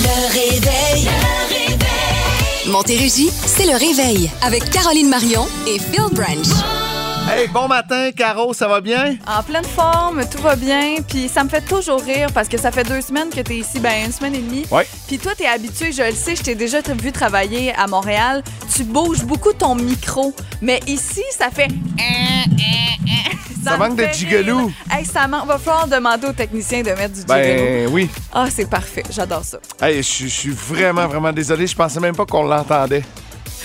Le 0.00 0.32
réveil. 0.32 1.04
Le 1.04 1.48
réveil. 1.48 2.68
Montérégie, 2.68 3.30
c'est 3.46 3.66
le 3.66 3.76
réveil 3.76 4.30
avec 4.42 4.70
Caroline 4.70 5.08
Marion 5.08 5.46
et 5.66 5.78
Phil 5.80 6.04
Branch. 6.12 6.77
Hey, 7.30 7.46
bon 7.48 7.68
matin, 7.68 8.10
Caro, 8.16 8.54
ça 8.54 8.66
va 8.68 8.80
bien? 8.80 9.16
En 9.26 9.42
pleine 9.42 9.64
forme, 9.64 10.22
tout 10.28 10.40
va 10.40 10.56
bien. 10.56 10.96
Puis 11.06 11.28
ça 11.28 11.44
me 11.44 11.48
fait 11.48 11.60
toujours 11.60 12.00
rire 12.02 12.28
parce 12.32 12.48
que 12.48 12.58
ça 12.58 12.72
fait 12.72 12.84
deux 12.84 13.00
semaines 13.02 13.28
que 13.28 13.40
tu 13.40 13.52
es 13.52 13.56
ici, 13.58 13.80
ben 13.80 14.06
une 14.06 14.12
semaine 14.12 14.34
et 14.34 14.38
demie. 14.40 14.64
Ouais. 14.70 14.86
Puis 15.06 15.18
toi, 15.18 15.32
tu 15.36 15.42
es 15.44 15.46
habitué, 15.46 15.92
je 15.92 16.02
le 16.02 16.12
sais, 16.14 16.34
je 16.36 16.42
t'ai 16.42 16.54
déjà 16.54 16.78
vu 16.80 17.12
travailler 17.12 17.74
à 17.74 17.86
Montréal. 17.86 18.42
Tu 18.74 18.82
bouges 18.84 19.24
beaucoup 19.24 19.52
ton 19.52 19.74
micro. 19.74 20.34
Mais 20.62 20.80
ici, 20.86 21.22
ça 21.36 21.50
fait. 21.50 21.68
Ça 23.64 23.76
manque 23.76 23.96
de 23.96 24.04
rire. 24.04 24.68
Hey, 24.90 25.04
ça 25.04 25.26
manque. 25.28 25.46
Va 25.46 25.58
falloir 25.58 25.86
demander 25.88 26.28
aux 26.28 26.32
techniciens 26.32 26.80
de 26.82 26.90
mettre 26.90 27.12
du 27.14 27.20
gigalou. 27.20 27.26
Ben 27.26 27.88
oui. 27.90 28.08
Ah, 28.32 28.46
c'est 28.50 28.70
parfait. 28.70 29.02
J'adore 29.10 29.44
ça. 29.44 29.58
Hey, 29.82 29.96
je 30.02 30.26
suis- 30.26 30.48
vraiment, 30.50 31.06
vraiment 31.06 31.32
désolé. 31.32 31.66
Je 31.66 31.74
pensais 31.76 32.00
même 32.00 32.14
pas 32.16 32.24
qu'on 32.24 32.44
l'entendait. 32.44 33.02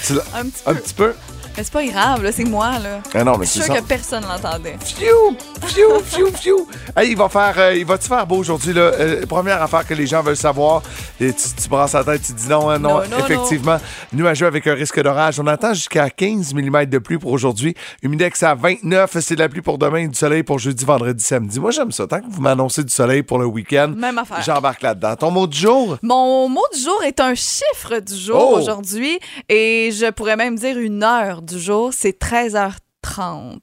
Tu 0.06 0.14
l'as- 0.16 0.24
Un 0.36 0.46
petit 0.46 0.64
peu. 0.66 0.72
Un 0.72 0.76
petit 0.76 0.94
peu? 0.94 1.14
Mais 1.56 1.64
c'est 1.64 1.72
pas 1.74 1.86
grave, 1.86 2.24
là, 2.24 2.32
c'est 2.32 2.44
moi, 2.46 2.80
là. 2.80 3.00
Ah 3.14 3.24
non, 3.24 3.38
mais 3.38 3.46
Je 3.46 3.52
suis 3.52 3.62
ça. 3.62 3.76
que 3.76 3.84
personne 3.84 4.24
l'entendait. 4.24 4.76
Fiou, 4.84 5.38
fiou, 5.68 6.00
fiou, 6.04 6.28
fiou. 6.34 6.68
Hey, 6.98 7.12
il 7.12 7.18
va 7.18 7.30
faire, 7.30 7.54
euh, 7.58 7.76
il 7.76 7.86
va-tu 7.86 8.08
faire 8.08 8.26
beau 8.26 8.38
aujourd'hui, 8.38 8.74
là? 8.74 8.82
Euh, 8.82 9.26
première 9.28 9.62
affaire 9.62 9.86
que 9.86 9.94
les 9.94 10.08
gens 10.08 10.24
veulent 10.24 10.36
savoir, 10.36 10.82
et 11.20 11.32
tu, 11.32 11.44
tu 11.62 11.70
brasses 11.70 11.94
la 11.94 12.04
tête, 12.04 12.24
tu 12.26 12.34
dis 12.34 12.48
non, 12.48 12.70
hein, 12.72 12.80
non, 12.80 12.96
Non, 13.02 13.04
non, 13.08 13.18
effectivement. 13.20 13.78
Nuageux 14.14 14.48
avec 14.48 14.66
un 14.66 14.74
risque 14.74 15.00
d'orage. 15.02 15.40
On 15.40 15.46
attend 15.46 15.74
jusqu'à 15.76 16.10
15 16.10 16.54
mm 16.56 16.86
de 16.86 16.98
pluie 16.98 17.20
pour 17.20 17.32
aujourd'hui. 17.32 17.76
Humidex 18.02 18.42
à 18.42 18.56
29, 18.56 19.18
c'est 19.22 19.36
de 19.36 19.40
la 19.42 19.50
pluie 19.50 19.62
pour 19.62 19.78
demain 19.78 20.08
du 20.08 20.16
soleil 20.16 20.42
pour 20.42 20.58
jeudi, 20.58 20.84
vendredi, 20.86 21.24
samedi. 21.24 21.60
Moi, 21.60 21.70
j'aime 21.70 21.92
ça. 21.92 22.08
Tant 22.08 22.20
que 22.20 22.26
vous 22.30 22.42
m'annoncez 22.42 22.84
du 22.84 22.92
soleil 22.92 23.22
pour 23.22 23.38
le 23.38 23.46
week-end, 23.46 23.94
Même 23.96 24.18
affaire. 24.18 24.42
j'embarque 24.42 24.82
là-dedans. 24.82 25.16
Ton 25.16 25.30
mot 25.30 25.46
du 25.46 25.58
jour? 25.58 25.98
Mon 26.02 26.50
mot 26.50 26.66
du 26.74 26.82
jour 26.82 27.04
est 27.06 27.20
un 27.20 27.36
chiffre 27.36 28.00
du 28.00 28.16
jour 28.16 28.54
Oh! 28.54 28.58
aujourd'hui 28.60 29.20
et 29.50 29.92
je 29.94 30.10
pourrais 30.10 30.36
même 30.36 30.56
dire 30.58 30.78
une 30.80 31.04
heure 31.04 31.42
du 31.46 31.60
jour. 31.60 31.92
C'est 31.94 32.20
13h30. 32.20 33.60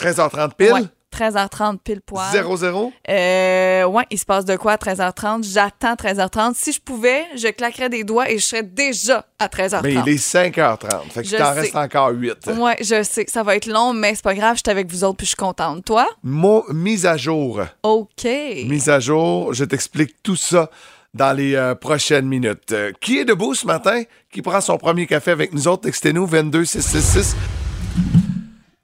13h30 0.00 0.50
pile? 0.56 0.72
Ouais, 0.72 0.82
13h30 1.14 1.78
pile 1.78 2.00
poil. 2.00 2.26
0-0? 2.32 2.92
Euh, 3.08 3.84
ouais, 3.86 4.04
il 4.10 4.18
se 4.18 4.24
passe 4.24 4.44
de 4.44 4.56
quoi 4.56 4.72
à 4.72 4.76
13h30? 4.76 5.42
J'attends 5.50 5.94
13h30. 5.94 6.52
Si 6.54 6.72
je 6.72 6.80
pouvais, 6.80 7.24
je 7.34 7.48
claquerais 7.48 7.88
des 7.88 8.04
doigts 8.04 8.30
et 8.30 8.38
je 8.38 8.44
serais 8.44 8.62
déjà 8.62 9.26
à 9.38 9.48
13h30. 9.48 9.80
Mais 9.82 9.94
il 9.94 10.08
est 10.08 10.22
5h30. 10.22 11.10
Fait 11.10 11.22
que 11.22 11.28
Je 11.28 11.36
t'en 11.36 11.52
reste 11.54 11.74
encore 11.74 12.10
8. 12.10 12.50
Ouais, 12.58 12.76
je 12.80 13.02
sais, 13.02 13.24
ça 13.26 13.42
va 13.42 13.56
être 13.56 13.66
long, 13.66 13.92
mais 13.92 14.14
c'est 14.14 14.24
pas 14.24 14.34
grave, 14.34 14.56
je 14.56 14.62
suis 14.64 14.70
avec 14.70 14.90
vous 14.90 15.02
autres 15.04 15.16
puis 15.16 15.26
je 15.26 15.30
suis 15.30 15.36
contente. 15.36 15.84
Toi? 15.84 16.06
Mise 16.22 17.06
à 17.06 17.16
jour. 17.16 17.62
OK. 17.82 18.24
Mise 18.24 18.88
à 18.88 19.00
jour, 19.00 19.52
je 19.54 19.64
t'explique 19.64 20.22
tout 20.22 20.36
ça 20.36 20.70
dans 21.18 21.36
les 21.36 21.54
euh, 21.56 21.74
prochaines 21.74 22.26
minutes. 22.26 22.72
Euh, 22.72 22.92
qui 23.00 23.18
est 23.18 23.24
debout 23.24 23.54
ce 23.54 23.66
matin? 23.66 24.02
Qui 24.32 24.40
prend 24.40 24.60
son 24.60 24.78
premier 24.78 25.06
café 25.06 25.32
avec 25.32 25.52
nous 25.52 25.66
autres? 25.68 25.82
Textez-nous 25.82 26.26
22666. 26.26 27.36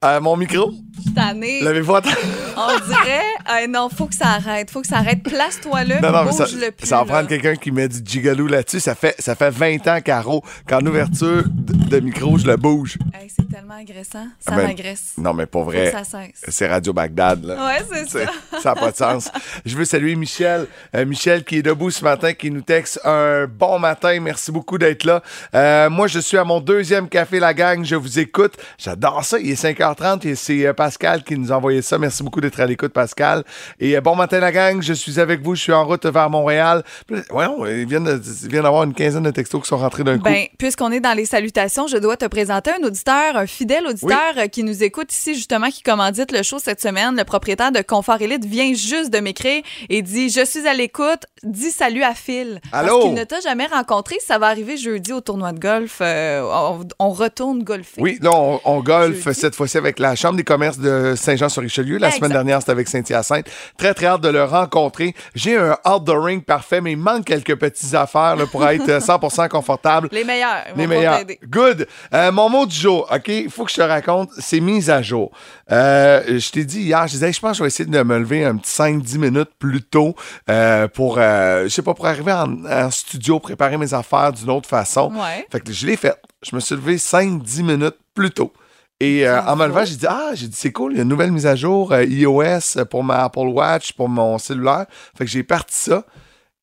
Euh, 0.04 0.20
mon 0.20 0.36
micro, 0.36 0.70
tannée. 1.14 1.62
l'avez-vous? 1.62 1.92
On 1.94 2.86
dirait, 2.88 3.22
euh, 3.62 3.66
non, 3.68 3.88
faut 3.88 4.04
que 4.06 4.14
ça 4.14 4.32
arrête, 4.32 4.70
faut 4.70 4.82
que 4.82 4.86
ça 4.86 4.98
arrête. 4.98 5.22
Place-toi 5.22 5.84
là, 5.84 6.00
Non, 6.02 6.12
non, 6.12 6.24
mais 6.26 6.32
ça, 6.32 6.44
bouge-le 6.44 6.70
plus. 6.72 6.86
ça 6.86 6.98
va 6.98 7.04
prendre 7.06 7.26
quelqu'un 7.28 7.54
qui 7.56 7.70
met 7.70 7.88
du 7.88 8.00
gigalou 8.04 8.46
là-dessus. 8.46 8.80
Ça 8.80 8.94
fait, 8.94 9.14
ça 9.18 9.34
fait 9.34 9.48
20 9.50 9.86
ans, 9.88 10.00
Caro, 10.04 10.42
qu'en 10.68 10.84
ouverture 10.84 11.44
de, 11.48 11.88
de 11.88 12.00
micro, 12.00 12.36
je 12.36 12.46
le 12.46 12.56
bouge. 12.56 12.98
Hey, 13.14 13.30
c'est 13.34 13.43
tellement 13.54 13.74
agressant. 13.74 14.26
Ça 14.40 14.52
Ah 14.52 14.56
ben, 14.56 14.66
m'agresse. 14.66 15.12
Non, 15.16 15.32
mais 15.32 15.46
pour 15.46 15.64
vrai, 15.64 15.92
ça 15.92 16.02
c'est 16.48 16.66
Radio 16.66 16.92
Bagdad. 16.92 17.44
Là. 17.44 17.66
Ouais, 17.66 17.84
c'est 17.90 18.08
ça. 18.08 18.32
Ça 18.62 18.74
n'a 18.74 18.80
pas 18.80 18.90
de 18.90 18.96
sens. 18.96 19.30
Je 19.64 19.76
veux 19.76 19.84
saluer 19.84 20.16
Michel. 20.16 20.66
Euh, 20.96 21.04
Michel 21.04 21.44
qui 21.44 21.58
est 21.58 21.62
debout 21.62 21.90
ce 21.90 22.02
matin, 22.02 22.32
qui 22.32 22.50
nous 22.50 22.62
texte 22.62 23.00
un 23.04 23.46
bon 23.46 23.78
matin. 23.78 24.18
Merci 24.20 24.50
beaucoup 24.52 24.78
d'être 24.78 25.04
là. 25.04 25.22
Euh, 25.54 25.90
moi, 25.90 26.06
je 26.06 26.18
suis 26.18 26.38
à 26.38 26.44
mon 26.44 26.60
deuxième 26.60 27.08
café, 27.08 27.38
la 27.40 27.52
gang. 27.52 27.84
Je 27.84 27.94
vous 27.96 28.18
écoute. 28.18 28.54
J'adore 28.78 29.24
ça. 29.24 29.38
Il 29.38 29.50
est 29.50 29.62
5h30 29.62 30.26
et 30.26 30.34
c'est 30.34 30.66
euh, 30.66 30.72
Pascal 30.72 31.22
qui 31.22 31.36
nous 31.36 31.52
a 31.52 31.56
envoyé 31.56 31.82
ça. 31.82 31.98
Merci 31.98 32.22
beaucoup 32.22 32.40
d'être 32.40 32.58
à 32.60 32.66
l'écoute, 32.66 32.92
Pascal. 32.92 33.44
Et 33.78 33.96
euh, 33.96 34.00
bon 34.00 34.16
matin, 34.16 34.40
la 34.40 34.52
gang. 34.52 34.82
Je 34.82 34.92
suis 34.94 35.20
avec 35.20 35.42
vous. 35.42 35.54
Je 35.54 35.62
suis 35.62 35.72
en 35.72 35.84
route 35.84 36.06
vers 36.06 36.30
Montréal. 36.30 36.82
Ouais, 37.30 37.46
il 37.82 37.86
vient 37.86 38.00
d'avoir 38.00 38.84
une 38.84 38.94
quinzaine 38.94 39.24
de 39.24 39.30
textos 39.30 39.62
qui 39.62 39.68
sont 39.68 39.78
rentrés 39.78 40.04
d'un 40.04 40.16
coup. 40.16 40.24
Ben, 40.24 40.46
puisqu'on 40.58 40.90
est 40.92 41.00
dans 41.00 41.14
les 41.14 41.26
salutations, 41.26 41.86
je 41.86 41.98
dois 41.98 42.16
te 42.16 42.24
présenter 42.26 42.70
un 42.70 42.84
auditeur, 42.86 43.43
un 43.44 43.46
fidèle 43.46 43.86
auditeur 43.86 44.32
euh, 44.38 44.46
qui 44.46 44.62
nous 44.64 44.82
écoute 44.82 45.12
ici, 45.12 45.34
justement, 45.34 45.68
qui 45.68 45.82
commandite 45.82 46.32
le 46.32 46.42
show 46.42 46.58
cette 46.58 46.80
semaine. 46.80 47.14
Le 47.16 47.24
propriétaire 47.24 47.72
de 47.72 47.82
Confort 47.82 48.20
Elite 48.20 48.44
vient 48.46 48.72
juste 48.72 49.10
de 49.10 49.18
m'écrire 49.20 49.62
et 49.90 50.00
dit 50.00 50.30
Je 50.30 50.44
suis 50.44 50.66
à 50.66 50.72
l'écoute, 50.72 51.26
dis 51.42 51.70
salut 51.70 52.02
à 52.02 52.14
Phil. 52.14 52.60
Allô? 52.72 52.88
Parce 52.88 53.04
qu'il 53.04 53.14
ne 53.14 53.24
t'a 53.24 53.40
jamais 53.40 53.66
rencontré. 53.66 54.16
Ça 54.26 54.38
va 54.38 54.46
arriver 54.46 54.76
jeudi 54.78 55.12
au 55.12 55.20
tournoi 55.20 55.52
de 55.52 55.58
golf. 55.60 55.98
Euh, 56.00 56.40
on, 56.42 56.80
on 56.98 57.10
retourne 57.10 57.62
golfer. 57.62 58.00
Oui, 58.00 58.18
là, 58.22 58.30
on, 58.32 58.60
on 58.64 58.80
golfe 58.80 59.30
cette 59.32 59.54
fois-ci 59.54 59.76
avec 59.76 59.98
la 59.98 60.16
Chambre 60.16 60.36
des 60.36 60.44
commerces 60.44 60.78
de 60.78 61.14
Saint-Jean-sur-Richelieu. 61.16 61.98
La 61.98 62.06
Exact. 62.08 62.18
semaine 62.20 62.32
dernière, 62.32 62.60
c'était 62.60 62.72
avec 62.72 62.88
Saint-Hyacinthe. 62.88 63.46
Très, 63.76 63.92
très 63.92 64.06
hâte 64.06 64.22
de 64.22 64.28
le 64.30 64.44
rencontrer. 64.44 65.14
J'ai 65.34 65.56
un 65.58 65.76
outdooring 65.86 66.40
parfait, 66.42 66.80
mais 66.80 66.92
il 66.92 66.98
manque 66.98 67.26
quelques 67.26 67.56
petites 67.56 67.94
affaires 67.94 68.36
là, 68.36 68.46
pour 68.46 68.66
être 68.66 68.88
euh, 68.88 69.00
100% 69.00 69.48
confortable. 69.50 70.08
Les 70.12 70.24
meilleurs. 70.24 70.64
Les 70.76 70.86
meilleurs. 70.86 71.20
Good. 71.46 71.86
Euh, 72.14 72.32
mon 72.32 72.48
mot 72.48 72.64
du 72.64 72.74
jour, 72.74 73.06
OK? 73.14 73.30
Il 73.42 73.50
faut 73.50 73.64
que 73.64 73.70
je 73.70 73.76
te 73.76 73.82
raconte. 73.82 74.30
C'est 74.38 74.60
mise 74.60 74.90
à 74.90 75.02
jour. 75.02 75.30
Euh, 75.70 76.38
je 76.38 76.50
t'ai 76.50 76.64
dit 76.64 76.82
hier, 76.82 77.06
je 77.06 77.12
disais, 77.12 77.32
je 77.32 77.40
pense 77.40 77.52
que 77.52 77.56
je 77.58 77.62
vais 77.64 77.68
essayer 77.68 77.88
de 77.88 78.02
me 78.02 78.18
lever 78.18 78.44
un 78.44 78.56
petit 78.56 78.70
5-10 78.70 79.18
minutes 79.18 79.50
plus 79.58 79.82
tôt 79.82 80.14
euh, 80.48 80.88
pour, 80.88 81.16
euh, 81.18 81.64
je 81.64 81.68
sais 81.68 81.82
pas, 81.82 81.94
pour 81.94 82.06
arriver 82.06 82.32
en, 82.32 82.64
en 82.64 82.90
studio, 82.90 83.40
préparer 83.40 83.76
mes 83.76 83.92
affaires 83.94 84.32
d'une 84.32 84.50
autre 84.50 84.68
façon. 84.68 85.12
Ouais. 85.14 85.46
Fait 85.50 85.60
que 85.60 85.72
je 85.72 85.86
l'ai 85.86 85.96
fait. 85.96 86.16
Je 86.42 86.54
me 86.54 86.60
suis 86.60 86.74
levé 86.74 86.96
5-10 86.96 87.62
minutes 87.62 87.96
plus 88.14 88.30
tôt. 88.30 88.52
Et 89.00 89.26
euh, 89.26 89.42
en 89.42 89.56
me 89.56 89.66
levant, 89.66 89.84
j'ai 89.84 89.96
dit, 89.96 90.06
ah, 90.08 90.30
j'ai 90.34 90.46
dit, 90.46 90.56
c'est 90.56 90.72
cool, 90.72 90.92
il 90.92 90.96
y 90.96 90.98
a 91.00 91.02
une 91.02 91.08
nouvelle 91.08 91.32
mise 91.32 91.46
à 91.46 91.56
jour 91.56 91.92
euh, 91.92 92.04
iOS 92.04 92.84
pour 92.88 93.02
ma 93.02 93.24
Apple 93.24 93.48
Watch, 93.48 93.92
pour 93.92 94.08
mon 94.08 94.38
cellulaire. 94.38 94.86
Fait 95.18 95.24
que 95.24 95.30
j'ai 95.30 95.42
parti 95.42 95.76
ça. 95.76 96.04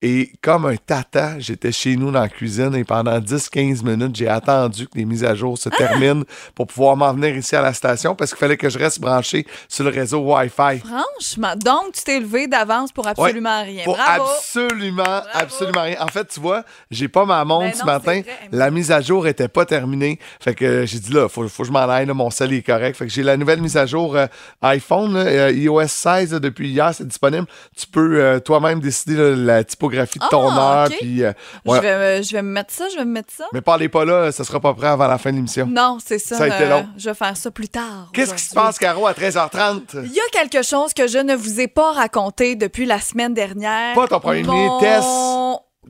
Et 0.03 0.31
comme 0.41 0.65
un 0.65 0.75
tata, 0.77 1.37
j'étais 1.39 1.71
chez 1.71 1.95
nous 1.95 2.11
dans 2.11 2.21
la 2.21 2.29
cuisine 2.29 2.73
et 2.73 2.83
pendant 2.83 3.19
10-15 3.19 3.83
minutes, 3.85 4.15
j'ai 4.15 4.27
attendu 4.27 4.87
que 4.87 4.97
les 4.97 5.05
mises 5.05 5.23
à 5.23 5.35
jour 5.35 5.57
se 5.59 5.69
Ah! 5.71 5.77
terminent 5.77 6.23
pour 6.55 6.65
pouvoir 6.65 6.97
m'en 6.97 7.13
venir 7.13 7.35
ici 7.37 7.55
à 7.55 7.61
la 7.61 7.71
station 7.73 8.15
parce 8.15 8.31
qu'il 8.31 8.39
fallait 8.39 8.57
que 8.57 8.67
je 8.69 8.79
reste 8.79 8.99
branché 8.99 9.45
sur 9.69 9.83
le 9.83 9.91
réseau 9.91 10.19
Wi-Fi. 10.21 10.79
Franchement, 10.79 11.53
donc 11.55 11.93
tu 11.93 12.03
t'es 12.03 12.19
levé 12.19 12.47
d'avance 12.47 12.91
pour 12.91 13.07
absolument 13.07 13.63
rien. 13.63 13.83
Pour 13.83 13.95
Bravo. 13.95 14.23
absolument, 14.23 15.21
absolument 15.33 15.83
rien. 15.83 15.97
En 15.99 16.07
fait, 16.07 16.27
tu 16.27 16.39
vois, 16.39 16.63
j'ai 16.89 17.07
pas 17.07 17.25
ma 17.25 17.45
montre 17.45 17.65
Ben 17.67 17.73
ce 17.75 17.85
matin. 17.85 18.21
La 18.51 18.71
mise 18.71 18.91
à 18.91 19.01
jour 19.01 19.27
était 19.27 19.47
pas 19.49 19.65
terminée. 19.65 20.17
Fait 20.39 20.55
que 20.55 20.85
j'ai 20.87 20.99
dit 20.99 21.13
là, 21.13 21.29
faut, 21.29 21.47
faut 21.47 21.61
que 21.63 21.67
je 21.67 21.73
m'en 21.73 21.79
aille, 21.87 22.07
là, 22.07 22.13
mon 22.15 22.31
sel 22.31 22.51
est 22.53 22.63
correct. 22.63 22.97
Fait 22.97 23.05
que 23.05 23.11
j'ai 23.11 23.23
la 23.23 23.37
nouvelle 23.37 23.61
mise 23.61 23.77
à 23.77 23.85
jour 23.85 24.15
euh, 24.15 24.25
iPhone, 24.63 25.13
là, 25.13 25.19
euh, 25.25 25.51
iOS 25.51 25.87
16 25.87 26.33
là, 26.33 26.39
depuis 26.39 26.69
hier, 26.69 26.91
c'est 26.93 27.07
disponible. 27.07 27.45
Tu 27.77 27.85
peux 27.87 28.19
euh, 28.19 28.39
toi-même 28.39 28.79
décider 28.79 29.35
la 29.35 29.63
de 29.97 30.27
ton 30.29 30.49
Ah, 30.49 30.83
heure. 30.83 30.87
ok. 30.87 30.97
Puis, 30.99 31.23
euh, 31.23 31.31
ouais. 31.65 31.77
je, 31.77 31.81
vais, 31.81 32.17
me- 32.17 32.23
je 32.23 32.31
vais 32.33 32.41
me 32.41 32.51
mettre 32.51 32.73
ça, 32.73 32.85
je 32.91 32.97
vais 32.97 33.05
me 33.05 33.11
mettre 33.11 33.33
ça. 33.35 33.45
Mais 33.53 33.61
parlez 33.61 33.89
pas 33.89 34.05
là, 34.05 34.31
ça 34.31 34.43
sera 34.43 34.59
pas 34.59 34.73
prêt 34.73 34.87
avant 34.87 35.07
la 35.07 35.17
fin 35.17 35.31
de 35.31 35.35
l'émission. 35.35 35.67
Non, 35.67 35.97
c'est 36.03 36.19
ça. 36.19 36.37
Ça 36.37 36.43
a 36.45 36.47
été 36.47 36.63
euh, 36.63 36.69
long. 36.69 36.87
Je 36.97 37.09
vais 37.09 37.15
faire 37.15 37.35
ça 37.37 37.51
plus 37.51 37.69
tard. 37.69 38.09
Qu'est-ce 38.13 38.33
qui 38.33 38.43
se 38.43 38.53
passe, 38.55 38.77
Caro, 38.79 39.07
à 39.07 39.13
13h30? 39.13 40.03
Il 40.05 40.11
y 40.13 40.19
a 40.19 40.23
quelque 40.31 40.61
chose 40.63 40.93
que 40.93 41.07
je 41.07 41.17
ne 41.17 41.35
vous 41.35 41.59
ai 41.59 41.67
pas 41.67 41.91
raconté 41.93 42.55
depuis 42.55 42.85
la 42.85 42.99
semaine 42.99 43.33
dernière. 43.33 43.95
Pas 43.95 44.07
ton 44.07 44.19
premier 44.19 44.43
Mon- 44.43 44.79
test? 44.79 45.07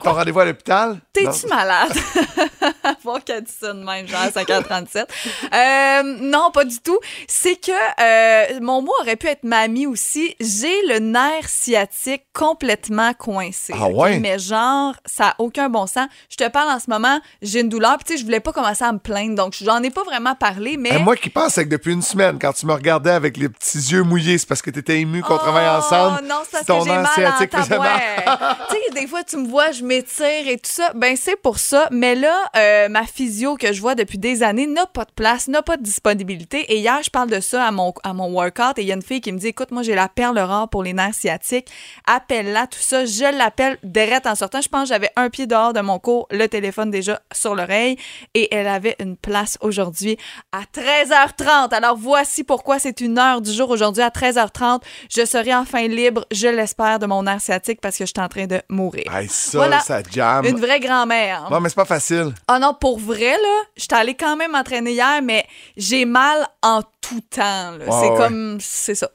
Ton 0.04 0.14
rendez-vous 0.14 0.40
à 0.40 0.46
l'hôpital? 0.46 0.98
T'es-tu 1.14 1.48
malade? 1.48 1.92
Voir 3.04 3.24
qu'elle 3.24 3.44
dit 3.44 3.52
ça 3.60 3.74
de 3.74 3.84
même, 3.84 4.08
genre 4.08 4.22
à 4.22 4.30
5h37. 4.30 5.06
Euh, 5.54 6.04
non, 6.04 6.50
pas 6.52 6.64
du 6.64 6.80
tout. 6.80 6.98
C'est 7.28 7.56
que 7.56 7.72
euh, 7.72 8.60
mon 8.62 8.82
mot 8.82 8.92
aurait 9.02 9.16
pu 9.16 9.28
être 9.28 9.44
mamie 9.44 9.86
aussi. 9.86 10.36
J'ai 10.40 10.82
le 10.88 11.00
nerf 11.00 11.48
sciatique 11.48 12.24
complètement 12.34 13.14
coincé. 13.14 13.74
Ah 13.78 13.88
ouais? 13.90 14.20
Mais 14.20 14.40
genre, 14.40 14.96
ça 15.06 15.26
n'a 15.26 15.36
aucun 15.40 15.70
bon 15.70 15.88
sens. 15.88 16.08
Je 16.30 16.38
te 16.38 16.48
parle 16.48 16.70
en 16.70 16.80
ce 16.80 16.90
moment, 16.90 17.20
j'ai 17.42 17.60
une 17.60 17.70
douleur. 17.70 17.98
Puis 17.98 18.06
tu 18.06 18.14
sais, 18.14 18.20
je 18.20 18.24
voulais 18.24 18.40
pas 18.40 18.54
commencer 18.54 18.84
à 18.84 18.92
me 18.92 19.00
plaindre. 19.00 19.36
Donc, 19.36 19.56
j'en 19.62 19.84
ai 19.84 19.90
pas 19.90 20.04
vraiment 20.04 20.36
parlé, 20.36 20.78
mais... 20.78 20.98
Moi 21.00 21.16
qui 21.16 21.30
pense 21.30 21.56
que 21.56 21.62
depuis 21.62 21.94
une 21.94 22.02
semaine, 22.02 22.40
quand 22.40 22.54
tu 22.54 22.66
me 22.66 22.74
regardais 22.74 23.12
avec 23.12 23.38
les 23.38 23.50
petits 23.50 23.78
yeux 23.78 24.04
mouillés, 24.04 24.38
c'est 24.38 24.48
parce 24.48 24.62
que 24.62 24.72
tu 24.72 24.80
étais 24.80 25.00
ému 25.00 25.22
qu'on 25.22 25.36
Oh, 25.36 25.38
travaille 25.38 25.68
ensemble. 25.68 26.22
Non, 26.28 26.42
c'est 26.44 26.52
parce 26.52 26.66
ton 26.66 26.80
que 26.80 26.86
j'ai 26.86 26.96
mal 26.96 27.08
sciatique 27.08 27.50
tu 27.52 27.58
sais, 27.58 28.94
des 28.94 29.08
fois, 29.08 29.24
tu 29.24 29.38
me 29.38 29.48
vois, 29.48 29.72
je 29.72 29.84
m'étire 29.84 30.48
et 30.48 30.58
tout 30.58 30.70
ça. 30.72 30.92
Ben, 30.94 31.16
c'est 31.18 31.36
pour 31.36 31.60
ça. 31.60 31.88
Mais 31.92 32.16
là, 32.16 32.36
euh, 32.56 32.71
ma 32.90 33.04
physio 33.06 33.56
que 33.56 33.74
je 33.74 33.82
vois 33.82 33.96
depuis 33.96 34.18
des 34.18 34.44
années 34.44 34.68
n'a 34.68 34.86
pas 34.86 35.06
de 35.06 35.12
place, 35.12 35.48
n'a 35.48 35.62
pas 35.62 35.78
de 35.78 35.84
disponibilité. 35.84 36.60
Et 36.74 36.78
hier, 36.80 37.00
je 37.04 37.10
parle 37.10 37.30
de 37.30 37.40
ça 37.40 37.66
à 37.66 37.72
mon, 37.72 37.94
à 38.04 38.14
mon 38.14 38.32
workout 38.32 38.78
et 38.78 38.82
il 38.82 38.88
y 38.88 38.92
a 38.92 38.96
une 38.96 39.02
fille 39.02 39.22
qui 39.22 39.32
me 39.32 39.38
dit, 39.38 39.48
écoute, 39.48 39.72
moi, 39.72 39.84
j'ai 39.84 39.96
la 39.96 40.08
perle 40.10 40.40
rare 40.40 40.70
pour 40.70 40.84
les 40.84 40.94
nerfs 40.94 41.16
sciatiques. 41.16 41.68
Appelle-la, 42.08 42.68
tout 42.68 42.80
ça. 42.80 43.06
Je 43.06 43.38
l'appelle 43.38 43.78
direct 43.84 44.28
en 44.28 44.36
sortant. 44.36 44.62
Je 44.62 44.70
pense 44.70 44.84
que 44.84 44.94
j'avais 44.96 45.10
un 45.16 45.30
pied 45.30 45.48
dehors 45.48 45.74
de 45.74 45.82
mon 45.82 46.00
cours, 46.00 46.28
le 46.32 46.48
téléphone 46.48 46.92
déjà 46.92 47.22
sur 47.34 47.56
l'oreille. 47.56 47.98
Et 48.34 48.54
elle 48.54 48.68
avait 48.68 48.96
une 49.00 49.16
place 49.18 49.58
aujourd'hui 49.62 50.18
à 50.52 50.62
13h30. 50.74 51.74
Alors, 51.74 51.98
voici 51.98 52.44
pourquoi 52.44 52.80
c'est 52.80 53.02
une 53.02 53.18
heure 53.18 53.42
du 53.42 53.52
jour 53.52 53.70
aujourd'hui 53.70 54.04
à 54.04 54.10
13h30. 54.10 54.82
Je 55.10 55.26
serai 55.26 55.54
enfin 55.56 55.88
libre, 55.88 56.26
je 56.32 56.48
l'espère, 56.48 57.00
de 57.00 57.06
mon 57.06 57.24
nerf 57.24 57.42
sciatique 57.42 57.80
parce 57.82 57.98
que 57.98 58.06
je 58.06 58.12
suis 58.16 58.24
en 58.24 58.30
train 58.30 58.46
de 58.48 58.62
mourir. 58.70 59.04
Hey, 59.14 59.28
ça, 59.30 59.58
Voilà. 59.58 59.80
ça. 59.80 60.02
Une 60.44 60.60
vraie 60.60 60.80
grand-mère. 60.80 61.48
Ouais, 61.52 61.60
mais 61.62 61.70
c'est 61.70 61.76
pas 61.76 61.86
facile. 61.86 62.34
Ah 62.48 62.60
non, 62.62 62.76
pour 62.76 63.00
vrai, 63.00 63.32
là, 63.32 63.64
j'étais 63.76 63.96
allée 63.96 64.14
quand 64.14 64.36
même 64.38 64.52
m'entraîner 64.52 64.92
hier, 64.92 65.22
mais 65.24 65.46
j'ai 65.76 66.06
mal 66.06 66.48
en 66.62 66.82
tout 67.02 67.22
temps. 67.22 67.72
là. 67.72 67.86
C'est 67.90 68.10
ouais. 68.10 68.18
comme, 68.18 68.60
c'est 68.62 68.96
ça. 68.96 69.10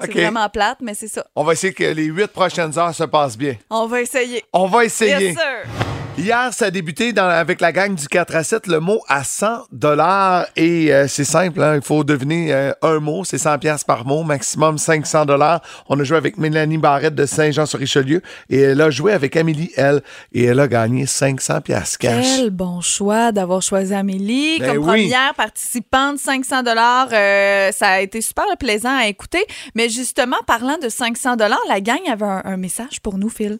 C'est 0.00 0.08
OK. 0.08 0.14
vraiment 0.14 0.48
plate, 0.48 0.78
mais 0.80 0.94
c'est 0.94 1.08
ça. 1.08 1.26
On 1.36 1.44
va 1.44 1.52
essayer 1.52 1.72
que 1.72 1.84
les 1.84 2.04
huit 2.04 2.28
prochaines 2.28 2.78
heures 2.78 2.94
se 2.94 3.04
passent 3.04 3.36
bien. 3.36 3.56
On 3.70 3.86
va 3.86 4.00
essayer. 4.00 4.42
On 4.52 4.66
va 4.66 4.84
essayer. 4.84 5.28
Yes, 5.28 5.36
sir. 5.36 5.85
Hier, 6.18 6.48
ça 6.54 6.66
a 6.66 6.70
débuté 6.70 7.12
dans- 7.12 7.28
avec 7.28 7.60
la 7.60 7.72
gang 7.72 7.94
du 7.94 8.08
4 8.08 8.34
à 8.34 8.42
7, 8.42 8.66
le 8.68 8.80
mot 8.80 9.02
à 9.06 9.22
100 9.22 9.66
dollars. 9.70 10.46
Et 10.56 10.92
euh, 10.92 11.06
c'est 11.08 11.24
simple, 11.26 11.62
hein, 11.62 11.76
il 11.76 11.82
faut 11.82 12.04
deviner 12.04 12.54
euh, 12.54 12.72
un 12.80 13.00
mot, 13.00 13.22
c'est 13.24 13.36
100 13.36 13.58
pièces 13.58 13.84
par 13.84 14.06
mot, 14.06 14.22
maximum 14.22 14.78
500 14.78 15.26
dollars. 15.26 15.60
On 15.90 16.00
a 16.00 16.04
joué 16.04 16.16
avec 16.16 16.38
Mélanie 16.38 16.78
Barrette 16.78 17.14
de 17.14 17.26
Saint-Jean-sur-Richelieu 17.26 18.22
et 18.48 18.58
elle 18.60 18.80
a 18.80 18.88
joué 18.88 19.12
avec 19.12 19.36
Amélie, 19.36 19.70
elle, 19.76 20.02
et 20.32 20.44
elle 20.44 20.58
a 20.58 20.66
gagné 20.68 21.04
500 21.04 21.60
pièces 21.60 21.98
cash. 21.98 22.24
Quel 22.38 22.48
bon 22.50 22.80
choix 22.80 23.30
d'avoir 23.30 23.60
choisi 23.60 23.92
Amélie 23.94 24.58
Ben 24.58 24.68
comme 24.76 24.88
oui. 24.88 25.02
première 25.10 25.34
participante, 25.34 26.18
500 26.18 26.62
dollars. 26.62 27.10
ça 27.10 27.88
a 27.88 28.00
été 28.00 28.22
super 28.22 28.44
plaisant 28.58 28.96
à 28.96 29.06
écouter. 29.06 29.44
Mais 29.74 29.90
justement, 29.90 30.38
parlant 30.46 30.78
de 30.82 30.88
500 30.88 31.36
dollars, 31.36 31.60
la 31.68 31.82
gang 31.82 32.00
avait 32.10 32.24
un, 32.24 32.40
un 32.46 32.56
message 32.56 33.00
pour 33.02 33.18
nous, 33.18 33.28
Phil. 33.28 33.58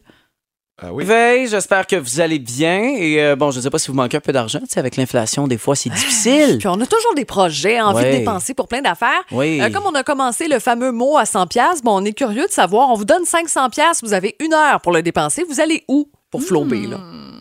Ah 0.79 0.93
oui. 0.93 1.05
Veille, 1.05 1.47
j'espère 1.47 1.87
que 1.87 1.95
vous 1.95 2.19
allez 2.19 2.37
bien. 2.37 2.81
Et 2.97 3.19
euh, 3.23 3.35
bon, 3.35 3.49
je 3.49 3.57
ne 3.57 3.63
sais 3.63 3.69
pas 3.71 3.79
si 3.79 3.87
vous 3.87 3.95
manquez 3.95 4.17
un 4.17 4.21
peu 4.21 4.31
d'argent. 4.31 4.59
Tu 4.59 4.67
sais, 4.69 4.79
avec 4.79 4.95
l'inflation, 4.95 5.47
des 5.47 5.57
fois, 5.57 5.75
c'est 5.75 5.89
difficile. 5.89 6.57
Puis 6.59 6.67
on 6.67 6.79
a 6.79 6.85
toujours 6.85 7.15
des 7.15 7.25
projets, 7.25 7.81
envie 7.81 8.03
Ouais. 8.03 8.11
de 8.13 8.17
dépenser 8.19 8.53
pour 8.53 8.67
plein 8.67 8.81
d'affaires. 8.81 9.23
Oui. 9.31 9.59
Euh, 9.59 9.71
comme 9.71 9.85
on 9.87 9.95
a 9.95 10.03
commencé 10.03 10.47
le 10.47 10.59
fameux 10.59 10.91
mot 10.91 11.17
à 11.17 11.25
100 11.25 11.47
pièces, 11.47 11.81
bon, 11.83 11.99
on 12.01 12.05
est 12.05 12.13
curieux 12.13 12.45
de 12.45 12.51
savoir, 12.51 12.89
on 12.91 12.93
vous 12.93 13.05
donne 13.05 13.25
500 13.25 13.69
pièces, 13.71 14.03
vous 14.03 14.13
avez 14.13 14.35
une 14.39 14.53
heure 14.53 14.79
pour 14.81 14.91
le 14.91 15.01
dépenser, 15.01 15.43
vous 15.49 15.59
allez 15.59 15.83
où 15.87 16.09
pour 16.29 16.43
flamber 16.43 16.85
là? 16.85 16.99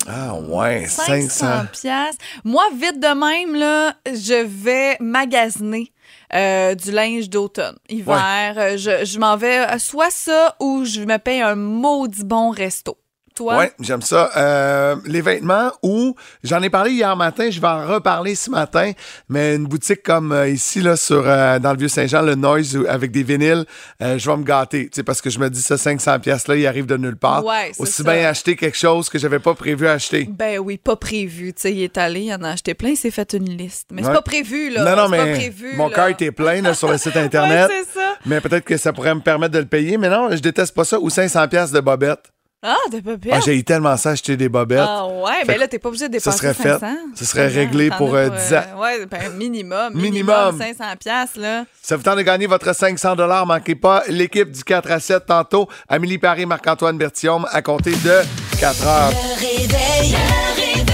Ah 0.08 0.34
ouais, 0.36 0.86
500 0.86 1.28
500. 1.28 1.46
piastres. 1.72 2.24
Moi, 2.44 2.62
vite 2.74 3.00
de 3.00 3.08
même, 3.08 3.54
là, 3.58 3.92
je 4.06 4.44
vais 4.46 4.96
magasiner. 5.00 5.92
euh, 6.34 6.74
du 6.74 6.90
linge 6.90 7.28
d'automne, 7.28 7.76
hiver. 7.88 8.54
Euh, 8.56 8.76
Je, 8.76 9.04
je 9.04 9.18
m'en 9.18 9.36
vais 9.36 9.64
soit 9.78 10.10
ça 10.10 10.56
ou 10.60 10.84
je 10.84 11.00
me 11.00 11.18
paye 11.18 11.40
un 11.42 11.54
maudit 11.54 12.24
bon 12.24 12.50
resto. 12.50 12.96
Toi? 13.36 13.58
Ouais, 13.58 13.72
j'aime 13.80 14.00
ça. 14.02 14.30
Euh, 14.36 14.96
les 15.04 15.20
vêtements 15.20 15.70
ou 15.82 16.14
j'en 16.42 16.62
ai 16.62 16.70
parlé 16.70 16.92
hier 16.92 17.14
matin, 17.16 17.50
je 17.50 17.60
vais 17.60 17.66
en 17.68 17.86
reparler 17.86 18.34
ce 18.34 18.50
matin, 18.50 18.92
mais 19.28 19.54
une 19.56 19.66
boutique 19.66 20.02
comme 20.02 20.32
euh, 20.32 20.48
ici 20.48 20.80
là 20.80 20.96
sur 20.96 21.22
euh, 21.26 21.58
dans 21.58 21.72
le 21.72 21.78
vieux 21.78 21.88
Saint-Jean, 21.88 22.22
le 22.22 22.34
Noise 22.34 22.76
où- 22.76 22.86
avec 22.88 23.10
des 23.12 23.22
vinyles, 23.22 23.64
euh, 24.02 24.18
je 24.18 24.30
vais 24.30 24.36
me 24.38 24.42
gâter, 24.42 24.84
tu 24.88 24.96
sais 24.96 25.02
parce 25.02 25.20
que 25.20 25.28
je 25.30 25.38
me 25.38 25.50
dis 25.50 25.60
ça 25.62 25.76
500 25.76 26.18
pièces 26.20 26.48
là, 26.48 26.56
il 26.56 26.66
arrive 26.66 26.86
de 26.86 26.96
nulle 26.96 27.16
part. 27.16 27.44
Ouais, 27.44 27.72
c'est 27.74 27.82
Aussi 27.82 28.02
ça. 28.02 28.12
bien 28.12 28.26
acheter 28.28 28.56
quelque 28.56 28.76
chose 28.78 29.08
que 29.10 29.18
j'avais 29.18 29.38
pas 29.38 29.54
prévu 29.54 29.86
acheter. 29.86 30.26
Ben 30.30 30.58
oui, 30.58 30.78
pas 30.78 30.96
prévu. 30.96 31.52
Tu 31.52 31.60
sais, 31.60 31.72
il 31.72 31.82
est 31.82 31.98
allé, 31.98 32.20
il 32.22 32.32
en 32.34 32.42
a 32.42 32.50
acheté 32.50 32.72
plein, 32.74 32.88
il 32.90 32.96
s'est 32.96 33.10
fait 33.10 33.34
une 33.34 33.50
liste. 33.56 33.88
Mais 33.92 34.00
Ouais. 34.02 34.08
c'est 34.08 34.14
pas 34.14 34.22
prévu, 34.22 34.70
là. 34.70 34.82
non 34.84 34.96
non 34.96 35.08
C'est 35.10 35.16
pas 35.18 35.24
mais 35.26 35.32
prévu, 35.34 35.76
mon 35.76 35.90
cœur 35.90 36.08
était 36.08 36.32
plein 36.32 36.62
là, 36.62 36.72
sur 36.72 36.90
le 36.90 36.96
site 36.96 37.16
internet. 37.18 37.68
Ouais, 37.68 37.82
c'est 37.92 38.00
ça. 38.00 38.16
mais 38.24 38.40
peut-être 38.40 38.64
que 38.64 38.76
ça 38.78 38.92
pourrait 38.94 39.14
me 39.14 39.20
permettre 39.20 39.52
de 39.52 39.58
le 39.58 39.66
payer, 39.66 39.98
mais 39.98 40.08
non, 40.08 40.28
je 40.30 40.38
déteste 40.40 40.74
pas 40.74 40.84
ça 40.84 40.98
ou 40.98 41.10
500 41.10 41.46
pièces 41.48 41.70
de 41.70 41.80
bobettes. 41.80 42.32
Ah, 42.68 42.74
de 42.90 42.98
pas 42.98 43.12
Ah, 43.30 43.38
j'ai 43.44 43.62
tellement 43.62 43.96
ça 43.96 44.10
acheter 44.10 44.36
des 44.36 44.48
bobettes. 44.48 44.80
Ah 44.82 45.06
ouais, 45.06 45.40
Fait 45.40 45.46
ben 45.46 45.60
là, 45.60 45.68
t'es 45.68 45.78
pas 45.78 45.88
obligé 45.88 46.08
de 46.08 46.18
ça 46.18 46.30
dépenser 46.32 46.38
serait 46.38 46.54
fait. 46.54 46.78
500. 46.80 46.86
Ce 47.14 47.24
serait 47.24 47.46
réglé 47.46 47.90
pour, 47.90 48.12
euh, 48.16 48.28
10 48.28 48.54
ans. 48.54 48.80
Ouais, 48.80 49.06
ben 49.06 49.30
minimum. 49.36 49.92
Minimum. 49.94 50.52
Minimum. 50.56 50.58
500 50.58 50.84
piastres, 50.98 51.38
là. 51.38 51.64
Ça 51.80 51.96
vous 51.96 52.02
tente 52.02 52.16
de 52.16 52.22
gagner 52.22 52.46
votre 52.48 52.74
500 52.74 53.14
Manquez 53.46 53.76
pas 53.76 54.02
l'équipe 54.08 54.50
du 54.50 54.64
4 54.64 54.90
à 54.90 54.98
7 54.98 55.26
tantôt. 55.26 55.68
Amélie 55.88 56.18
Paris, 56.18 56.44
Marc-Antoine 56.46 56.98
Berthiaume 56.98 57.46
à 57.52 57.62
compter 57.62 57.92
de 57.92 58.22
4 58.58 58.86
heures. 58.86 59.10
Le 59.10 59.34
réveil. 59.40 60.10
Le 60.12 60.56
réveil. 60.56 60.86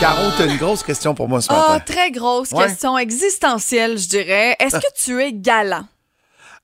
Caro, 0.00 0.22
t'as 0.36 0.46
une 0.46 0.56
grosse 0.56 0.82
question 0.82 1.14
pour 1.14 1.28
moi 1.28 1.40
ce 1.40 1.48
Ah, 1.50 1.74
matin. 1.74 1.84
très 1.86 2.10
grosse 2.10 2.50
Ouais. 2.52 2.64
question 2.66 2.96
existentielle, 2.98 3.96
je 3.98 4.08
dirais. 4.08 4.56
Est-ce 4.58 4.76
que 4.76 4.92
tu 4.96 5.22
es 5.22 5.32
galant? 5.32 5.84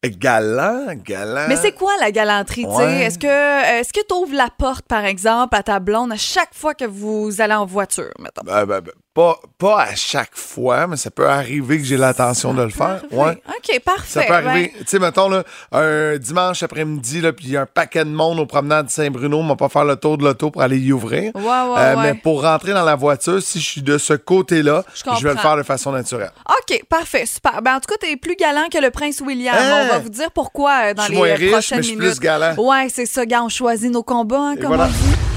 Galant, 0.03 0.95
galant. 0.95 1.47
Mais 1.49 1.57
c'est 1.57 1.73
quoi 1.73 1.93
la 2.01 2.11
galanterie, 2.11 2.65
tu 2.65 2.75
sais? 2.75 3.01
Est-ce 3.03 3.19
que 3.19 3.81
est-ce 3.81 3.93
que 3.93 4.01
tu 4.01 4.15
ouvres 4.15 4.35
la 4.35 4.49
porte, 4.49 4.87
par 4.87 5.05
exemple, 5.05 5.55
à 5.55 5.63
ta 5.63 5.79
blonde 5.79 6.11
à 6.13 6.17
chaque 6.17 6.55
fois 6.55 6.73
que 6.73 6.87
vous 6.87 7.43
allez 7.43 7.53
en 7.53 7.67
voiture, 7.67 8.11
mettons? 8.19 8.41
Ben, 8.45 8.65
ben, 8.65 8.81
ben, 8.81 8.93
pas, 9.13 9.39
pas 9.59 9.83
à 9.83 9.95
chaque 9.97 10.37
fois, 10.37 10.87
mais 10.87 10.97
ça 10.97 11.11
peut 11.11 11.29
arriver 11.29 11.79
que 11.79 11.85
j'ai 11.85 11.97
l'intention 11.97 12.55
de 12.55 12.63
le 12.63 12.71
faire. 12.71 13.03
Ouais. 13.11 13.43
OK, 13.49 13.81
parfait. 13.85 14.21
Ça 14.21 14.23
peut 14.23 14.33
arriver. 14.35 14.73
Ben, 14.75 14.79
Tu 14.81 14.85
sais, 14.87 14.99
mettons, 15.01 15.29
là, 15.29 15.43
un 15.73 16.17
dimanche 16.17 16.63
après-midi, 16.63 17.21
puis 17.37 17.47
il 17.47 17.51
y 17.53 17.57
a 17.57 17.63
un 17.63 17.67
paquet 17.67 18.05
de 18.05 18.11
monde 18.11 18.39
au 18.39 18.47
promenade 18.47 18.89
Saint-Bruno, 18.89 19.39
on 19.39 19.47
va 19.49 19.57
pas 19.57 19.69
faire 19.69 19.85
le 19.85 19.97
tour 19.97 20.17
de 20.17 20.25
l'auto 20.25 20.51
pour 20.51 20.63
aller 20.63 20.79
y 20.79 20.93
ouvrir. 20.93 21.33
Ouais, 21.35 21.43
ouais, 21.43 21.51
Euh, 21.51 21.97
ouais. 21.97 22.03
Mais 22.03 22.15
pour 22.15 22.43
rentrer 22.43 22.73
dans 22.73 22.85
la 22.85 22.95
voiture, 22.95 23.43
si 23.43 23.61
je 23.61 23.69
suis 23.69 23.83
de 23.83 23.99
ce 23.99 24.15
côté-là, 24.15 24.85
Je 24.95 25.27
vais 25.27 25.35
le 25.35 25.41
faire 25.41 25.57
de 25.57 25.63
façon 25.65 25.91
naturelle. 25.93 26.31
OK, 26.49 26.83
parfait, 26.89 27.27
super. 27.27 27.63
Ben, 27.63 27.77
en 27.77 27.81
tout 27.81 27.89
cas, 27.93 27.97
t'es 28.01 28.17
plus 28.17 28.37
galant 28.37 28.69
que 28.73 28.79
le 28.79 28.91
prince 28.91 29.21
William. 29.21 29.55
Hein? 29.59 29.87
On 29.87 29.93
va 29.93 29.99
vous 29.99 30.09
dire 30.09 30.31
pourquoi 30.31 30.91
euh, 30.91 30.95
dans 30.95 31.03
Je 31.03 31.07
suis 31.09 31.15
les 31.15 31.19
moins 31.21 31.35
riche, 31.35 31.51
prochaines 31.51 31.79
mais 31.79 31.83
je 31.83 31.89
suis 31.89 31.97
minutes. 31.97 32.13
plus 32.15 32.21
galant. 32.21 32.55
Ouais, 32.57 32.87
c'est 32.95 33.07
ça, 33.07 33.27
gars, 33.27 33.43
on 33.43 33.49
choisit 33.49 33.91
nos 33.91 34.03
combats, 34.05 34.39
hein, 34.51 34.57
comme 34.57 34.67
voilà. 34.69 34.85
on 34.85 34.87
dit. 34.89 35.30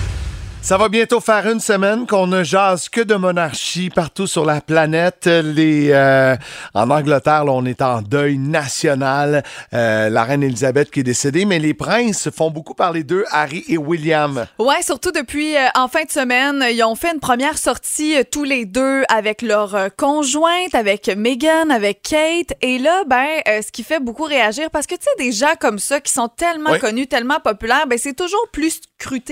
Ça 0.65 0.77
va 0.77 0.88
bientôt 0.88 1.19
faire 1.19 1.45
une 1.51 1.60
semaine 1.60 2.07
qu'on 2.07 2.25
ne 2.25 2.42
jase 2.42 2.88
que 2.88 3.01
de 3.01 3.15
monarchie 3.15 3.89
partout 3.89 4.27
sur 4.27 4.45
la 4.45 4.62
planète. 4.62 5.25
Les, 5.25 5.89
euh, 5.92 6.38
en 6.74 6.89
Angleterre, 6.89 7.44
là, 7.44 7.51
on 7.51 7.65
est 7.65 7.81
en 7.81 8.01
deuil 8.01 8.38
national. 8.38 9.44
Euh, 9.74 10.07
la 10.10 10.24
reine 10.24 10.42
Elisabeth 10.42 10.89
qui 10.89 11.01
est 11.01 11.04
décédée, 11.04 11.44
mais 11.44 11.60
les 11.60 11.74
princes 11.74 12.30
font 12.30 12.50
beaucoup 12.50 12.75
parler 12.75 13.04
d'eux, 13.04 13.25
Harry 13.30 13.65
et 13.68 13.77
William. 13.77 14.45
Ouais, 14.57 14.81
surtout 14.83 15.12
depuis 15.12 15.58
euh, 15.58 15.67
en 15.75 15.89
fin 15.89 16.05
de 16.05 16.10
semaine, 16.12 16.65
ils 16.72 16.82
ont 16.82 16.96
fait 16.96 17.12
une 17.13 17.20
première 17.20 17.58
sortie 17.58 18.15
euh, 18.17 18.24
tous 18.24 18.46
les 18.46 18.65
deux 18.65 19.03
avec 19.10 19.41
leur 19.41 19.75
euh, 19.75 19.89
conjointe, 19.96 20.74
avec 20.74 21.10
Meghan, 21.10 21.72
avec 21.72 22.03
Kate. 22.03 22.58
Et 22.62 22.79
là, 22.79 23.03
ben, 23.05 23.27
euh, 23.50 23.62
ce 23.62 23.70
qui 23.70 23.84
fait 23.84 24.00
beaucoup 24.00 24.24
réagir, 24.24 24.70
parce 24.72 24.88
que 24.88 24.96
tu 24.96 25.01
sais, 25.03 25.24
des 25.24 25.34
gens 25.34 25.55
comme 25.60 25.77
ça 25.77 26.00
qui 26.00 26.13
sont 26.13 26.29
tellement 26.29 26.72
Oui. 26.72 26.79
connus, 26.79 27.08
tellement 27.08 27.41
populaires, 27.41 27.86
ben 27.86 28.00
c'est 28.01 28.15
toujours 28.15 28.48
plus 28.53 28.79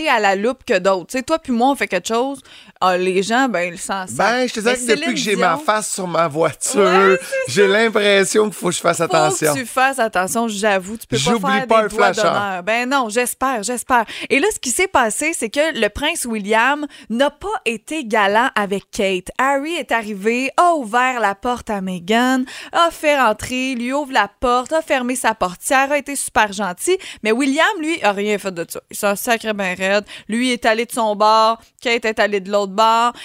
à 0.07 0.19
la 0.19 0.35
loupe 0.35 0.63
que 0.65 0.77
d'autres. 0.77 1.07
Tu 1.07 1.17
sais, 1.17 1.23
toi 1.23 1.39
puis 1.39 1.51
moi, 1.51 1.69
on 1.69 1.75
fait 1.75 1.87
quelque 1.87 2.07
chose, 2.07 2.41
ah, 2.81 2.97
les 2.97 3.21
gens, 3.23 3.47
ben, 3.47 3.71
ils 3.73 3.79
s'en 3.79 4.07
savent. 4.07 4.15
Ben, 4.15 4.47
je 4.47 4.53
te 4.53 4.59
dirais 4.59 4.75
que 4.75 4.79
depuis 4.81 4.97
Céline 4.99 5.13
que 5.13 5.19
j'ai 5.19 5.35
Dion, 5.35 5.47
ma 5.47 5.57
face 5.57 5.93
sur 5.93 6.07
ma 6.07 6.27
voiture, 6.27 6.81
Ouais, 6.81 7.19
j'ai 7.47 7.67
l'impression 7.67 8.45
qu'il 8.45 8.53
faut 8.53 8.69
que 8.69 8.75
je 8.75 8.79
fasse 8.79 8.97
Faut 8.97 9.03
attention. 9.03 9.53
que 9.53 9.59
tu 9.59 9.65
fasses 9.65 9.99
attention, 9.99 10.47
j'avoue. 10.47 10.97
Tu 10.97 11.07
peux 11.07 11.17
pas 11.17 11.49
faire 11.49 11.67
pas 11.67 11.83
des 11.83 11.95
doigts 11.95 12.11
d'honneur. 12.11 12.63
Ben 12.63 12.89
non, 12.89 13.09
j'espère, 13.09 13.63
j'espère. 13.63 14.05
Et 14.29 14.39
là, 14.39 14.47
ce 14.53 14.59
qui 14.59 14.71
s'est 14.71 14.87
passé, 14.87 15.33
c'est 15.33 15.49
que 15.49 15.79
le 15.79 15.89
prince 15.89 16.25
William 16.25 16.85
n'a 17.09 17.29
pas 17.29 17.47
été 17.65 18.05
galant 18.05 18.49
avec 18.55 18.89
Kate. 18.91 19.29
Harry 19.37 19.75
est 19.75 19.91
arrivé, 19.91 20.51
a 20.57 20.73
ouvert 20.73 21.19
la 21.19 21.35
porte 21.35 21.69
à 21.69 21.81
Meghan, 21.81 22.43
a 22.71 22.89
fait 22.91 23.19
rentrer, 23.19 23.75
lui 23.75 23.93
ouvre 23.93 24.11
la 24.11 24.27
porte, 24.27 24.73
a 24.73 24.81
fermé 24.81 25.15
sa 25.15 25.35
portière, 25.35 25.91
a 25.91 25.97
été 25.97 26.15
super 26.15 26.51
gentil. 26.51 26.97
Mais 27.23 27.31
William, 27.31 27.65
lui, 27.79 28.01
a 28.03 28.11
rien 28.11 28.37
fait 28.37 28.51
de 28.51 28.65
ça. 28.67 28.81
Il 28.89 28.97
s'en 28.97 29.15
sacré 29.15 29.53
ben 29.53 29.75
raide. 29.77 30.05
Lui 30.27 30.51
est 30.51 30.65
allé 30.65 30.85
de 30.85 30.91
son 30.91 31.15
bord, 31.15 31.59
Kate 31.81 32.05
est 32.05 32.19
allée 32.19 32.39
de 32.39 32.51
l'autre 32.51 32.70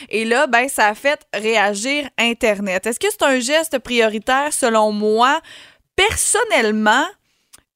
Et 0.08 0.24
là, 0.24 0.46
ben, 0.46 0.68
ça 0.68 0.88
a 0.88 0.94
fait 0.94 1.20
réagir 1.34 2.08
Internet. 2.18 2.86
Est-ce 2.86 3.00
que 3.00 3.08
c'est 3.10 3.24
un 3.24 3.40
geste 3.40 3.78
prioritaire 3.78 4.52
selon 4.52 4.92
moi? 4.92 5.40
Personnellement, 5.96 7.06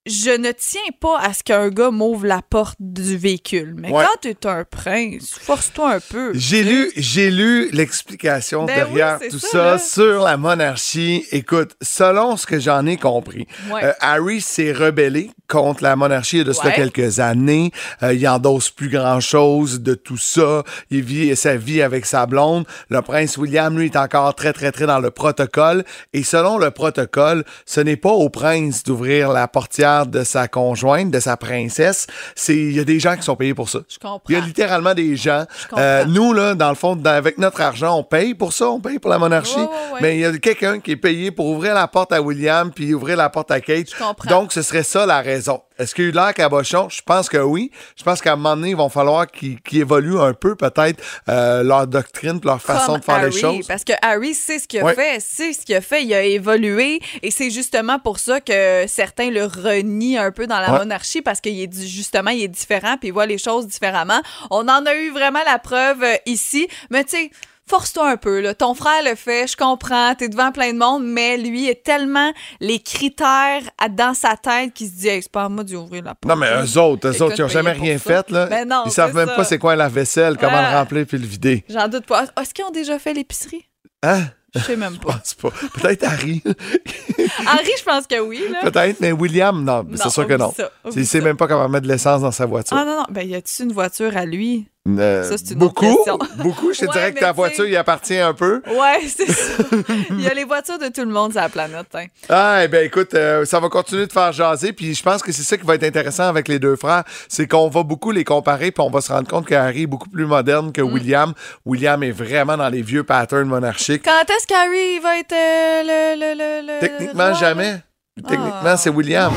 je 0.06 0.30
ne 0.30 0.50
tiens 0.52 0.80
pas 0.98 1.18
à 1.20 1.34
ce 1.34 1.42
qu'un 1.42 1.68
gars 1.68 1.90
m'ouvre 1.90 2.26
la 2.26 2.40
porte 2.40 2.76
du 2.80 3.18
véhicule. 3.18 3.74
Mais 3.76 3.90
Ouais. 3.92 4.02
quand 4.04 4.20
t'es 4.22 4.46
un 4.46 4.64
prince, 4.64 5.34
force-toi 5.38 5.94
un 5.96 6.00
peu. 6.00 6.30
J'ai 6.34 6.62
lu, 6.64 6.90
j'ai 6.96 7.30
lu 7.30 7.68
l'explication 7.72 8.64
Ben 8.64 8.76
derrière 8.76 9.18
oui, 9.20 9.28
tout 9.28 9.38
ça, 9.38 9.78
sur 9.78 10.22
la 10.24 10.38
monarchie. 10.38 11.26
Écoute, 11.32 11.76
selon 11.82 12.36
ce 12.38 12.46
que 12.46 12.58
j'en 12.58 12.86
ai 12.86 12.96
compris, 12.96 13.46
Ouais. 13.70 13.84
euh, 13.84 13.92
Harry 14.00 14.40
s'est 14.40 14.72
rebellé 14.72 15.30
contre 15.48 15.82
la 15.82 15.96
monarchie 15.96 16.36
il 16.36 16.38
y 16.38 16.42
a 16.42 16.44
de 16.44 16.52
cela 16.52 16.68
Ouais. 16.70 16.76
quelques 16.76 17.20
années. 17.20 17.70
Euh, 18.02 18.14
il 18.14 18.26
endosse 18.26 18.70
plus 18.70 18.88
grand-chose 18.88 19.80
de 19.80 19.94
tout 19.94 20.16
ça. 20.16 20.62
Il 20.90 21.02
vit 21.02 21.36
sa 21.36 21.56
vie 21.56 21.82
avec 21.82 22.06
sa 22.06 22.24
blonde. 22.24 22.64
Le 22.88 23.02
prince 23.02 23.36
William, 23.36 23.76
lui, 23.78 23.86
est 23.86 23.96
encore 23.96 24.34
très, 24.34 24.52
très, 24.54 24.72
très 24.72 24.86
dans 24.86 25.00
le 25.00 25.10
protocole. 25.10 25.84
Et 26.14 26.22
selon 26.22 26.56
le 26.56 26.70
protocole, 26.70 27.44
ce 27.66 27.80
n'est 27.80 27.96
pas 27.96 28.10
au 28.12 28.30
prince 28.30 28.82
d'ouvrir 28.84 29.30
la 29.32 29.46
portière 29.46 29.89
de 30.06 30.24
sa 30.24 30.48
conjointe, 30.48 31.10
de 31.10 31.20
sa 31.20 31.36
princesse. 31.36 32.06
C'est, 32.34 32.56
il 32.56 32.72
y 32.76 32.80
a 32.80 32.84
des 32.84 32.98
gens 33.00 33.16
qui 33.16 33.22
sont 33.22 33.36
payés 33.36 33.54
pour 33.54 33.68
ça. 33.68 33.80
Je 33.88 33.98
comprends. 33.98 34.20
Il 34.28 34.34
y 34.34 34.36
a 34.36 34.40
littéralement 34.40 34.94
des 34.94 35.16
gens. 35.16 35.44
Euh, 35.76 36.04
nous, 36.06 36.32
là, 36.32 36.54
dans 36.54 36.68
le 36.70 36.74
fond, 36.74 36.96
dans- 36.96 37.10
avec 37.10 37.38
notre 37.38 37.60
argent, 37.60 37.96
on 37.98 38.02
paye 38.04 38.34
pour 38.34 38.52
ça, 38.52 38.68
on 38.70 38.80
paye 38.80 38.98
pour 38.98 39.10
la 39.10 39.18
monarchie. 39.18 39.56
Ouais, 39.56 39.62
ouais, 39.62 39.92
ouais. 39.94 39.98
Mais 40.00 40.16
il 40.16 40.20
y 40.20 40.24
a 40.24 40.32
quelqu'un 40.38 40.80
qui 40.80 40.92
est 40.92 40.96
payé 40.96 41.30
pour 41.30 41.46
ouvrir 41.46 41.74
la 41.74 41.86
porte 41.88 42.12
à 42.12 42.22
William 42.22 42.70
puis 42.72 42.94
ouvrir 42.94 43.16
la 43.16 43.28
porte 43.28 43.50
à 43.50 43.60
Kate. 43.60 43.90
Je 43.90 43.96
comprends. 44.02 44.30
Donc, 44.30 44.52
ce 44.52 44.62
serait 44.62 44.82
ça 44.82 45.06
la 45.06 45.20
raison. 45.20 45.60
Est-ce 45.80 45.94
qu'il 45.94 46.04
y 46.04 46.06
a 46.08 46.10
eu 46.10 46.12
l'air 46.12 46.34
cabochon? 46.34 46.88
Je 46.90 47.00
pense 47.02 47.28
que 47.28 47.38
oui. 47.38 47.70
Je 47.96 48.02
pense 48.02 48.20
qu'à 48.20 48.34
un 48.34 48.36
moment 48.36 48.54
donné, 48.54 48.70
il 48.70 48.76
va 48.76 48.88
falloir 48.90 49.26
qu'ils 49.26 49.58
évoluent 49.72 50.20
un 50.20 50.34
peu, 50.34 50.54
peut-être, 50.54 51.02
euh, 51.28 51.62
leur 51.62 51.86
doctrine 51.86 52.38
leur 52.44 52.60
façon 52.60 52.98
de 52.98 53.02
faire 53.02 53.14
Harry, 53.16 53.30
les 53.32 53.40
choses. 53.40 53.66
Parce 53.66 53.84
que 53.84 53.92
Harry 54.02 54.34
sait 54.34 54.58
ce 54.58 54.68
qu'il 54.68 54.80
a 54.80 54.84
Ouais. 54.84 54.94
fait, 54.94 55.20
sait 55.20 55.52
ce 55.54 55.64
qu'il 55.64 55.74
a 55.74 55.80
fait, 55.80 56.04
il 56.04 56.12
a 56.12 56.22
évolué 56.22 57.00
et 57.22 57.30
c'est 57.30 57.50
justement 57.50 57.98
pour 57.98 58.18
ça 58.18 58.40
que 58.40 58.84
certains 58.86 59.30
le 59.30 59.44
renient 59.46 60.18
un 60.18 60.30
peu 60.32 60.46
dans 60.46 60.60
la 60.60 60.72
Ouais. 60.72 60.78
monarchie 60.80 61.22
parce 61.22 61.40
qu'il 61.40 61.58
est 61.60 61.86
justement 61.86 62.30
il 62.30 62.42
est 62.42 62.48
différent 62.48 62.96
puis 62.98 63.08
il 63.08 63.12
voit 63.12 63.26
les 63.26 63.38
choses 63.38 63.66
différemment. 63.66 64.20
On 64.50 64.68
en 64.68 64.84
a 64.86 64.94
eu 64.94 65.10
vraiment 65.10 65.40
la 65.46 65.58
preuve 65.58 66.02
euh, 66.02 66.14
ici, 66.26 66.68
mais 66.90 67.04
tu 67.04 67.16
sais 67.16 67.30
Force-toi 67.70 68.10
un 68.10 68.16
peu, 68.16 68.40
là. 68.40 68.52
Ton 68.52 68.74
frère 68.74 69.00
le 69.04 69.14
fait, 69.14 69.46
je 69.46 69.56
comprends, 69.56 70.12
t'es 70.16 70.28
devant 70.28 70.50
plein 70.50 70.72
de 70.72 70.78
monde, 70.78 71.04
mais 71.04 71.36
lui 71.38 71.68
est 71.68 71.84
tellement 71.84 72.32
les 72.58 72.80
critères 72.80 73.62
à- 73.78 73.88
dans 73.88 74.12
sa 74.12 74.36
tête 74.36 74.74
qu'il 74.74 74.88
se 74.88 74.92
dit, 74.94 75.06
hey, 75.08 75.22
c'est 75.22 75.30
pas 75.30 75.44
à 75.44 75.48
moi 75.48 75.62
d'y 75.62 75.76
ouvrir 75.76 76.02
la 76.02 76.16
porte. 76.16 76.24
Non, 76.24 76.34
mais 76.34 76.48
eux 76.64 76.78
autres, 76.78 77.08
eux 77.08 77.22
autres, 77.22 77.36
ils 77.38 77.42
n'ont 77.42 77.48
jamais 77.48 77.70
rien 77.72 77.96
fait, 77.98 78.28
là. 78.30 78.46
Ben 78.46 78.68
non, 78.68 78.82
ils 78.86 78.90
savent 78.90 79.12
c'est 79.12 79.16
même 79.18 79.28
ça. 79.28 79.36
pas 79.36 79.44
c'est 79.44 79.58
quoi 79.58 79.76
la 79.76 79.88
vaisselle, 79.88 80.36
comment 80.36 80.56
Ah. 80.56 80.72
le 80.72 80.76
remplir 80.78 81.06
puis 81.06 81.18
le 81.18 81.26
vider. 81.26 81.64
J'en 81.68 81.86
doute 81.86 82.06
pas. 82.06 82.24
Est-ce 82.40 82.52
qu'ils 82.52 82.64
ont 82.64 82.70
déjà 82.72 82.98
fait 82.98 83.14
l'épicerie? 83.14 83.64
Hein? 84.02 84.22
Je 84.52 84.58
sais 84.60 84.74
même 84.76 84.94
Je 85.00 85.06
pas. 85.06 85.12
pense 85.12 85.34
pas. 85.34 85.50
Peut-être 85.80 86.02
Harry. 86.02 86.42
Henri, 87.46 87.70
je 87.78 87.84
pense 87.84 88.06
que 88.08 88.18
oui. 88.20 88.42
Peut-être, 88.62 88.98
mais 89.00 89.12
William, 89.12 89.62
non. 89.62 89.86
c'est 89.94 90.04
Non, 90.06 90.10
sûr 90.10 90.26
que 90.26 90.32
non. 90.34 90.52
ça, 90.56 90.70
Il 90.96 91.06
sait 91.06 91.20
même 91.20 91.36
pas 91.36 91.46
comment 91.46 91.68
mettre 91.68 91.86
de 91.86 91.92
l'essence 91.92 92.22
dans 92.22 92.32
sa 92.32 92.46
voiture. 92.46 92.76
Ah 92.76 92.84
non, 92.84 92.96
non. 92.96 93.04
Ben, 93.10 93.28
y 93.28 93.34
a-tu 93.36 93.62
une 93.62 93.72
voiture 93.72 94.16
à 94.16 94.24
lui? 94.24 94.66
Euh, 94.88 95.22
Ça, 95.28 95.36
c'est 95.36 95.52
une 95.54 95.62
autre 95.62 95.74
beaucoup, 95.74 95.94
question. 95.96 96.18
beaucoup. 96.38 96.72
Je 96.72 96.80
te 96.80 96.84
Ouais, 96.86 96.92
dirais 96.92 97.12
que 97.12 97.20
ta 97.20 97.32
voiture 97.32 97.66
y 97.66 97.76
appartient 97.76 98.16
un 98.18 98.32
peu. 98.32 98.62
Ouais, 98.66 99.00
c'est 99.14 99.30
ça. 99.30 99.62
Il 100.10 100.22
y 100.22 100.26
a 100.26 100.32
les 100.32 100.44
voitures 100.44 100.78
de 100.78 100.88
tout 100.88 101.02
le 101.02 101.10
monde 101.12 101.32
sur 101.32 101.40
la 101.42 101.50
planète. 101.50 101.86
hein. 101.94 102.06
Ah, 102.30 102.60
eh 102.64 102.68
ben 102.68 102.86
écoute, 102.86 103.12
euh, 103.12 103.44
ça 103.44 103.60
va 103.60 103.68
continuer 103.68 104.06
de 104.06 104.12
faire 104.12 104.32
jaser. 104.32 104.72
Puis 104.72 104.94
je 104.94 105.02
pense 105.02 105.22
que 105.22 105.32
c'est 105.32 105.42
ça 105.42 105.58
qui 105.58 105.66
va 105.66 105.74
être 105.74 105.84
intéressant 105.84 106.24
avec 106.28 106.48
les 106.48 106.58
deux 106.58 106.76
frères, 106.76 107.04
c'est 107.28 107.46
qu'on 107.46 107.68
va 107.68 107.82
beaucoup 107.82 108.10
les 108.10 108.24
comparer, 108.24 108.70
puis 108.70 108.82
on 108.82 108.90
va 108.90 109.02
se 109.02 109.12
rendre 109.12 109.28
compte 109.28 109.44
que 109.46 109.54
Harry 109.54 109.82
est 109.82 109.86
beaucoup 109.86 110.08
plus 110.08 110.24
moderne 110.24 110.68
Mm. 110.68 110.72
que 110.72 110.80
William. 110.82 111.34
William 111.66 112.02
est 112.02 112.10
vraiment 112.10 112.56
dans 112.56 112.68
les 112.70 112.80
vieux 112.82 113.04
patterns 113.04 113.48
monarchiques. 113.48 114.02
Quand 114.02 114.24
est-ce 114.34 114.46
qu'Harry 114.46 114.98
va 115.02 115.18
être 115.18 115.32
euh, 115.32 115.82
le, 115.82 116.20
le, 116.20 116.34
le, 116.38 116.66
le- 116.66 116.80
Techniquement, 116.80 117.28
le 117.28 117.34
jamais. 117.34 117.76
Techniquement, 118.16 118.76
c'est 118.78 118.90
William. 118.90 119.30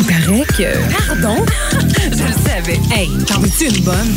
Il 0.00 0.06
paraît 0.06 0.44
que. 0.46 1.06
Pardon? 1.08 1.44
Savais. 2.64 2.80
Hey, 2.90 3.10
t'en 3.26 3.40
veux-tu 3.40 3.68
une 3.68 3.84
bonne? 3.84 4.14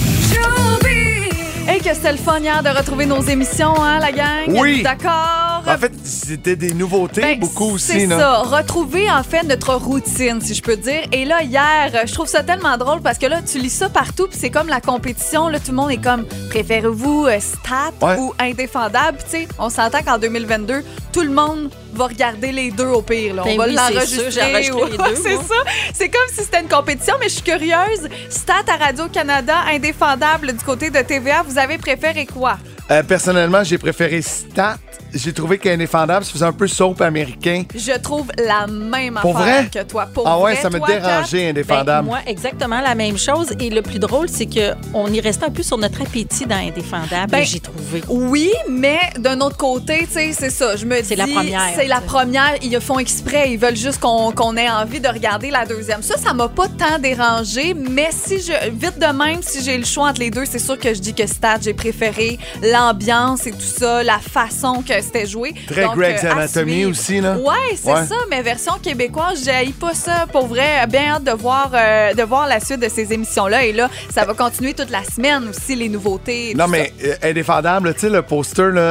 Hey, 1.67 1.79
que 1.81 1.93
c'était 1.93 2.13
le 2.13 2.17
fun 2.17 2.39
hier 2.39 2.63
de 2.63 2.69
retrouver 2.69 3.05
nos 3.05 3.21
émissions, 3.21 3.81
hein, 3.81 3.99
la 3.99 4.11
gang? 4.11 4.47
Oui. 4.47 4.83
D'accord. 4.83 5.56
En 5.67 5.77
fait, 5.77 5.91
c'était 6.03 6.55
des 6.55 6.73
nouveautés, 6.73 7.21
Ben, 7.21 7.39
beaucoup 7.39 7.71
aussi. 7.71 7.91
C'est 7.91 8.07
ça. 8.07 8.39
Retrouver, 8.43 9.09
en 9.11 9.23
fait, 9.23 9.43
notre 9.43 9.73
routine, 9.75 10.39
si 10.41 10.53
je 10.53 10.61
peux 10.61 10.77
dire. 10.77 11.01
Et 11.11 11.25
là, 11.25 11.43
hier, 11.43 12.03
je 12.05 12.13
trouve 12.13 12.27
ça 12.27 12.43
tellement 12.43 12.77
drôle 12.77 13.01
parce 13.01 13.17
que 13.17 13.25
là, 13.25 13.41
tu 13.41 13.59
lis 13.59 13.69
ça 13.69 13.89
partout, 13.89 14.27
puis 14.27 14.37
c'est 14.39 14.49
comme 14.49 14.67
la 14.67 14.81
compétition. 14.81 15.49
Là, 15.49 15.59
tout 15.59 15.71
le 15.71 15.77
monde 15.77 15.91
est 15.91 16.01
comme, 16.03 16.25
préférez-vous 16.49 17.25
euh, 17.27 17.39
stat 17.39 17.91
Ouais. 18.01 18.17
ou 18.17 18.33
indéfendable? 18.39 19.17
Tu 19.29 19.37
sais, 19.41 19.47
on 19.59 19.69
s'entend 19.69 20.01
qu'en 20.03 20.17
2022, 20.17 20.83
tout 21.11 21.21
le 21.21 21.29
monde 21.31 21.69
va 21.93 22.07
regarder 22.07 22.51
les 22.51 22.71
deux 22.71 22.87
au 22.87 23.01
pire. 23.01 23.33
là. 23.35 23.43
On 23.45 23.45
Ben 23.45 23.57
va 23.57 23.67
oui, 23.67 23.75
c'est 23.99 24.05
sûr, 24.07 24.23
j'ai 24.31 24.39
l'enregistrer. 24.41 24.75
enregistré 24.75 24.91
les 24.91 24.97
deux, 24.97 25.15
c'est 25.23 25.33
moi. 25.35 25.43
ça. 25.47 25.71
C'est 25.93 26.09
comme 26.09 26.27
si 26.29 26.43
c'était 26.43 26.61
une 26.61 26.69
compétition, 26.69 27.15
mais 27.19 27.27
je 27.29 27.33
suis 27.35 27.43
curieuse. 27.43 28.07
Stat 28.29 28.53
à 28.67 28.77
Radio-Canada, 28.85 29.55
indéfendable 29.71 30.53
du 30.53 30.63
côté 30.63 30.89
de 30.89 30.99
TVA, 31.01 31.43
vous 31.47 31.57
avez 31.57 31.77
préféré 31.77 32.25
quoi? 32.25 32.57
Euh, 32.89 33.03
personnellement, 33.03 33.63
j'ai 33.63 33.77
préféré 33.77 34.21
Stat. 34.21 34.77
J'ai 35.13 35.31
trouvé 35.33 35.57
qu'Indéfendable, 35.57 36.25
ça 36.25 36.31
faisait 36.33 36.45
un 36.45 36.51
peu 36.53 36.67
soap 36.67 37.01
américain. 37.01 37.63
Je 37.73 37.97
trouve 37.97 38.27
la 38.37 38.67
même 38.67 39.17
Pour 39.21 39.37
affaire 39.37 39.61
vrai? 39.63 39.69
que 39.73 39.83
toi. 39.89 40.05
Pour 40.13 40.27
ah 40.27 40.37
ouais, 40.37 40.53
vrai, 40.53 40.61
ça 40.61 40.69
me 40.69 40.79
toi, 40.79 40.87
dérangeait, 40.87 41.43
Ben, 41.45 41.49
Indéfendable. 41.49 42.07
moi, 42.07 42.19
exactement 42.27 42.81
la 42.81 42.93
même 42.93 43.17
chose. 43.17 43.47
Et 43.59 43.69
le 43.69 43.81
plus 43.81 43.99
drôle, 43.99 44.27
c'est 44.29 44.45
qu'on 44.47 45.07
y 45.07 45.21
restait 45.21 45.45
un 45.45 45.49
peu 45.49 45.63
sur 45.63 45.77
notre 45.77 46.01
appétit 46.01 46.45
dans 46.45 46.57
Indéfendable, 46.57 47.31
Ben, 47.31 47.43
j'ai 47.43 47.59
trouvé. 47.61 48.03
Oui, 48.09 48.51
mais 48.69 48.99
d'un 49.17 49.39
autre 49.41 49.55
côté, 49.57 50.05
tu 50.07 50.13
sais, 50.13 50.31
c'est 50.33 50.49
ça. 50.49 50.75
Je 50.75 50.85
me 50.85 50.99
dis, 51.01 51.07
C'est 51.07 51.15
la 51.15 51.27
première, 51.27 51.61
C'est 51.75 51.87
la 51.87 52.01
première. 52.01 52.55
Ils 52.61 52.71
le 52.71 52.79
font 52.81 52.99
exprès. 52.99 53.51
Ils 53.51 53.57
veulent 53.59 53.77
juste 53.77 53.99
qu'on 54.01 54.31
qu'on 54.31 54.55
ait 54.57 54.69
envie 54.69 54.99
de 54.99 55.07
regarder 55.07 55.51
la 55.51 55.65
deuxième. 55.65 56.03
Ça, 56.03 56.17
ça 56.17 56.33
m'a 56.33 56.49
pas 56.49 56.67
tant 56.67 56.99
dérangé. 56.99 57.73
Mais 57.73 58.09
si 58.11 58.39
je, 58.41 58.69
vite 58.71 58.99
de 58.99 59.05
même, 59.17 59.41
si 59.41 59.63
j'ai 59.63 59.77
le 59.77 59.85
choix 59.85 60.09
entre 60.09 60.19
les 60.19 60.31
deux, 60.31 60.45
c'est 60.45 60.59
sûr 60.59 60.77
que 60.77 60.93
je 60.93 60.99
dis 60.99 61.13
que 61.13 61.25
Stat, 61.27 61.59
j'ai 61.61 61.73
préféré 61.73 62.37
l'ambiance 62.77 63.47
et 63.47 63.51
tout 63.51 63.57
ça, 63.61 64.03
la 64.03 64.19
façon 64.19 64.83
que 64.87 64.93
c'était 65.01 65.25
joué. 65.25 65.53
Très 65.67 65.83
Donc, 65.83 65.95
Greg's 65.97 66.23
euh, 66.23 66.31
Anatomy 66.31 66.85
aussi, 66.85 67.19
là. 67.21 67.37
Ouais, 67.37 67.75
c'est 67.75 67.91
Ouais. 67.91 68.05
ça. 68.05 68.15
Mais 68.29 68.41
version 68.41 68.73
québécoise, 68.81 69.43
j'ai 69.43 69.71
pas 69.71 69.93
ça. 69.93 70.25
Pour 70.31 70.47
vrai, 70.47 70.85
bien 70.87 71.15
hâte 71.15 71.23
de 71.23 71.31
voir, 71.31 71.71
euh, 71.73 72.13
de 72.13 72.23
voir 72.23 72.47
la 72.47 72.59
suite 72.59 72.79
de 72.79 72.89
ces 72.89 73.11
émissions-là. 73.13 73.65
Et 73.65 73.73
là, 73.73 73.89
ça 74.13 74.25
va 74.25 74.33
continuer 74.33 74.73
toute 74.73 74.89
la 74.91 75.03
semaine 75.03 75.49
aussi, 75.49 75.75
les 75.75 75.89
nouveautés. 75.89 76.51
et 76.51 76.53
Non, 76.53 76.65
tout 76.65 76.71
mais 76.71 76.93
euh, 77.03 77.15
indéfendable, 77.23 77.93
tu 77.93 78.01
sais, 78.01 78.09
le 78.09 78.21
poster 78.21 78.71
là, 78.71 78.89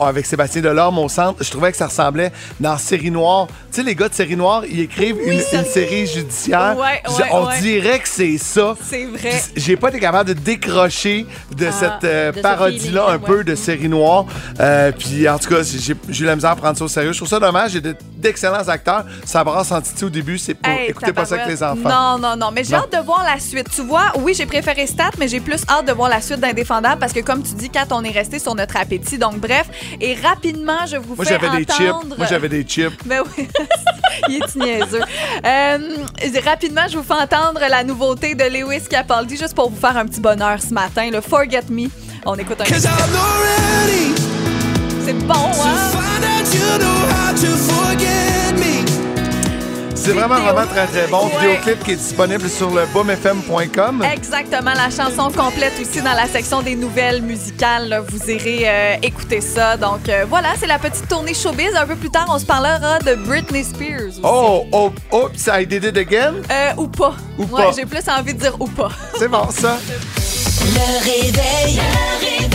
avec 0.00 0.26
Sébastien 0.26 0.62
Delorme 0.62 0.98
au 0.98 1.08
centre, 1.08 1.42
je 1.42 1.50
trouvais 1.50 1.70
que 1.70 1.76
ça 1.78 1.86
ressemblait 1.86 2.32
dans 2.60 2.76
Série 2.78 3.10
Noire. 3.10 3.46
Tu 3.70 3.76
sais, 3.80 3.82
les 3.82 3.94
gars 3.94 4.08
de 4.08 4.14
Série 4.14 4.36
Noire, 4.36 4.62
ils 4.68 4.80
écrivent 4.80 5.18
une, 5.24 5.32
une 5.34 5.64
série 5.64 6.06
judiciaire. 6.06 6.76
Ouais, 6.78 7.02
On 7.32 7.48
dirait 7.60 8.00
que 8.00 8.08
c'est 8.08 8.38
ça. 8.38 8.74
C'est 8.88 9.06
vrai. 9.06 9.40
J'ai 9.56 9.76
pas 9.76 9.88
été 9.88 10.00
capable 10.00 10.28
de 10.30 10.34
décrocher 10.34 11.26
de 11.56 11.66
Ah, 11.68 11.72
cette 11.72 12.02
de 12.02 12.36
ce 12.36 12.42
parodie-là 12.78 13.06
un 13.10 13.18
peu 13.18 13.44
de 13.44 13.54
série 13.54 13.88
noire. 13.88 14.26
Euh, 14.60 14.92
puis 14.96 15.28
en 15.28 15.38
tout 15.38 15.48
cas, 15.48 15.62
j'ai 15.62 15.94
eu 16.22 16.24
la 16.24 16.34
misère 16.36 16.50
à 16.50 16.56
prendre 16.56 16.76
ça 16.76 16.84
au 16.84 16.88
sérieux. 16.88 17.12
Je 17.12 17.18
trouve 17.18 17.28
ça 17.28 17.40
dommage. 17.40 17.72
J'ai 17.72 17.80
de- 17.80 17.96
d'excellents 18.16 18.68
acteurs. 18.68 19.04
Ça 19.24 19.42
brasse 19.44 19.72
en 19.72 19.80
titi 19.80 20.04
au 20.04 20.10
début. 20.10 20.38
C'est 20.38 20.54
pour 20.54 20.70
Hey, 20.72 20.90
écoutez 20.90 21.12
pas 21.12 21.24
ça 21.24 21.34
avec 21.36 21.48
les 21.48 21.62
enfants. 21.62 21.88
Non, 21.88 22.18
non, 22.18 22.36
non. 22.36 22.50
Mais 22.52 22.64
j'ai 22.64 22.74
hâte 22.74 22.92
de 22.92 22.98
voir 23.04 23.24
la 23.24 23.38
suite. 23.40 23.68
Tu 23.74 23.82
vois, 23.82 24.12
oui, 24.20 24.34
j'ai 24.34 24.46
préféré 24.46 24.86
Stat, 24.86 25.10
mais 25.18 25.28
j'ai 25.28 25.40
plus 25.40 25.62
hâte 25.68 25.86
de 25.86 25.92
voir 25.92 26.08
la 26.08 26.20
suite 26.20 26.40
d'Indéfendable 26.40 27.00
parce 27.00 27.12
que, 27.12 27.20
comme 27.20 27.42
tu 27.42 27.54
dis, 27.54 27.68
Kat, 27.70 27.86
on 27.90 28.02
est 28.04 28.10
resté 28.10 28.38
sur 28.38 28.54
notre 28.54 28.76
appétit. 28.76 29.18
Donc, 29.18 29.38
bref. 29.38 29.66
Et 30.00 30.14
rapidement, 30.14 30.86
je 30.86 30.96
vous 30.96 31.14
Moi, 31.16 31.24
fais 31.24 31.38
j'avais 31.40 31.56
des 31.58 31.64
chips. 31.64 31.90
entendre... 31.92 32.16
Moi, 32.18 32.26
j'avais 32.28 32.48
des 32.48 32.62
chips. 32.62 32.92
Oui, 33.08 33.46
il 34.28 34.36
est 34.36 34.56
niaiseux. 34.56 35.00
Euh, 35.44 35.78
rapidement, 36.44 36.82
je 36.90 36.96
vous 36.98 37.02
fais 37.04 37.14
entendre 37.14 37.60
la 37.68 37.82
nouveauté 37.84 38.34
de 38.34 38.44
Lewis 38.44 38.82
Capaldi, 38.88 39.36
juste 39.36 39.54
pour 39.54 39.70
vous 39.70 39.80
faire 39.80 39.96
un 39.96 40.06
petit 40.06 40.20
bonheur 40.20 40.60
ce 40.60 40.72
matin. 40.72 41.10
Le 41.10 41.20
Forget 41.20 41.62
Me. 41.70 41.88
On 42.24 42.36
écoute 42.36 42.60
un. 42.60 42.64
C'est 45.04 45.12
bon, 45.26 45.34
hein? 45.34 45.90
C'est 49.94 50.12
vraiment, 50.12 50.40
vraiment 50.40 50.66
très, 50.66 50.86
très 50.86 51.06
bon. 51.06 51.26
Ouais. 51.26 51.32
Vidéoclip 51.56 51.84
qui 51.84 51.92
est 51.92 51.96
disponible 51.96 52.48
sur 52.48 52.70
le 52.70 52.86
boomfm.com. 52.86 54.04
Exactement, 54.12 54.72
la 54.74 54.90
chanson 54.90 55.30
complète 55.30 55.74
aussi 55.80 56.02
dans 56.02 56.14
la 56.14 56.26
section 56.26 56.60
des 56.60 56.74
nouvelles 56.74 57.22
musicales. 57.22 57.88
là. 57.88 58.00
Vous 58.00 58.30
irez 58.30 58.62
euh, 58.64 58.94
écouter 59.02 59.40
ça. 59.40 59.76
Donc 59.76 60.08
euh, 60.08 60.24
voilà, 60.28 60.50
c'est 60.58 60.66
la 60.66 60.78
petite 60.80 61.08
tournée 61.08 61.34
showbiz. 61.34 61.74
Un 61.76 61.86
peu 61.86 61.94
plus 61.96 62.10
tard, 62.10 62.26
on 62.28 62.38
se 62.38 62.46
parlera 62.46 62.98
de 62.98 63.14
Britney 63.14 63.62
Spears. 63.64 64.08
Aussi. 64.08 64.20
Oh, 64.24 64.66
oh, 64.72 64.92
oops, 65.12 65.46
I 65.52 65.64
did 65.66 65.84
it 65.84 65.96
again? 65.96 66.34
Euh, 66.50 66.72
ou 66.78 66.88
pas. 66.88 67.14
Ou 67.38 67.42
Ouais, 67.44 67.64
pas. 67.66 67.72
J'ai 67.72 67.86
plus 67.86 68.02
envie 68.08 68.34
de 68.34 68.40
dire 68.40 68.56
ou 68.60 68.66
pas. 68.66 68.90
C'est 69.18 69.28
bon, 69.28 69.48
ça. 69.50 69.78
Le 70.44 71.04
réveil. 71.04 71.76
Le 71.76 72.18
réveil. 72.20 72.52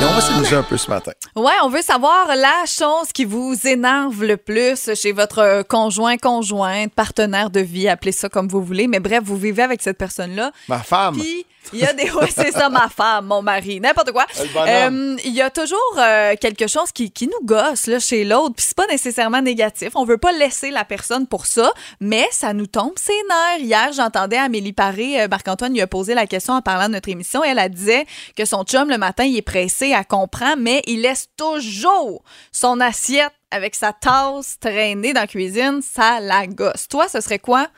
Et 0.00 0.04
on 0.04 0.12
va 0.14 0.20
s'amuser 0.20 0.56
un 0.56 0.62
peu 0.62 0.76
ce 0.78 0.88
matin. 0.88 1.12
Ouais, 1.36 1.52
on 1.62 1.68
veut 1.68 1.82
savoir 1.82 2.28
la 2.34 2.64
chose 2.66 3.12
qui 3.12 3.24
vous 3.24 3.54
énerve 3.66 4.24
le 4.24 4.36
plus 4.36 4.90
chez 4.94 5.12
votre 5.12 5.62
conjoint, 5.68 6.16
conjointe, 6.16 6.92
partenaire 6.94 7.50
de 7.50 7.60
vie, 7.60 7.88
appelez 7.88 8.12
ça 8.12 8.28
comme 8.28 8.48
vous 8.48 8.62
voulez. 8.62 8.88
Mais 8.88 9.00
bref, 9.00 9.20
vous 9.22 9.36
vivez 9.36 9.62
avec 9.62 9.82
cette 9.82 9.98
personne-là. 9.98 10.50
Ma 10.68 10.78
femme. 10.78 11.16
Puis 11.16 11.44
Il 11.72 11.78
y 11.80 11.84
a 11.84 11.92
des. 11.92 12.10
Ouais, 12.12 12.28
c'est 12.34 12.52
ça, 12.52 12.68
ma 12.68 12.88
femme, 12.88 13.26
mon 13.26 13.42
mari, 13.42 13.80
n'importe 13.80 14.12
quoi. 14.12 14.26
Euh, 14.56 15.16
Il 15.24 15.32
y 15.32 15.40
a 15.40 15.50
toujours 15.50 15.78
euh, 15.96 16.34
quelque 16.38 16.66
chose 16.66 16.92
qui, 16.92 17.10
qui 17.10 17.26
nous 17.26 17.44
gosse 17.44 17.86
là, 17.86 17.98
chez 17.98 18.24
l'autre, 18.24 18.54
puis 18.56 18.66
c'est 18.68 18.76
pas 18.76 18.86
nécessairement 18.86 19.40
négatif. 19.40 19.90
On 19.94 20.04
veut 20.04 20.18
pas 20.18 20.32
laisser 20.32 20.70
la 20.70 20.84
personne 20.84 21.26
pour 21.26 21.46
ça, 21.46 21.72
mais 22.00 22.28
ça 22.30 22.52
nous 22.52 22.66
tombe 22.66 22.92
ses 22.96 23.12
nerfs. 23.28 23.60
Hier, 23.60 23.92
j'entendais 23.92 24.36
Amélie 24.36 24.72
Paré, 24.74 25.22
euh, 25.22 25.28
Marc-Antoine 25.28 25.72
lui 25.72 25.80
a 25.80 25.86
posé 25.86 26.14
la 26.14 26.26
question 26.26 26.54
en 26.54 26.60
parlant 26.62 26.88
de 26.88 26.92
notre 26.94 27.08
émission. 27.08 27.42
Elle, 27.42 27.58
elle 27.58 27.70
disait 27.70 28.06
que 28.36 28.44
son 28.44 28.64
chum, 28.64 28.90
le 28.90 28.98
matin, 28.98 29.24
il 29.24 29.36
est 29.36 29.42
pressé, 29.42 29.92
elle 29.96 30.06
comprend, 30.06 30.54
mais 30.58 30.82
il 30.86 31.00
laisse 31.00 31.28
toujours 31.36 32.22
son 32.52 32.78
assiette 32.80 33.32
avec 33.50 33.74
sa 33.74 33.92
tasse 33.92 34.58
traînée 34.60 35.12
dans 35.12 35.22
la 35.22 35.26
cuisine. 35.26 35.80
Ça 35.82 36.20
la 36.20 36.46
gosse. 36.46 36.88
Toi, 36.88 37.08
ce 37.08 37.20
serait 37.20 37.38
quoi? 37.38 37.68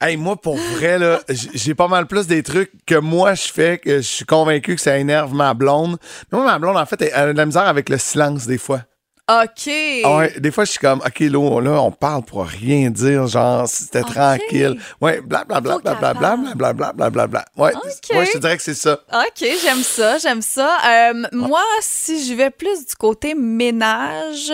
Hey, 0.00 0.16
moi, 0.16 0.36
pour 0.36 0.56
vrai, 0.56 0.98
là, 0.98 1.20
j'ai 1.28 1.74
pas 1.74 1.88
mal 1.88 2.06
plus 2.06 2.26
des 2.28 2.42
trucs 2.44 2.70
que 2.86 2.94
moi 2.94 3.34
je 3.34 3.48
fais, 3.48 3.78
que 3.78 3.96
je 3.96 4.02
suis 4.02 4.24
convaincu 4.24 4.76
que 4.76 4.80
ça 4.80 4.96
énerve 4.96 5.34
ma 5.34 5.54
blonde. 5.54 5.98
Mais 6.30 6.38
moi, 6.38 6.46
ma 6.46 6.58
blonde, 6.58 6.76
en 6.76 6.86
fait, 6.86 7.02
elle 7.02 7.12
a 7.14 7.32
de 7.32 7.38
la 7.38 7.46
misère 7.46 7.66
avec 7.66 7.88
le 7.88 7.98
silence 7.98 8.46
des 8.46 8.58
fois. 8.58 8.82
OK. 9.30 9.70
Ah 10.04 10.16
Ouais, 10.16 10.34
des 10.38 10.50
fois, 10.50 10.64
je 10.64 10.70
suis 10.70 10.78
comme, 10.78 11.00
OK, 11.00 11.20
là, 11.20 11.60
là, 11.60 11.82
on 11.82 11.90
parle 11.90 12.22
pour 12.22 12.46
rien 12.46 12.88
dire, 12.90 13.26
genre, 13.26 13.68
c'était 13.68 14.00
tranquille. 14.00 14.80
Ouais, 15.00 15.20
blablabla, 15.20 15.78
blablabla, 15.78 16.14
parle. 16.14 16.54
blablabla, 16.54 16.92
blablabla. 16.94 17.44
Ouais, 17.56 17.74
ouais, 17.74 18.24
je 18.26 18.32
te 18.32 18.38
dirais 18.38 18.56
que 18.56 18.62
c'est 18.62 18.74
ça. 18.74 19.00
OK, 19.12 19.46
j'aime 19.62 19.82
ça, 19.82 20.16
j'aime 20.18 20.40
ça. 20.40 20.78
Euh, 20.86 21.24
Moi, 21.32 21.60
si 21.80 22.26
je 22.26 22.32
vais 22.34 22.50
plus 22.50 22.86
du 22.86 22.94
côté 22.94 23.34
ménage, 23.34 24.50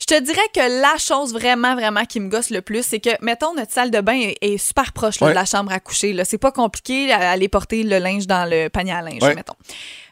je 0.00 0.06
te 0.06 0.20
dirais 0.20 0.38
que 0.54 0.80
la 0.82 0.98
chose 0.98 1.32
vraiment, 1.32 1.74
vraiment 1.74 2.04
qui 2.04 2.20
me 2.20 2.28
gosse 2.28 2.50
le 2.50 2.60
plus, 2.62 2.84
c'est 2.84 3.00
que, 3.00 3.10
mettons, 3.22 3.54
notre 3.54 3.72
salle 3.72 3.90
de 3.90 4.00
bain 4.00 4.18
est, 4.20 4.36
est 4.40 4.58
super 4.58 4.92
proche 4.92 5.20
là, 5.20 5.26
Ouais. 5.28 5.32
de 5.32 5.38
la 5.38 5.44
chambre 5.44 5.72
à 5.72 5.80
coucher. 5.80 6.14
C'est 6.24 6.38
pas 6.38 6.52
compliqué 6.52 7.10
à 7.12 7.30
aller 7.30 7.48
porter 7.48 7.82
le 7.82 7.98
linge 7.98 8.26
dans 8.26 8.48
le 8.48 8.68
panier 8.68 8.92
à 8.92 9.02
linge, 9.02 9.22
Ouais. 9.22 9.34
mettons. 9.34 9.54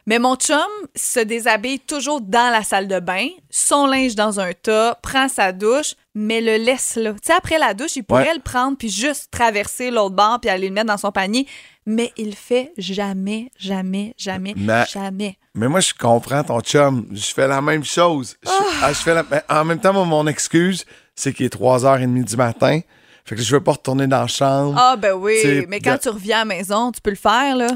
Mais 0.07 0.19
mon 0.19 0.35
chum 0.35 0.59
se 0.95 1.19
déshabille 1.19 1.79
toujours 1.79 2.21
dans 2.21 2.51
la 2.51 2.63
salle 2.63 2.87
de 2.87 2.99
bain, 2.99 3.27
son 3.49 3.87
linge 3.87 4.13
dans 4.13 4.39
un 4.39 4.51
tas, 4.53 4.99
prend 5.01 5.27
sa 5.27 5.51
douche, 5.51 5.95
mais 6.13 6.41
le 6.41 6.57
laisse 6.63 6.95
là. 6.95 7.13
Tu 7.13 7.19
sais, 7.23 7.33
après 7.33 7.57
la 7.57 7.73
douche, 7.73 7.95
il 7.95 8.03
pourrait 8.03 8.27
Ouais. 8.27 8.35
le 8.35 8.41
prendre 8.41 8.77
puis 8.77 8.89
juste 8.89 9.29
traverser 9.31 9.89
l'autre 9.89 10.15
bord 10.15 10.39
puis 10.39 10.49
aller 10.51 10.67
le 10.67 10.73
mettre 10.75 10.87
dans 10.87 10.97
son 10.97 11.11
panier. 11.11 11.47
Mais 11.87 12.11
il 12.17 12.35
fait 12.35 12.71
jamais, 12.77 13.49
jamais, 13.59 14.13
jamais, 14.17 14.53
Mais- 14.55 14.85
jamais. 14.85 15.37
Mais 15.55 15.67
moi, 15.67 15.79
je 15.79 15.93
comprends 15.93 16.43
ton 16.43 16.59
chum. 16.61 17.07
Je 17.11 17.25
fais 17.33 17.47
la 17.47 17.61
même 17.61 17.83
chose. 17.83 18.35
Je, 18.43 18.49
ah, 18.83 18.89
je 18.93 18.97
fais 18.99 19.13
la- 19.13 19.25
en 19.49 19.65
même 19.65 19.79
temps, 19.79 19.93
moi, 19.93 20.05
mon 20.05 20.27
excuse, 20.27 20.85
c'est 21.15 21.33
qu'il 21.33 21.45
est 21.47 21.49
3h30 21.49 22.23
du 22.23 22.35
matin. 22.37 22.79
Fait 23.23 23.35
que 23.35 23.41
je 23.41 23.51
veux 23.55 23.63
pas 23.63 23.71
retourner 23.71 24.05
dans 24.05 24.21
la 24.21 24.27
chambre. 24.27 24.75
Ah, 24.77 24.95
ben 24.97 25.13
oui, 25.13 25.65
mais 25.67 25.79
quand 25.79 25.93
de- 25.95 25.99
tu 25.99 26.09
reviens 26.09 26.37
à 26.37 26.39
la 26.41 26.45
maison, 26.45 26.91
tu 26.91 27.01
peux 27.01 27.09
le 27.11 27.15
faire, 27.15 27.55
là. 27.55 27.67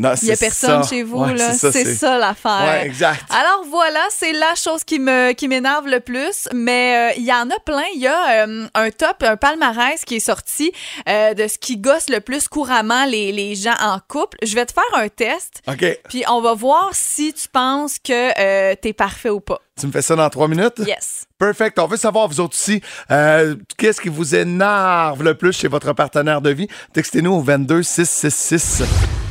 Non, 0.00 0.12
Il 0.22 0.28
y 0.28 0.32
a 0.32 0.36
personne 0.36 0.82
ça. 0.82 0.88
chez 0.88 1.02
vous, 1.02 1.18
Ouais, 1.24 1.34
là. 1.34 1.52
c'est 1.52 1.84
ça, 1.96 2.18
l'affaire. 2.18 2.62
Ouais, 2.64 2.86
exact. 2.86 3.24
Alors 3.30 3.64
voilà, 3.68 4.00
c'est 4.10 4.32
la 4.32 4.54
chose 4.54 4.84
qui 4.84 4.98
me 4.98 5.32
qui 5.32 5.48
m'énerve 5.48 5.86
le 5.88 6.00
plus, 6.00 6.48
mais 6.54 7.10
euh, 7.10 7.14
il 7.18 7.24
y 7.24 7.32
en 7.32 7.50
a 7.50 7.58
plein. 7.64 7.82
Il 7.94 8.00
y 8.00 8.06
a 8.06 8.46
euh, 8.46 8.66
un 8.74 8.90
top, 8.90 9.22
un 9.22 9.36
palmarès 9.36 10.04
qui 10.04 10.16
est 10.16 10.20
sorti 10.20 10.70
euh, 11.08 11.34
de 11.34 11.48
ce 11.48 11.58
qui 11.58 11.76
gosse 11.78 12.08
le 12.10 12.20
plus 12.20 12.46
couramment 12.48 13.04
les, 13.06 13.32
les 13.32 13.54
gens 13.56 13.74
en 13.80 13.98
couple. 14.06 14.38
Je 14.42 14.54
vais 14.54 14.66
te 14.66 14.72
faire 14.72 14.84
un 14.94 15.08
test, 15.08 15.62
OK. 15.66 15.84
puis 16.08 16.22
on 16.28 16.40
va 16.40 16.54
voir 16.54 16.90
si 16.92 17.32
tu 17.32 17.48
penses 17.48 17.98
que 17.98 18.74
t'es 18.74 18.92
parfait 18.92 19.30
ou 19.30 19.40
pas. 19.40 19.58
Tu 19.80 19.86
me 19.86 19.92
fais 19.92 20.02
ça 20.02 20.16
dans 20.16 20.28
trois 20.28 20.48
minutes? 20.48 20.78
Yes. 20.84 21.24
Perfect. 21.38 21.78
On 21.78 21.86
veut 21.86 21.96
savoir, 21.96 22.26
vous 22.26 22.40
autres 22.40 22.56
aussi, 22.56 22.80
euh, 23.12 23.54
qu'est-ce 23.76 24.00
qui 24.00 24.08
vous 24.08 24.34
énerve 24.34 25.22
le 25.22 25.34
plus 25.36 25.52
chez 25.52 25.68
votre 25.68 25.92
partenaire 25.92 26.40
de 26.40 26.50
vie? 26.50 26.66
Textez-nous 26.92 27.32
au 27.32 27.42
22666. 27.42 28.82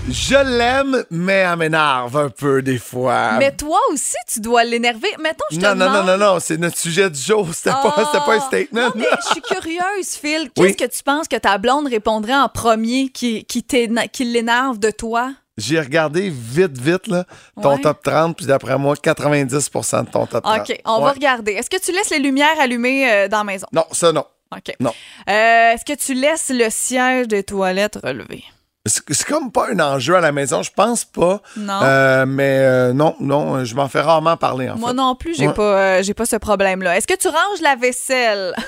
Je 0.10 0.36
l'aime, 0.58 1.04
mais 1.12 1.34
elle 1.34 1.58
m'énerve 1.58 2.16
un 2.18 2.30
peu 2.30 2.62
des 2.62 2.78
fois. 2.80 3.34
Mais 3.40 3.52
toi 3.56 3.78
aussi, 3.92 4.16
tu 4.32 4.40
dois 4.40 4.64
l'énerver. 4.64 5.10
Mettons, 5.20 5.44
je 5.52 5.58
te 5.58 5.62
non, 5.66 5.76
non, 5.76 5.86
non, 5.90 6.02
demande- 6.04 6.20
non, 6.20 6.34
non, 6.36 6.40
c'est 6.40 6.58
notre 6.58 6.78
sujet 6.78 7.10
du 7.10 7.20
jour. 7.22 7.48
C'était 7.54 7.72
pas, 7.72 7.94
c'était 8.12 8.26
pas 8.26 8.36
un 8.36 8.40
statement. 8.40 8.82
Non, 8.88 8.92
mais 8.96 9.06
je 9.22 9.28
suis 9.34 9.42
curieuse, 9.42 10.08
Phil. 10.22 10.50
Qu'est-ce 10.56 10.66
Oui. 10.68 10.76
que 10.78 10.86
tu 10.86 11.04
penses 11.04 11.28
que 11.28 11.36
ta 11.36 11.58
blonde 11.58 11.88
répondrait 11.88 12.36
en 12.36 12.48
premier 12.48 13.10
qui, 13.10 13.44
qui, 13.44 13.64
qui 13.64 14.24
l'énerve 14.24 14.80
de 14.80 14.92
toi? 14.92 15.34
J'ai 15.58 15.80
regardé 15.80 16.30
vite, 16.30 16.78
vite, 16.78 17.08
là, 17.08 17.26
ton 17.62 17.76
Ouais. 17.76 17.82
top 17.82 18.02
30, 18.04 18.38
puis 18.38 18.46
d'après 18.46 18.78
moi, 18.78 18.96
90% 18.96 20.06
de 20.06 20.10
ton 20.10 20.26
top 20.26 20.44
30. 20.44 20.60
OK, 20.70 20.82
on 20.86 21.02
va 21.02 21.12
regarder. 21.12 21.54
Est-ce 21.54 21.70
que 21.70 21.84
tu 21.84 21.92
laisses 21.92 22.12
les 22.12 22.20
lumières 22.20 22.60
allumées 22.62 23.12
euh, 23.12 23.28
dans 23.28 23.40
la 23.40 23.44
maison? 23.44 23.68
Non, 23.74 23.86
ça, 23.92 24.12
non. 24.14 24.24
OK. 24.56 24.74
Non. 24.80 24.94
Euh, 25.30 25.74
Est-ce 25.74 25.84
que 25.84 25.98
tu 26.00 26.14
laisses 26.14 26.50
le 26.54 26.70
siège 26.70 27.28
des 27.28 27.44
toilettes 27.44 28.00
relevé? 28.02 28.44
C'est 28.88 29.26
comme 29.26 29.52
pas 29.52 29.68
un 29.72 29.80
enjeu 29.80 30.16
à 30.16 30.22
la 30.22 30.32
maison, 30.32 30.64
je 30.64 30.72
pense 30.76 31.06
pas. 31.06 31.42
Non. 31.56 31.80
Euh, 31.84 32.26
mais 32.26 32.58
euh, 32.60 32.94
non, 32.94 33.16
non, 33.20 33.64
je 33.66 33.76
m'en 33.76 33.88
fais 33.88 34.02
rarement 34.02 34.38
parler, 34.38 34.70
en 34.70 34.78
Moi 34.78 34.90
fait. 34.90 34.96
non 34.96 35.16
plus, 35.16 35.36
j'ai 35.36 35.48
Ouais. 35.48 35.54
pas, 35.54 35.62
euh, 35.78 36.04
j'ai 36.04 36.14
pas 36.14 36.26
ce 36.26 36.36
problème-là. 36.38 36.98
Est-ce 36.98 37.08
que 37.08 37.16
tu 37.18 37.28
ranges 37.28 37.62
la 37.62 37.76
vaisselle? 37.76 38.54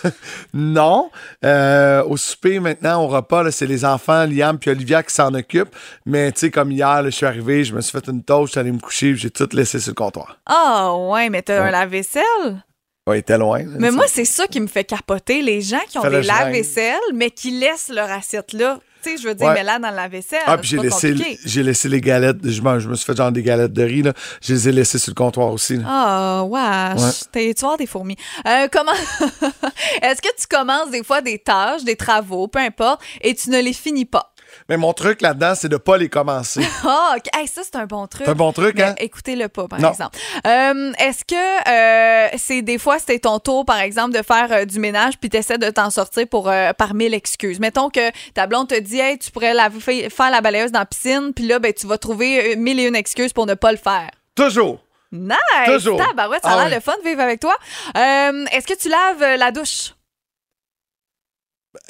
Non. 0.55 1.11
Au 1.45 2.17
souper, 2.17 2.61
maintenant, 2.61 3.03
au 3.05 3.09
repas, 3.09 3.51
c'est 3.51 3.67
les 3.67 3.85
enfants, 3.85 4.25
Liam 4.27 4.59
puis 4.59 4.71
Olivia 4.71 5.03
qui 5.03 5.15
s'en 5.15 5.33
occupent. 5.35 5.75
Mais 6.07 6.33
tu 6.33 6.41
sais, 6.41 6.51
comme 6.51 6.73
hier, 6.73 7.03
là, 7.03 7.11
je 7.11 7.17
suis 7.17 7.27
arrivé, 7.27 7.65
je 7.65 7.75
me 7.75 7.81
suis 7.81 7.93
fait 7.93 8.07
une 8.09 8.23
toast, 8.23 8.57
allé 8.57 8.73
me 8.73 8.79
coucher, 8.79 9.13
puis 9.13 9.21
j'ai 9.21 9.31
tout 9.31 9.49
laissé 9.53 9.79
sur 9.79 9.91
le 9.91 9.95
comptoir. 9.95 10.39
Ah 10.47 10.95
ouais, 10.95 11.29
mais 11.31 11.43
t'as 11.43 11.61
Ouais. 11.61 11.69
un 11.69 11.71
lave-vaisselle? 11.71 12.63
Ouais, 13.09 13.19
était 13.21 13.39
loin. 13.39 13.63
Mais 13.79 13.91
moi, 13.91 14.05
c'est 14.09 14.25
ça 14.25 14.47
qui 14.47 14.61
me 14.61 14.67
fait 14.67 14.85
capoter. 14.85 15.43
Les 15.43 15.61
gens 15.61 15.81
qui 15.89 15.99
ont 15.99 16.03
des 16.09 16.23
lave-vaisselle, 16.23 16.99
mais 17.15 17.31
qui 17.31 17.51
laissent 17.59 17.89
leur 17.89 18.11
assiette 18.11 18.53
là. 18.53 18.79
Tu 19.01 19.11
sais, 19.11 19.17
je 19.23 19.29
veux 19.29 19.35
dire, 19.37 19.47
Ouais. 19.47 19.55
mais 19.55 19.63
là, 19.63 19.79
dans 19.79 19.91
le 19.91 19.95
lave-vaisselle, 19.97 20.41
Ah, 20.45 20.59
puis 20.59 20.69
j'ai 20.71 20.77
laissé, 20.79 21.15
j'ai 21.45 21.63
laissé 21.63 21.89
les 21.89 22.01
galettes. 22.01 22.39
Je, 22.43 22.61
mange- 22.61 22.83
je 22.83 22.89
me 22.89 22.97
suis 22.97 23.07
fait 23.07 23.17
genre 23.17 23.31
des 23.31 23.45
galettes 23.45 23.73
de 23.73 23.83
riz. 23.85 24.03
Là. 24.03 24.13
Je 24.43 24.53
les 24.55 24.69
ai 24.69 24.73
laissées 24.73 24.99
sur 24.99 25.11
le 25.11 25.15
comptoir 25.15 25.53
aussi. 25.53 25.79
Ah, 25.87 26.43
wesh. 26.45 27.01
Ouais. 27.01 27.11
T'es- 27.31 27.55
Tu 27.55 27.61
vas 27.61 27.67
avoir 27.69 27.79
des 27.79 27.87
fourmis. 27.87 28.17
Euh, 28.45 28.67
comment. 28.73 28.91
Est-ce 30.03 30.21
que 30.21 30.29
tu 30.37 30.47
commences 30.51 30.91
des 30.91 31.05
fois 31.05 31.21
des 31.21 31.39
tâches, 31.39 31.85
des 31.85 31.95
travaux, 31.97 32.49
peu 32.49 32.59
importe, 32.59 33.01
et 33.21 33.35
tu 33.35 33.51
ne 33.51 33.61
les 33.61 33.73
finis 33.73 34.05
pas? 34.05 34.33
Mais 34.69 34.77
mon 34.77 34.93
truc 34.93 35.21
là-dedans, 35.23 35.55
c'est 35.55 35.69
de 35.69 35.77
pas 35.77 35.97
les 35.97 36.09
commencer. 36.09 36.67
Ah. 36.85 37.17
Hey, 37.35 37.47
ça, 37.49 37.63
c'est 37.65 37.77
un 37.77 37.87
bon 37.87 38.07
truc. 38.07 38.23
C'est 38.25 38.31
un 38.33 38.35
bon 38.35 38.53
truc, 38.53 38.77
Mais 38.77 38.83
hein? 38.83 38.95
Écoutez-le 38.99 39.49
pas, 39.49 39.67
par 39.69 39.81
Non. 39.81 39.91
exemple. 39.91 40.19
Euh, 40.47 40.93
Est-ce 40.99 41.25
que 41.25 41.35
euh, 41.35 42.29
c'est 42.39 42.63
des 42.63 42.79
fois, 42.79 42.99
c'était 42.99 43.19
ton 43.19 43.39
tour, 43.39 43.65
par 43.65 43.79
exemple, 43.81 44.17
de 44.17 44.23
faire 44.23 44.49
euh, 44.53 44.65
du 44.65 44.79
ménage, 44.79 45.19
puis 45.19 45.29
tu 45.31 45.37
essaies 45.37 45.59
de 45.59 45.71
t'en 45.71 45.91
sortir 45.91 46.27
pour, 46.29 46.51
par 46.77 46.95
mille 46.95 47.15
excuses? 47.15 47.61
Mettons 47.61 47.91
que 47.91 48.11
ta 48.35 48.47
blonde 48.47 48.69
te 48.69 48.79
dit, 48.79 48.99
hey, 49.01 49.19
tu 49.19 49.31
pourrais 49.31 49.55
laver- 49.55 50.11
faire 50.11 50.31
la 50.31 50.41
balayeuse 50.41 50.73
dans 50.73 50.81
la 50.81 50.87
piscine, 50.87 51.33
puis 51.35 51.47
là, 51.47 51.59
ben, 51.59 51.73
tu 51.73 51.87
vas 51.87 51.99
trouver 51.99 52.57
mille 52.57 52.79
et 52.81 52.85
une 52.87 52.97
excuses 52.97 53.33
pour 53.33 53.47
ne 53.47 53.55
pas 53.55 53.73
le 53.73 53.79
faire. 53.79 54.09
Toujours. 54.35 54.81
Nice! 55.11 55.37
Toujours. 55.67 55.99
Tabarouette, 55.99 56.43
ça 56.43 56.51
a 56.51 56.53
Ah 56.53 56.57
l'air 56.57 56.65
ouais. 56.69 56.75
le 56.77 56.81
fun 56.81 56.95
de 57.03 57.09
vivre 57.09 57.21
avec 57.23 57.41
toi. 57.41 57.55
Est-ce 57.95 58.67
que 58.67 58.79
tu 58.79 58.89
laves 58.89 59.39
la 59.39 59.51
douche? 59.53 59.95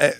Euh, 0.00 0.10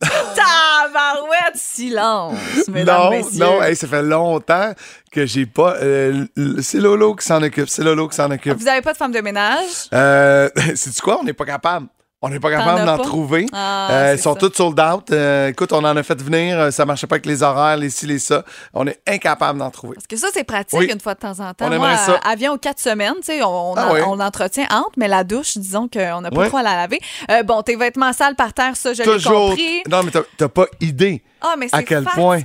Tabarouette, 0.00 1.56
silence, 1.56 2.38
mesdames, 2.68 2.96
non, 3.04 3.10
messieurs. 3.10 3.44
non, 3.44 3.62
hey, 3.62 3.74
ça 3.74 3.88
fait 3.88 4.02
longtemps 4.02 4.72
que 5.10 5.26
j'ai 5.26 5.44
pas. 5.46 5.74
euh, 5.76 6.24
l- 6.36 6.56
c'est 6.62 6.78
Lolo 6.78 7.14
qui 7.16 7.26
s'en 7.26 7.42
occupe. 7.42 7.68
C'est 7.68 7.82
Lolo 7.82 8.08
qui 8.08 8.16
s'en 8.16 8.30
occupe. 8.30 8.56
Vous 8.56 8.68
avez 8.68 8.80
pas 8.80 8.92
de 8.92 8.96
femme 8.96 9.10
de 9.12 9.20
ménage? 9.20 9.88
Euh, 9.92 10.48
C'est-tu 10.76 11.00
quoi? 11.00 11.18
On 11.20 11.24
n'est 11.24 11.32
pas 11.32 11.44
capable. 11.44 11.88
On 12.20 12.30
n'est 12.30 12.40
pas 12.40 12.50
capable 12.50 12.84
d'en 12.84 12.98
trouver. 12.98 13.46
Ah, 13.52 13.88
Euh, 13.92 14.14
ils 14.16 14.18
sont 14.20 14.32
ça. 14.34 14.40
toutes 14.40 14.56
sold 14.56 14.80
out. 14.80 15.04
Euh, 15.12 15.50
écoute, 15.50 15.72
on 15.72 15.84
en 15.84 15.96
a 15.96 16.02
fait 16.02 16.20
venir. 16.20 16.58
euh, 16.58 16.70
Ça 16.72 16.84
marchait 16.84 17.06
pas 17.06 17.14
avec 17.14 17.26
les 17.26 17.44
horaires, 17.44 17.76
les 17.76 17.90
ci, 17.90 18.06
les 18.06 18.18
ça. 18.18 18.44
On 18.74 18.84
est 18.88 19.00
incapable 19.06 19.60
d'en 19.60 19.70
trouver. 19.70 19.94
Parce 19.94 20.08
que 20.08 20.16
ça, 20.16 20.26
c'est 20.34 20.42
pratique 20.42 20.76
Oui. 20.80 20.90
une 20.92 20.98
fois 20.98 21.14
de 21.14 21.20
temps 21.20 21.38
en 21.38 21.54
temps. 21.54 21.66
On 21.66 21.68
Moi, 21.68 21.76
aimerait 21.76 21.96
ça. 21.96 22.18
avion 22.28 22.54
aux 22.54 22.58
quatre 22.58 22.80
semaines, 22.80 23.14
tu 23.20 23.26
sais, 23.26 23.42
on, 23.44 23.70
on, 23.70 23.74
Ah 23.76 23.92
en- 24.04 24.18
on 24.18 24.20
entretient 24.20 24.66
entre, 24.70 24.90
mais 24.96 25.06
la 25.06 25.22
douche, 25.22 25.56
disons 25.58 25.86
qu'on 25.88 26.20
n'a 26.20 26.30
pas 26.32 26.48
trop 26.48 26.56
à 26.56 26.62
la 26.64 26.74
laver. 26.74 26.98
Euh, 27.30 27.44
bon, 27.44 27.62
tes 27.62 27.76
vêtements 27.76 28.12
sales 28.12 28.34
par 28.34 28.52
terre, 28.52 28.76
ça, 28.76 28.92
je 28.94 28.98
l'ai 29.04 29.08
Toujours. 29.12 29.50
compris. 29.50 29.82
Non, 29.88 30.02
mais 30.02 30.10
t'as- 30.10 30.48
pas 30.48 30.66
idée. 30.80 31.22
Ah, 31.40 31.54
mais 31.56 31.68
à 31.70 31.84
quel 31.84 32.02
fatigant. 32.02 32.20
point? 32.26 32.40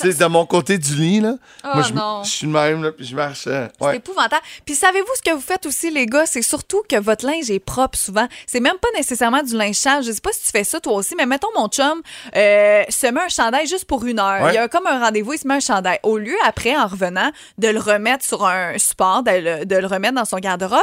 Tu 0.00 0.12
sais, 0.12 0.18
de 0.18 0.26
mon 0.26 0.46
côté 0.46 0.78
du 0.78 0.94
lit, 0.94 1.20
là, 1.20 1.34
Oh, 1.64 1.68
moi, 1.74 1.82
je, 1.82 1.92
non. 1.92 2.22
je 2.24 2.30
suis 2.30 2.46
le 2.46 2.52
même, 2.52 2.82
là, 2.82 2.92
puis 2.92 3.04
je 3.06 3.14
marche. 3.14 3.44
euh, 3.46 3.68
C'est 3.80 3.86
ouais. 3.86 3.96
épouvantable. 3.96 4.42
Puis 4.64 4.74
savez-vous 4.74 5.12
ce 5.16 5.22
que 5.22 5.34
vous 5.34 5.40
faites 5.40 5.66
aussi, 5.66 5.90
les 5.90 6.06
gars? 6.06 6.26
C'est 6.26 6.42
surtout 6.42 6.82
que 6.88 6.96
votre 7.00 7.26
linge 7.26 7.50
est 7.50 7.58
propre 7.60 7.98
souvent. 7.98 8.26
C'est 8.46 8.60
même 8.60 8.78
pas 8.80 8.88
nécessairement 8.96 9.42
du 9.42 9.56
linge 9.56 9.74
sale. 9.76 10.02
Je 10.02 10.12
sais 10.12 10.20
pas 10.20 10.32
si 10.32 10.42
tu 10.44 10.50
fais 10.50 10.64
ça 10.64 10.80
toi 10.80 10.94
aussi, 10.94 11.14
mais 11.16 11.26
mettons 11.26 11.48
mon 11.56 11.68
chum 11.68 12.00
euh, 12.36 12.82
se 12.88 13.06
met 13.06 13.20
un 13.20 13.28
chandail 13.28 13.66
juste 13.66 13.84
pour 13.84 14.04
une 14.04 14.18
heure. 14.18 14.42
Ouais. 14.42 14.52
Il 14.52 14.54
y 14.54 14.58
a 14.58 14.68
comme 14.68 14.86
un 14.86 14.98
rendez-vous, 14.98 15.32
il 15.34 15.38
se 15.38 15.46
met 15.46 15.54
un 15.54 15.60
chandail. 15.60 15.98
Au 16.02 16.18
lieu, 16.18 16.36
après, 16.46 16.76
en 16.76 16.86
revenant, 16.86 17.30
de 17.58 17.68
le 17.68 17.78
remettre 17.80 18.24
sur 18.24 18.44
un 18.46 18.78
support, 18.78 19.22
de 19.22 19.30
le, 19.32 19.64
de 19.66 19.76
le 19.76 19.86
remettre 19.86 20.14
dans 20.14 20.24
son 20.24 20.38
garde-robe, 20.38 20.80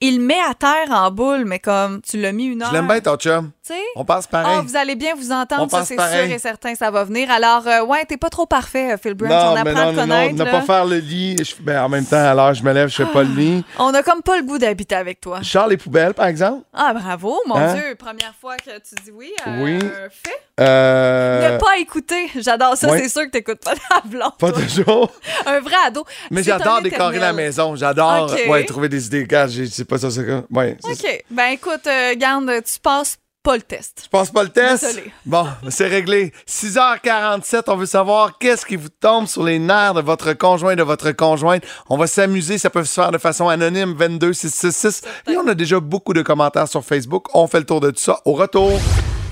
il 0.00 0.18
le 0.18 0.22
met 0.24 0.38
à 0.48 0.54
terre 0.54 0.90
en 0.90 1.10
boule, 1.10 1.44
mais 1.44 1.58
comme 1.58 2.00
tu 2.02 2.20
l'as 2.20 2.30
mis 2.30 2.44
une 2.44 2.62
heure. 2.62 2.68
Je 2.70 2.74
l'aime 2.74 2.86
bien, 2.86 3.00
ton 3.00 3.16
chum. 3.16 3.50
Tu 3.68 3.74
tu 3.74 3.78
sais? 3.80 3.84
On 3.96 4.04
passe 4.04 4.26
pareil. 4.26 4.56
Ah, 4.58 4.62
vous 4.62 4.76
allez 4.76 4.94
bien 4.96 5.14
vous 5.14 5.30
entendre, 5.30 5.62
On 5.64 5.68
ça 5.68 5.84
c'est 5.84 5.94
sûr 5.96 6.32
et 6.34 6.38
certain, 6.38 6.74
ça 6.74 6.90
va 6.90 7.04
venir. 7.04 7.30
Alors, 7.30 7.66
euh, 7.66 7.84
ouais, 7.84 8.04
t'es 8.06 8.16
pas 8.16 8.30
trop 8.30 8.46
parfait, 8.46 8.96
Phil 9.02 9.12
Branch. 9.14 9.30
non, 9.30 9.36
on 9.50 9.54
mais 9.64 9.70
apprend 9.70 9.72
non, 9.74 9.80
à 9.80 9.84
non, 9.84 9.90
te 9.92 9.96
non, 9.96 10.02
connaître. 10.14 10.34
ne 10.36 10.44
là. 10.44 10.50
pas 10.50 10.60
faire 10.62 10.84
le 10.86 10.96
lit. 10.98 11.36
Je- 11.38 11.62
ben, 11.62 11.82
en 11.82 11.88
même 11.88 12.04
temps, 12.06 12.16
alors 12.24 12.54
je 12.54 12.62
me 12.62 12.72
lève, 12.72 12.88
je 12.88 12.94
fais 12.96 13.06
pas 13.12 13.22
le 13.22 13.28
lit. 13.34 13.64
On 13.78 13.92
a 13.92 14.02
comme 14.02 14.22
pas 14.22 14.36
le 14.38 14.42
goût 14.44 14.58
d'habiter 14.58 14.94
avec 14.94 15.20
toi. 15.20 15.40
Sors 15.42 15.66
les 15.66 15.76
poubelles, 15.76 16.14
par 16.14 16.26
exemple? 16.26 16.62
Ah, 16.72 16.94
bravo, 16.94 17.38
mon 17.46 17.56
Hein? 17.56 17.74
Dieu. 17.74 17.94
Première 17.96 18.34
fois 18.40 18.56
que 18.56 18.70
tu 18.78 18.94
dis 19.04 19.10
oui. 19.12 19.32
euh, 19.46 19.62
Oui. 19.64 19.78
Fait. 20.10 20.30
Euh, 20.60 21.52
Ne 21.54 21.58
pas 21.58 21.76
écouter. 21.78 22.30
J'adore 22.36 22.76
ça. 22.76 22.88
C'est 22.96 23.08
sûr 23.08 23.22
que 23.26 23.30
t'écoutes 23.30 23.62
pas 23.64 23.74
ta 23.74 24.00
blonde. 24.04 24.36
Pas 24.38 24.52
toujours. 24.52 25.10
Un 25.46 25.60
vrai 25.60 25.76
ado. 25.86 26.04
Mais 26.30 26.42
j'adore 26.42 26.80
décorer 26.82 27.18
la 27.18 27.32
maison. 27.32 27.76
J'adore 27.76 28.30
Ok. 28.32 28.40
ouais, 28.48 28.64
trouver 28.64 28.88
des 28.88 29.06
idées. 29.06 29.20
Regarde, 29.22 29.50
c'est 29.50 29.84
pas 29.84 29.98
ça, 29.98 30.10
c'est 30.10 30.24
quoi? 30.24 30.44
Ouais, 30.50 30.76
c'est 30.82 30.94
ça. 30.94 31.08
OK. 31.08 31.24
Ben 31.30 31.46
écoute, 31.52 31.86
euh, 31.86 32.14
garde, 32.16 32.50
tu 32.64 32.80
passes 32.80 33.18
pas 33.42 33.56
le 33.56 33.62
test. 33.62 34.02
Je 34.04 34.08
passe 34.08 34.30
pas 34.30 34.42
le 34.42 34.48
test? 34.50 34.84
Désolée. 34.84 35.12
Bon, 35.24 35.46
c'est 35.68 35.86
réglé. 35.86 36.32
6h47, 36.46 37.62
on 37.68 37.76
veut 37.76 37.86
savoir 37.86 38.38
qu'est-ce 38.38 38.66
qui 38.66 38.76
vous 38.76 38.88
tombe 38.88 39.26
sur 39.26 39.42
les 39.42 39.58
nerfs 39.58 39.94
de 39.94 40.00
votre 40.00 40.32
conjoint, 40.32 40.76
de 40.76 40.82
votre 40.82 41.12
conjointe. 41.12 41.64
On 41.88 41.96
va 41.96 42.06
s'amuser, 42.06 42.58
ça 42.58 42.70
peut 42.70 42.84
se 42.84 42.92
faire 42.92 43.10
de 43.10 43.18
façon 43.18 43.48
anonyme, 43.48 43.94
22666. 43.94 45.02
Et 45.28 45.36
on 45.36 45.46
a 45.46 45.54
déjà 45.54 45.80
beaucoup 45.80 46.12
de 46.12 46.22
commentaires 46.22 46.68
sur 46.68 46.84
Facebook. 46.84 47.26
On 47.34 47.46
fait 47.46 47.60
le 47.60 47.66
tour 47.66 47.80
de 47.80 47.90
tout 47.90 48.00
ça 48.00 48.20
au 48.24 48.34
retour. 48.34 48.78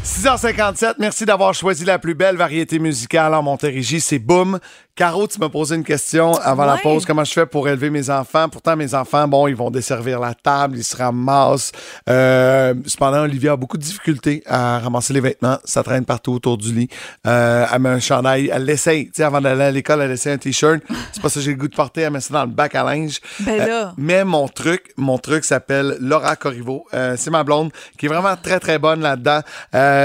6h57, 0.06 0.94
merci 1.00 1.26
d'avoir 1.26 1.52
choisi 1.52 1.84
la 1.84 1.98
plus 1.98 2.14
belle 2.14 2.36
variété 2.36 2.78
musicale 2.78 3.34
en 3.34 3.42
Montérégie, 3.42 4.00
c'est 4.00 4.20
Boom. 4.20 4.60
Caro, 4.94 5.26
tu 5.26 5.38
m'as 5.38 5.50
posé 5.50 5.74
une 5.74 5.84
question 5.84 6.32
avant 6.36 6.64
la 6.64 6.78
pause. 6.78 7.04
Comment 7.04 7.22
je 7.22 7.32
fais 7.34 7.44
pour 7.44 7.68
élever 7.68 7.90
mes 7.90 8.08
enfants? 8.08 8.48
Pourtant, 8.48 8.76
mes 8.76 8.94
enfants, 8.94 9.28
bon, 9.28 9.46
ils 9.46 9.54
vont 9.54 9.70
desservir 9.70 10.18
la 10.20 10.32
table, 10.32 10.78
ils 10.78 10.84
se 10.84 10.96
ramassent. 10.96 11.72
Euh, 12.08 12.72
cependant, 12.86 13.20
Olivia 13.24 13.52
a 13.52 13.56
beaucoup 13.56 13.76
de 13.76 13.82
difficultés 13.82 14.42
à 14.46 14.78
ramasser 14.78 15.12
les 15.12 15.20
vêtements. 15.20 15.58
Ça 15.64 15.82
traîne 15.82 16.06
partout 16.06 16.32
autour 16.32 16.56
du 16.56 16.72
lit. 16.72 16.88
Euh, 17.26 17.66
elle 17.70 17.78
met 17.78 17.90
un 17.90 18.00
chandail. 18.00 18.50
Elle 18.50 18.64
l'essaye. 18.64 19.08
Tu 19.08 19.16
sais, 19.16 19.24
avant 19.24 19.42
d'aller 19.42 19.64
à 19.64 19.70
l'école, 19.70 20.00
elle 20.00 20.12
essaie 20.12 20.32
un 20.32 20.38
T-shirt. 20.38 20.80
C'est 21.12 21.20
pas 21.20 21.28
ça 21.28 21.40
que 21.40 21.44
j'ai 21.44 21.50
le 21.50 21.58
goût 21.58 21.68
de 21.68 21.76
porter. 21.76 22.00
Elle 22.00 22.14
met 22.14 22.20
ça 22.20 22.32
dans 22.32 22.44
le 22.44 22.50
bac 22.50 22.74
à 22.74 22.82
linge. 22.82 23.20
Ben 23.40 23.60
Euh, 23.68 23.86
mais 23.98 24.24
mon 24.24 24.48
truc, 24.48 24.94
mon 24.96 25.18
truc 25.18 25.44
s'appelle 25.44 25.98
Laura 26.00 26.36
Corriveau. 26.36 26.86
Euh, 26.94 27.16
c'est 27.18 27.30
ma 27.30 27.44
blonde 27.44 27.70
qui 27.98 28.06
est 28.06 28.08
vraiment 28.08 28.36
très 28.42 28.60
très 28.60 28.78
bonne 28.78 29.02
là-dedans. 29.02 29.40
Euh, 29.74 29.95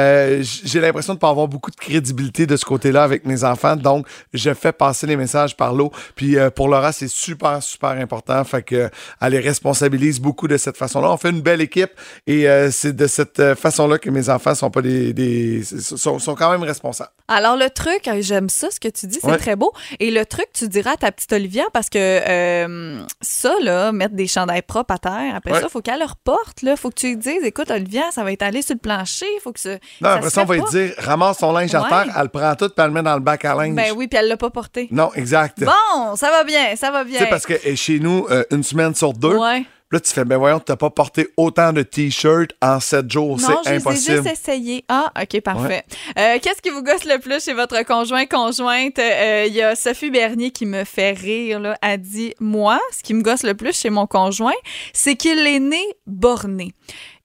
j- 0.42 0.62
j'ai 0.66 0.80
l'impression 0.80 1.14
de 1.14 1.20
pas 1.20 1.30
avoir 1.30 1.48
beaucoup 1.48 1.72
de 1.72 1.76
crédibilité 1.76 2.46
de 2.48 2.56
ce 2.58 2.66
côté-là 2.66 3.04
avec 3.04 3.26
mes 3.26 3.44
enfants, 3.44 3.76
donc 3.76 4.08
je 4.34 4.54
fais 4.54 4.72
passer 4.72 5.08
les 5.08 5.16
messages 5.16 5.56
par 5.58 5.74
l'eau. 5.74 5.92
Puis 6.16 6.38
euh, 6.38 6.50
pour 6.50 6.68
Laura, 6.68 6.92
c'est 6.92 7.08
super 7.08 7.62
super 7.64 7.90
important. 7.92 8.44
Fait 8.44 8.64
que 8.64 8.76
euh, 8.76 8.90
elle 9.22 9.34
les 9.34 9.40
responsabilise 9.40 10.20
beaucoup 10.20 10.48
de 10.48 10.58
cette 10.58 10.78
façon-là. 10.78 11.12
On 11.12 11.18
fait 11.18 11.30
une 11.30 11.42
belle 11.42 11.62
équipe 11.62 11.92
et 12.28 12.50
euh, 12.50 12.72
c'est 12.72 12.96
de 12.96 13.08
cette 13.08 13.40
euh, 13.40 13.56
façon-là 13.56 13.98
que 14.00 14.10
mes 14.10 14.30
enfants 14.30 14.56
sont 14.56 14.70
pas 14.72 14.82
des, 14.82 15.14
des 15.14 15.64
sont, 15.64 16.20
sont 16.20 16.36
quand 16.36 16.52
même 16.52 16.64
responsables. 16.64 17.12
Alors, 17.28 17.56
le 17.56 17.70
truc, 17.70 18.08
euh, 18.08 18.18
j'aime 18.22 18.50
ça, 18.50 18.70
ce 18.72 18.80
que 18.80 18.90
tu 18.90 19.08
dis, 19.08 19.20
c'est 19.22 19.28
Ouais. 19.32 19.38
très 19.38 19.56
beau. 19.56 19.72
Et 20.02 20.12
le 20.12 20.26
truc, 20.26 20.48
tu 20.54 20.68
diras 20.68 20.92
à 20.94 20.98
ta 20.98 21.12
petite 21.14 21.32
Olivia, 21.32 21.64
parce 21.72 21.90
que 21.90 21.98
euh, 21.98 23.02
ça, 23.22 23.54
là, 23.62 23.92
mettre 23.94 24.16
des 24.16 24.28
chandails 24.28 24.62
propres 24.64 24.94
à 24.96 24.98
terre, 24.98 25.36
après 25.36 25.54
Ouais. 25.54 25.62
ça, 25.62 25.70
faut 25.70 25.82
qu'elle 25.82 26.00
leur 26.00 26.18
porte, 26.18 26.62
là. 26.62 26.76
Faut 26.76 26.90
que 26.90 26.96
tu 26.96 27.08
lui 27.08 27.18
dises, 27.18 27.44
écoute, 27.44 27.72
Olivia, 27.72 28.04
ça 28.12 28.24
va 28.24 28.32
être 28.34 28.42
allé 28.42 28.62
sur 28.62 28.76
le 28.76 28.80
plancher, 28.80 29.26
faut 29.44 29.54
que 29.54 29.60
ça. 29.62 29.78
Non, 30.02 30.10
ça 30.10 30.14
après 30.16 30.30
ça, 30.30 30.42
on 30.42 30.46
va 30.46 30.56
lui 30.56 30.64
dire 30.72 30.94
ramasse 30.98 31.38
ton 31.40 31.52
linge 31.52 31.74
à 31.76 31.82
Ouais. 31.84 31.90
terre, 31.90 32.16
elle 32.20 32.30
prend 32.30 32.56
tout 32.56 32.68
puis 32.70 32.76
elle 32.78 32.86
le 32.86 32.92
met 32.92 33.04
dans 33.04 33.14
le 33.16 33.20
bac 33.22 33.44
à 33.46 33.56
linge. 33.56 33.76
Ben 33.76 33.92
oui, 33.96 34.08
puis 34.08 34.18
elle 34.20 34.28
l'a 34.28 34.38
pas 34.38 34.50
porté. 34.50 34.88
Non, 34.92 35.12
exact. 35.16 35.60
Bon, 35.64 36.16
ça 36.16 36.30
va 36.32 36.44
bien, 36.44 36.76
ça 36.76 36.92
va 36.92 37.04
bien. 37.04 37.18
Tu 37.20 37.24
sais, 37.26 37.30
parce 37.30 37.46
que 37.46 37.54
chez 37.76 38.00
nous, 38.00 38.26
euh, 38.32 38.44
une 38.52 38.64
semaine 38.64 38.94
sur 38.96 39.14
deux, 39.14 39.36
Ouais. 39.36 39.64
là, 39.92 40.00
tu 40.00 40.10
fais, 40.12 40.24
ben 40.24 40.38
voyons, 40.38 40.60
tu 40.60 40.72
n'as 40.72 40.76
pas 40.78 40.90
porté 40.90 41.28
autant 41.36 41.74
de 41.74 41.82
t-shirts 41.82 42.52
en 42.62 42.80
sept 42.80 43.12
jours. 43.12 43.38
Non, 43.38 43.48
C'est 43.48 43.54
je 43.66 43.70
les 43.70 43.76
ai 43.76 43.78
impossible. 43.80 44.24
juste 44.24 44.28
essayés. 44.32 44.86
Ah, 44.88 45.12
OK, 45.22 45.42
parfait. 45.42 45.84
Euh, 46.18 46.38
Qu'est-ce 46.42 46.62
qui 46.62 46.70
vous 46.70 46.82
gosse 46.84 47.04
le 47.06 47.20
plus 47.20 47.44
chez 47.44 47.54
votre 47.54 47.84
conjoint, 47.86 48.26
conjointe? 48.26 49.00
Euh, 49.00 49.46
Il 49.48 49.54
y 49.54 49.62
a 49.62 49.76
Sophie 49.76 50.10
Bernier 50.12 50.52
qui 50.52 50.66
me 50.66 50.84
fait 50.86 51.12
rire. 51.12 51.60
Là. 51.60 51.78
Elle 51.82 52.00
dit, 52.02 52.34
moi, 52.40 52.80
ce 52.96 53.04
qui 53.04 53.14
me 53.14 53.22
gosse 53.22 53.44
le 53.44 53.54
plus 53.54 53.78
chez 53.78 53.90
mon 53.90 54.08
conjoint, 54.08 54.54
c'est 54.94 55.16
qu'il 55.16 55.46
est 55.46 55.60
né 55.60 55.82
borné. 56.08 56.72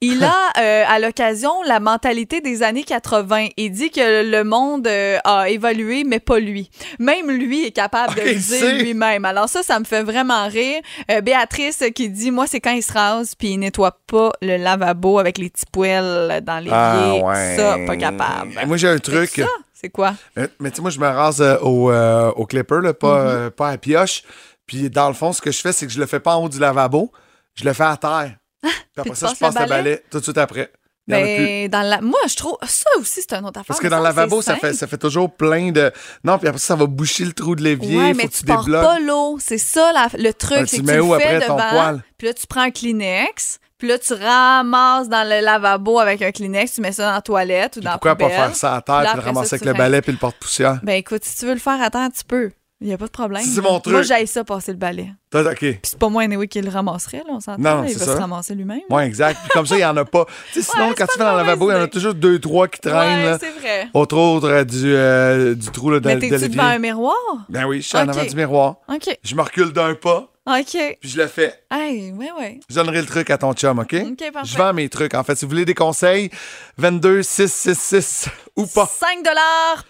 Il 0.00 0.22
a, 0.22 0.34
euh, 0.58 0.84
à 0.88 0.98
l'occasion, 0.98 1.62
la 1.66 1.80
mentalité 1.80 2.40
des 2.40 2.62
années 2.62 2.84
80. 2.84 3.48
Il 3.56 3.70
dit 3.70 3.90
que 3.90 4.30
le 4.30 4.44
monde 4.44 4.86
euh, 4.86 5.18
a 5.24 5.48
évolué, 5.48 6.04
mais 6.04 6.20
pas 6.20 6.38
lui. 6.38 6.70
Même 6.98 7.30
lui 7.30 7.66
est 7.66 7.70
capable 7.72 8.14
de 8.14 8.20
le 8.20 8.34
dire 8.34 8.74
lui-même. 8.84 9.24
Alors 9.24 9.48
ça, 9.48 9.62
ça 9.62 9.78
me 9.80 9.84
fait 9.84 10.02
vraiment 10.02 10.46
rire. 10.48 10.80
Euh, 11.10 11.20
Béatrice 11.20 11.82
qui 11.94 12.08
dit, 12.08 12.30
moi, 12.30 12.46
c'est 12.46 12.60
quand 12.60 12.72
il 12.72 12.82
se 12.82 12.92
rase 12.92 13.34
puis 13.34 13.48
il 13.52 13.58
nettoie 13.58 13.98
pas 14.06 14.32
le 14.42 14.56
lavabo 14.56 15.18
avec 15.18 15.38
les 15.38 15.50
petits 15.50 15.66
poêles 15.70 16.42
dans 16.44 16.58
l'évier. 16.58 16.72
Ah, 16.72 17.14
ouais. 17.22 17.56
Ça, 17.56 17.76
pas 17.86 17.96
capable. 17.96 18.52
Moi, 18.66 18.76
j'ai 18.76 18.88
un 18.88 18.98
truc. 18.98 19.30
C'est 19.32 19.42
ça? 19.42 19.48
C'est 19.74 19.90
quoi? 19.90 20.14
Mais 20.36 20.70
tu 20.70 20.76
sais, 20.76 20.82
moi, 20.82 20.90
je 20.90 20.98
me 20.98 21.06
rase 21.06 21.40
au, 21.62 21.92
au 21.92 22.46
clipper, 22.46 22.80
là, 22.82 22.94
pas, 22.94 23.16
Mm-hmm. 23.16 23.50
pas 23.50 23.68
à 23.70 23.78
pioche. 23.78 24.22
Puis, 24.66 24.90
dans 24.90 25.08
le 25.08 25.14
fond, 25.14 25.32
ce 25.32 25.40
que 25.40 25.50
je 25.52 25.60
fais, 25.60 25.72
c'est 25.72 25.86
que 25.86 25.92
je 25.92 26.00
le 26.00 26.06
fais 26.06 26.18
pas 26.20 26.36
en 26.36 26.44
haut 26.44 26.48
du 26.48 26.58
lavabo. 26.58 27.12
Je 27.54 27.64
le 27.64 27.72
fais 27.72 27.84
à 27.84 27.96
terre. 27.96 28.36
Puis 28.66 29.00
après 29.00 29.14
ça, 29.14 29.32
je 29.34 29.38
passe 29.38 29.54
le 29.58 29.66
balai? 29.66 30.02
tout 30.10 30.18
de 30.18 30.22
suite 30.24 30.38
après. 30.38 30.70
Ben, 31.08 31.68
dans 31.68 31.82
la... 31.82 32.00
Moi, 32.00 32.18
je 32.28 32.34
trouve... 32.34 32.56
Ça 32.66 32.90
aussi, 32.98 33.20
c'est 33.20 33.32
un 33.34 33.44
autre 33.44 33.60
affaire. 33.60 33.66
Parce 33.68 33.80
que 33.80 33.86
dans 33.86 33.98
le 33.98 34.02
lavabo, 34.04 34.42
ça 34.42 34.56
fait, 34.56 34.72
ça 34.72 34.86
fait 34.88 34.98
toujours 34.98 35.32
plein 35.32 35.70
de. 35.70 35.92
Non, 36.24 36.36
puis 36.38 36.48
après 36.48 36.58
ça, 36.58 36.68
ça 36.68 36.74
va 36.76 36.86
boucher 36.86 37.24
le 37.24 37.32
trou 37.32 37.54
de 37.54 37.62
l'évier. 37.62 37.96
Ouais, 37.96 38.10
faut 38.10 38.16
mais 38.16 38.28
que 38.28 38.32
tu, 38.34 38.44
pars 38.44 38.64
débloques. 38.64 38.82
pas 38.82 38.98
l'eau. 38.98 39.38
C'est 39.40 39.58
ça 39.58 39.92
la- 39.92 40.08
le 40.18 40.32
truc. 40.32 40.58
Ben, 40.58 40.66
c'est 40.66 40.76
tu 40.78 40.82
que 40.82 40.86
mets 40.88 40.94
tu 40.94 41.00
où 41.00 41.12
le 41.14 41.20
fais 41.20 41.34
après 41.36 41.46
ton 41.46 41.56
devant, 41.56 41.70
poêle? 41.70 42.02
Puis 42.18 42.26
là, 42.26 42.34
tu 42.34 42.46
prends 42.48 42.62
un 42.62 42.70
Kleenex. 42.70 43.60
Puis 43.78 43.88
là, 43.88 43.98
tu 43.98 44.14
ramasses 44.14 45.08
dans 45.08 45.22
le 45.28 45.44
lavabo 45.44 46.00
avec 46.00 46.22
un 46.22 46.32
Kleenex. 46.32 46.74
Tu 46.74 46.80
mets 46.80 46.92
ça 46.92 47.04
dans 47.06 47.12
la 47.12 47.22
toilette 47.22 47.76
ou 47.76 47.80
dans 47.80 47.90
la 47.90 47.98
Pourquoi 47.98 48.16
pas 48.16 48.28
faire 48.28 48.56
ça 48.56 48.74
à 48.74 48.80
terre 48.82 48.96
Puis 48.96 49.06
puis 49.06 49.16
le 49.16 49.20
ça, 49.22 49.26
ramasser 49.26 49.54
avec 49.54 49.64
le 49.64 49.72
balai 49.74 50.02
puis 50.02 50.12
le 50.12 50.18
porte-poussière? 50.18 50.80
Ben 50.82 50.94
écoute, 50.94 51.24
si 51.24 51.38
tu 51.38 51.46
veux 51.46 51.54
le 51.54 51.60
faire 51.60 51.80
à 51.80 51.90
terre, 51.90 52.08
tu 52.16 52.24
peux. 52.24 52.50
Il 52.80 52.88
n'y 52.88 52.92
a 52.92 52.98
pas 52.98 53.06
de 53.06 53.10
problème. 53.10 53.42
C'est 53.42 53.62
mon 53.62 53.80
truc. 53.80 53.94
Moi, 53.94 54.02
j'aille 54.02 54.26
ça 54.26 54.44
passer 54.44 54.72
le 54.72 54.76
balai. 54.76 55.10
OK. 55.34 55.56
Puis 55.58 55.78
c'est 55.82 55.98
pas 55.98 56.10
moi, 56.10 56.22
anyway, 56.24 56.46
qui 56.46 56.60
le 56.60 56.68
ramasserait, 56.70 57.18
là, 57.26 57.32
on 57.32 57.40
s'entend. 57.40 57.62
Non, 57.62 57.84
il 57.84 57.96
va 57.96 58.04
ça. 58.04 58.14
se 58.14 58.20
ramasser 58.20 58.54
lui-même. 58.54 58.80
Oui, 58.90 59.02
exact. 59.02 59.38
Puis 59.40 59.48
comme 59.50 59.66
ça, 59.66 59.76
il 59.76 59.78
n'y 59.78 59.84
en 59.86 59.96
a 59.96 60.04
pas. 60.04 60.26
Tu 60.52 60.60
sais, 60.62 60.70
sinon, 60.72 60.88
Ouais, 60.88 60.94
quand 60.96 61.06
tu 61.06 61.12
fais 61.18 61.24
dans 61.24 61.32
le 61.32 61.38
lavabo, 61.38 61.70
il 61.70 61.74
y 61.74 61.76
en 61.78 61.82
a 61.82 61.88
toujours 61.88 62.12
deux, 62.14 62.38
trois 62.38 62.68
qui 62.68 62.80
traînent. 62.80 63.32
Ouais, 63.32 63.38
c'est 63.40 63.58
vrai. 63.60 63.88
Autre 63.94 64.16
autre 64.18 64.48
euh, 64.48 64.64
du, 64.64 64.94
euh, 64.94 65.54
du 65.54 65.66
trou 65.70 65.90
là, 65.90 66.00
de, 66.00 66.06
Mais 66.06 66.16
de 66.16 66.20
t'es-tu 66.20 66.32
l'évier. 66.34 66.48
devant 66.48 66.64
un 66.64 66.78
miroir? 66.78 67.14
Ben 67.48 67.64
oui, 67.64 67.80
je 67.80 67.88
suis 67.88 67.96
en 67.96 68.08
avant 68.08 68.24
du 68.24 68.36
miroir. 68.36 68.76
OK. 68.88 69.18
Je 69.22 69.34
me 69.34 69.42
recule 69.42 69.72
d'un 69.72 69.94
pas, 69.94 70.28
OK. 70.46 70.96
puis 71.00 71.10
je 71.10 71.18
le 71.18 71.26
fais. 71.26 71.60
Hey, 71.70 72.12
ouais, 72.12 72.30
ouais. 72.38 72.60
Je 72.68 72.74
donnerai 72.76 73.00
le 73.00 73.06
truc 73.06 73.30
à 73.30 73.38
ton 73.38 73.52
chum, 73.52 73.80
OK? 73.80 73.94
OK, 73.94 74.32
parfait. 74.32 74.48
Je 74.52 74.56
vends 74.56 74.72
mes 74.72 74.88
trucs. 74.88 75.14
En 75.14 75.24
fait, 75.24 75.34
si 75.34 75.44
vous 75.44 75.50
voulez 75.50 75.64
des 75.64 75.74
conseils, 75.74 76.30
22 76.78 77.22
666 77.22 78.28
ou 78.54 78.66
pas. 78.66 78.86
5 78.86 79.24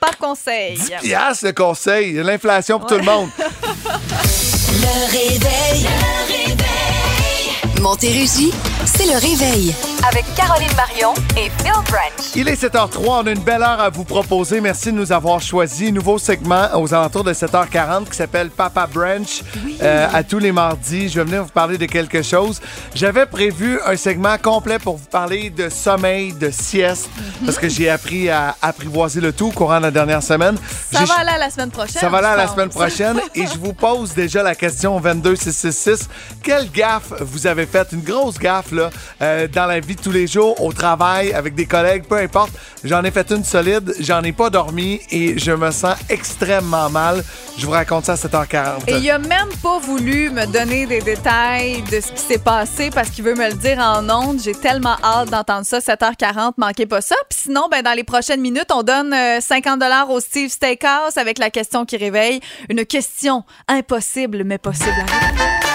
par 0.00 0.16
conseil. 0.18 0.76
10 0.76 0.92
piastres 1.02 1.44
le 1.46 1.52
conseil. 1.52 2.14
L'inflation 2.14 2.78
pour 2.78 2.88
tout 2.88 2.96
le 2.96 3.02
monde. 3.04 3.28
Le 3.38 5.10
réveil. 5.10 5.82
Le 5.84 6.32
réveil. 6.32 7.80
Montérégie, 7.80 8.52
c'est 8.84 9.06
le 9.06 9.14
réveil. 9.18 9.74
Avec 10.08 10.24
Caroline 10.34 10.70
Marion 10.76 11.14
et 11.36 11.50
Phil 11.58 11.72
Branch. 11.90 12.30
Il 12.36 12.48
est 12.48 12.62
7h03. 12.62 12.98
On 13.06 13.26
a 13.26 13.30
une 13.32 13.40
belle 13.42 13.62
heure 13.62 13.80
à 13.80 13.90
vous 13.90 14.04
proposer. 14.04 14.60
Merci 14.60 14.92
de 14.92 14.96
nous 14.96 15.10
avoir 15.10 15.40
choisi. 15.40 15.90
Nouveau 15.90 16.18
segment 16.18 16.68
aux 16.74 16.94
alentours 16.94 17.24
de 17.24 17.32
7h40 17.32 18.08
qui 18.10 18.16
s'appelle 18.16 18.50
Papa 18.50 18.86
Branch. 18.86 19.42
Euh, 19.82 20.06
à 20.12 20.22
tous 20.22 20.38
les 20.38 20.52
mardis, 20.52 21.08
je 21.08 21.18
vais 21.20 21.24
venir 21.24 21.42
vous 21.44 21.50
parler 21.50 21.76
de 21.76 21.86
quelque 21.86 22.22
chose. 22.22 22.60
J'avais 22.94 23.26
prévu 23.26 23.80
un 23.84 23.96
segment 23.96 24.36
complet 24.38 24.78
pour 24.78 24.96
vous 24.96 25.06
parler 25.06 25.50
de 25.50 25.68
sommeil, 25.68 26.32
de 26.32 26.50
sieste, 26.50 27.08
parce 27.44 27.58
que 27.58 27.68
j'ai 27.68 27.90
appris 27.90 28.28
à 28.28 28.54
apprivoiser 28.62 29.20
le 29.20 29.32
tout 29.32 29.48
au 29.48 29.52
courant 29.52 29.78
de 29.78 29.82
la 29.84 29.90
dernière 29.90 30.22
semaine. 30.22 30.56
Ça 30.92 31.04
va 31.04 31.14
aller 31.14 31.30
à 31.30 31.38
la 31.38 31.50
semaine 31.50 31.70
prochaine. 31.70 32.00
Ça 32.00 32.08
va 32.08 32.18
aller 32.18 32.26
à 32.28 32.32
je 32.32 32.36
la 32.36 32.44
pense. 32.44 32.54
semaine 32.54 32.68
prochaine 32.68 33.20
et 33.34 33.46
je 33.46 33.58
vous 33.58 33.72
pose 33.72 34.14
déjà 34.14 34.42
la 34.44 34.54
question 34.54 35.00
22666. 35.00 36.08
Quelle 36.44 36.70
gaffe 36.70 37.12
vous 37.20 37.46
avez 37.48 37.66
faite? 37.66 37.88
Une 37.92 38.02
grosse 38.02 38.38
gaffe 38.38 38.70
là, 38.70 38.90
euh, 39.20 39.48
dans 39.48 39.66
la 39.66 39.80
vie 39.80 39.95
de 39.96 40.00
tous 40.00 40.12
les 40.12 40.26
jours, 40.26 40.62
au 40.62 40.72
travail, 40.72 41.32
avec 41.32 41.54
des 41.54 41.66
collègues, 41.66 42.04
peu 42.04 42.16
importe. 42.16 42.52
J'en 42.84 43.02
ai 43.02 43.10
fait 43.10 43.30
une 43.30 43.44
solide, 43.44 43.94
j'en 43.98 44.22
ai 44.22 44.32
pas 44.32 44.50
dormi 44.50 45.00
et 45.10 45.38
je 45.38 45.52
me 45.52 45.70
sens 45.70 45.96
extrêmement 46.08 46.88
mal. 46.90 47.24
Je 47.58 47.66
vous 47.66 47.72
raconte 47.72 48.04
ça 48.04 48.12
à 48.12 48.16
7h40. 48.16 48.88
Et 48.88 48.98
il 48.98 49.10
a 49.10 49.18
même 49.18 49.48
pas 49.62 49.78
voulu 49.78 50.30
me 50.30 50.46
donner 50.46 50.86
des 50.86 51.00
détails 51.00 51.82
de 51.90 52.00
ce 52.00 52.12
qui 52.12 52.20
s'est 52.20 52.38
passé 52.38 52.90
parce 52.94 53.10
qu'il 53.10 53.24
veut 53.24 53.34
me 53.34 53.48
le 53.48 53.54
dire 53.54 53.78
en 53.78 54.08
ondes. 54.08 54.40
J'ai 54.42 54.54
tellement 54.54 54.96
hâte 55.02 55.30
d'entendre 55.30 55.66
ça. 55.66 55.78
7h40, 55.78 56.52
manquez 56.58 56.86
pas 56.86 57.00
ça. 57.00 57.16
Puis 57.28 57.40
sinon, 57.44 57.68
ben, 57.70 57.82
dans 57.82 57.94
les 57.94 58.04
prochaines 58.04 58.40
minutes, 58.40 58.70
on 58.72 58.82
donne 58.82 59.12
euh, 59.12 59.40
50 59.40 59.82
au 60.10 60.20
Steve 60.20 60.50
Steakhouse 60.50 61.16
avec 61.16 61.38
la 61.38 61.50
question 61.50 61.84
qui 61.84 61.96
réveille. 61.96 62.40
Une 62.68 62.84
question 62.84 63.44
impossible, 63.68 64.44
mais 64.44 64.58
possible 64.58 64.90
à 64.90 65.04
répondre. 65.04 65.66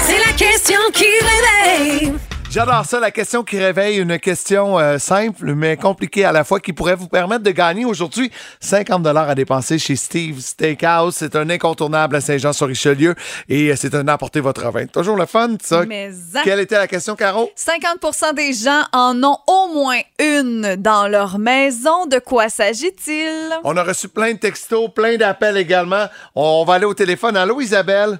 C'est 0.00 0.18
la 0.18 0.32
question 0.32 0.78
qui 0.92 1.04
réveille. 1.04 2.12
J'adore 2.52 2.84
ça, 2.84 3.00
la 3.00 3.10
question 3.10 3.44
qui 3.44 3.58
réveille 3.58 3.98
une 3.98 4.18
question 4.18 4.78
euh, 4.78 4.98
simple 4.98 5.54
mais 5.54 5.78
compliquée 5.78 6.26
à 6.26 6.32
la 6.32 6.44
fois 6.44 6.60
qui 6.60 6.74
pourrait 6.74 6.96
vous 6.96 7.08
permettre 7.08 7.42
de 7.42 7.50
gagner 7.50 7.86
aujourd'hui 7.86 8.30
50 8.60 9.02
dollars 9.02 9.30
à 9.30 9.34
dépenser 9.34 9.78
chez 9.78 9.96
Steve 9.96 10.38
Steakhouse. 10.38 11.14
C'est 11.16 11.34
un 11.34 11.48
incontournable 11.48 12.14
à 12.14 12.20
Saint-Jean-sur-Richelieu 12.20 13.14
et 13.48 13.70
euh, 13.70 13.74
c'est 13.74 13.94
un 13.94 14.06
apporter 14.06 14.40
votre 14.40 14.70
vin. 14.70 14.84
Toujours 14.84 15.16
le 15.16 15.24
fun, 15.24 15.56
ça. 15.62 15.86
Mais 15.86 16.10
Quelle 16.44 16.60
était 16.60 16.76
la 16.76 16.86
question, 16.86 17.16
Caro? 17.16 17.50
50% 17.56 18.34
des 18.34 18.52
gens 18.52 18.82
en 18.92 19.24
ont 19.24 19.38
au 19.46 19.72
moins 19.72 20.00
une 20.18 20.76
dans 20.76 21.08
leur 21.08 21.38
maison. 21.38 22.04
De 22.04 22.18
quoi 22.18 22.50
s'agit-il? 22.50 23.48
On 23.64 23.78
a 23.78 23.82
reçu 23.82 24.08
plein 24.08 24.34
de 24.34 24.38
textos, 24.38 24.90
plein 24.94 25.16
d'appels 25.16 25.56
également. 25.56 26.04
On 26.34 26.66
va 26.66 26.74
aller 26.74 26.84
au 26.84 26.92
téléphone. 26.92 27.34
Allô, 27.34 27.62
Isabelle? 27.62 28.18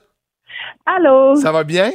Allô? 0.87 1.37
Ça 1.37 1.53
va 1.53 1.65
bien? 1.65 1.93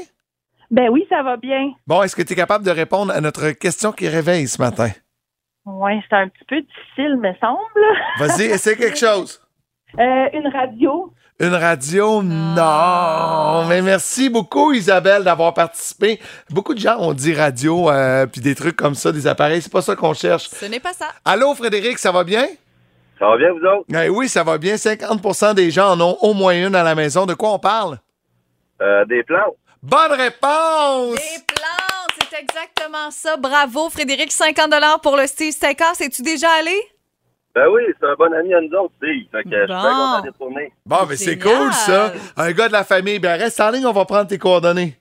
Ben 0.70 0.90
oui, 0.90 1.06
ça 1.10 1.24
va 1.24 1.38
bien. 1.38 1.72
Bon, 1.86 2.04
est-ce 2.04 2.16
que 2.16 2.22
tu 2.22 2.34
es 2.34 2.36
capable 2.36 2.66
de 2.66 2.72
répondre 2.72 3.14
à 3.14 3.22
notre 3.22 3.52
question 3.52 3.92
qui 3.92 4.08
réveille 4.10 4.48
ce 4.48 4.62
matin? 4.62 4.90
Oui, 5.66 5.92
c'est 6.10 6.16
un 6.16 6.28
petit 6.28 6.44
peu 6.48 6.62
difficile, 6.62 7.18
me 7.18 7.34
semble. 7.40 8.20
Vas-y, 8.20 8.46
essaie 8.52 8.76
quelque 8.76 8.98
chose. 8.98 9.42
Euh, 9.98 10.26
une 10.34 10.48
radio. 10.48 11.14
Une 11.40 11.54
radio? 11.54 12.22
Non! 12.24 13.66
Mais 13.70 13.82
merci 13.82 14.30
beaucoup, 14.30 14.74
Isabelle, 14.74 15.24
d'avoir 15.24 15.54
participé. 15.54 16.20
Beaucoup 16.50 16.74
de 16.74 16.80
gens 16.80 16.98
ont 17.00 17.14
dit 17.14 17.34
radio, 17.34 17.90
euh, 17.90 18.26
puis 18.26 18.42
des 18.42 18.56
trucs 18.56 18.76
comme 18.76 18.96
ça, 18.96 19.12
des 19.12 19.28
appareils. 19.28 19.62
C'est 19.62 19.72
pas 19.72 19.82
ça 19.82 19.96
qu'on 19.96 20.14
cherche. 20.14 20.50
Ce 20.50 20.66
n'est 20.66 20.80
pas 20.80 20.94
ça. 20.94 21.08
Allô, 21.24 21.54
Frédéric, 21.54 21.98
ça 22.00 22.12
va 22.12 22.24
bien? 22.24 22.46
Ça 23.20 23.28
va 23.28 23.38
bien, 23.38 23.52
vous 23.52 23.66
autres? 23.66 23.86
Eh 23.94 24.10
oui, 24.10 24.28
ça 24.28 24.44
va 24.44 24.58
bien. 24.58 24.76
50% 24.76 25.54
des 25.54 25.72
gens 25.72 25.92
en 25.92 26.02
ont 26.02 26.18
au 26.22 26.34
moins 26.34 26.54
une 26.54 26.76
à 26.76 26.84
la 26.84 26.96
maison. 26.96 27.26
De 27.26 27.34
quoi 27.34 27.54
on 27.54 27.60
parle? 27.60 28.00
Euh, 28.82 29.06
des 29.06 29.24
plantes. 29.24 29.56
Bonne 29.90 30.12
réponse! 30.20 31.16
Des 31.16 31.44
plantes, 31.48 32.20
c'est 32.30 32.40
exactement 32.42 33.10
ça. 33.10 33.38
Bravo, 33.38 33.90
Frédéric. 33.90 34.34
50 34.34 35.02
pour 35.02 35.16
le 35.16 35.26
Steve 35.28 35.54
Steakhouse. 35.54 36.02
Es-tu 36.02 36.24
déjà 36.24 36.50
allé? 36.60 36.76
Ben 37.56 37.68
oui, 37.72 37.84
c'est 37.98 38.06
un 38.06 38.16
bon 38.16 38.34
ami 38.34 38.54
à 38.54 38.60
nous 38.60 38.78
autres, 38.78 38.94
Steve. 38.98 39.28
Fait 39.32 39.44
que 39.44 39.50
je 39.50 39.56
suis 39.56 39.68
Bon. 39.68 39.82
content 39.82 40.22
d'être. 40.24 40.72
Bon, 40.86 40.98
mais 41.08 41.16
c'est 41.16 41.40
Génial. 41.40 41.58
cool, 41.58 41.74
ça. 41.74 42.12
Un 42.36 42.52
gars 42.52 42.68
de 42.68 42.74
la 42.74 42.84
famille. 42.84 43.20
Ben, 43.20 43.40
reste 43.40 43.62
en 43.62 43.72
ligne, 43.72 43.86
on 43.86 43.94
va 43.94 44.04
prendre 44.04 44.28
tes 44.28 44.38
coordonnées. 44.38 44.98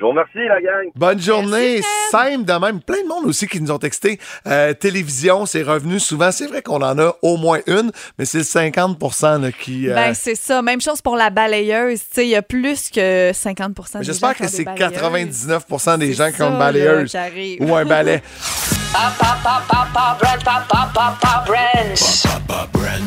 Je 0.00 0.04
vous 0.04 0.10
remercie, 0.10 0.38
la 0.48 0.60
gang. 0.60 0.90
Bonne 0.96 1.20
journée. 1.20 1.80
Simple 2.10 2.44
de 2.44 2.52
même. 2.52 2.80
Plein 2.80 3.02
de 3.04 3.08
monde 3.08 3.26
aussi 3.26 3.46
qui 3.46 3.60
nous 3.60 3.70
ont 3.70 3.78
texté. 3.78 4.18
Euh, 4.46 4.74
télévision, 4.74 5.46
c'est 5.46 5.62
revenu 5.62 6.00
souvent. 6.00 6.32
C'est 6.32 6.46
vrai 6.46 6.62
qu'on 6.62 6.82
en 6.82 6.98
a 6.98 7.14
au 7.22 7.36
moins 7.36 7.60
une, 7.68 7.92
mais 8.18 8.24
c'est 8.24 8.38
le 8.38 8.44
50 8.44 8.98
là, 9.40 9.52
qui. 9.52 9.88
euh, 9.88 9.94
Ben, 9.94 10.12
c'est 10.14 10.34
ça. 10.34 10.62
Même 10.62 10.80
chose 10.80 11.00
pour 11.00 11.16
la 11.16 11.30
balayeuse. 11.30 12.00
Tu 12.00 12.06
sais, 12.10 12.26
il 12.26 12.30
y 12.30 12.36
a 12.36 12.42
plus 12.42 12.90
que 12.90 13.30
50 13.32 13.74
des 13.74 13.82
gens 13.92 14.02
J'espère 14.02 14.34
qui 14.34 14.42
que 14.42 14.48
c'est 14.48 14.64
balayeuses. 14.64 15.46
99% 15.48 15.98
des 15.98 16.12
gens 16.12 16.32
qui 16.32 16.42
ont 16.42 16.50
une 16.50 16.58
balayeuse 16.58 17.16
ou 17.60 17.74
un 17.76 17.84
balai. 17.84 18.20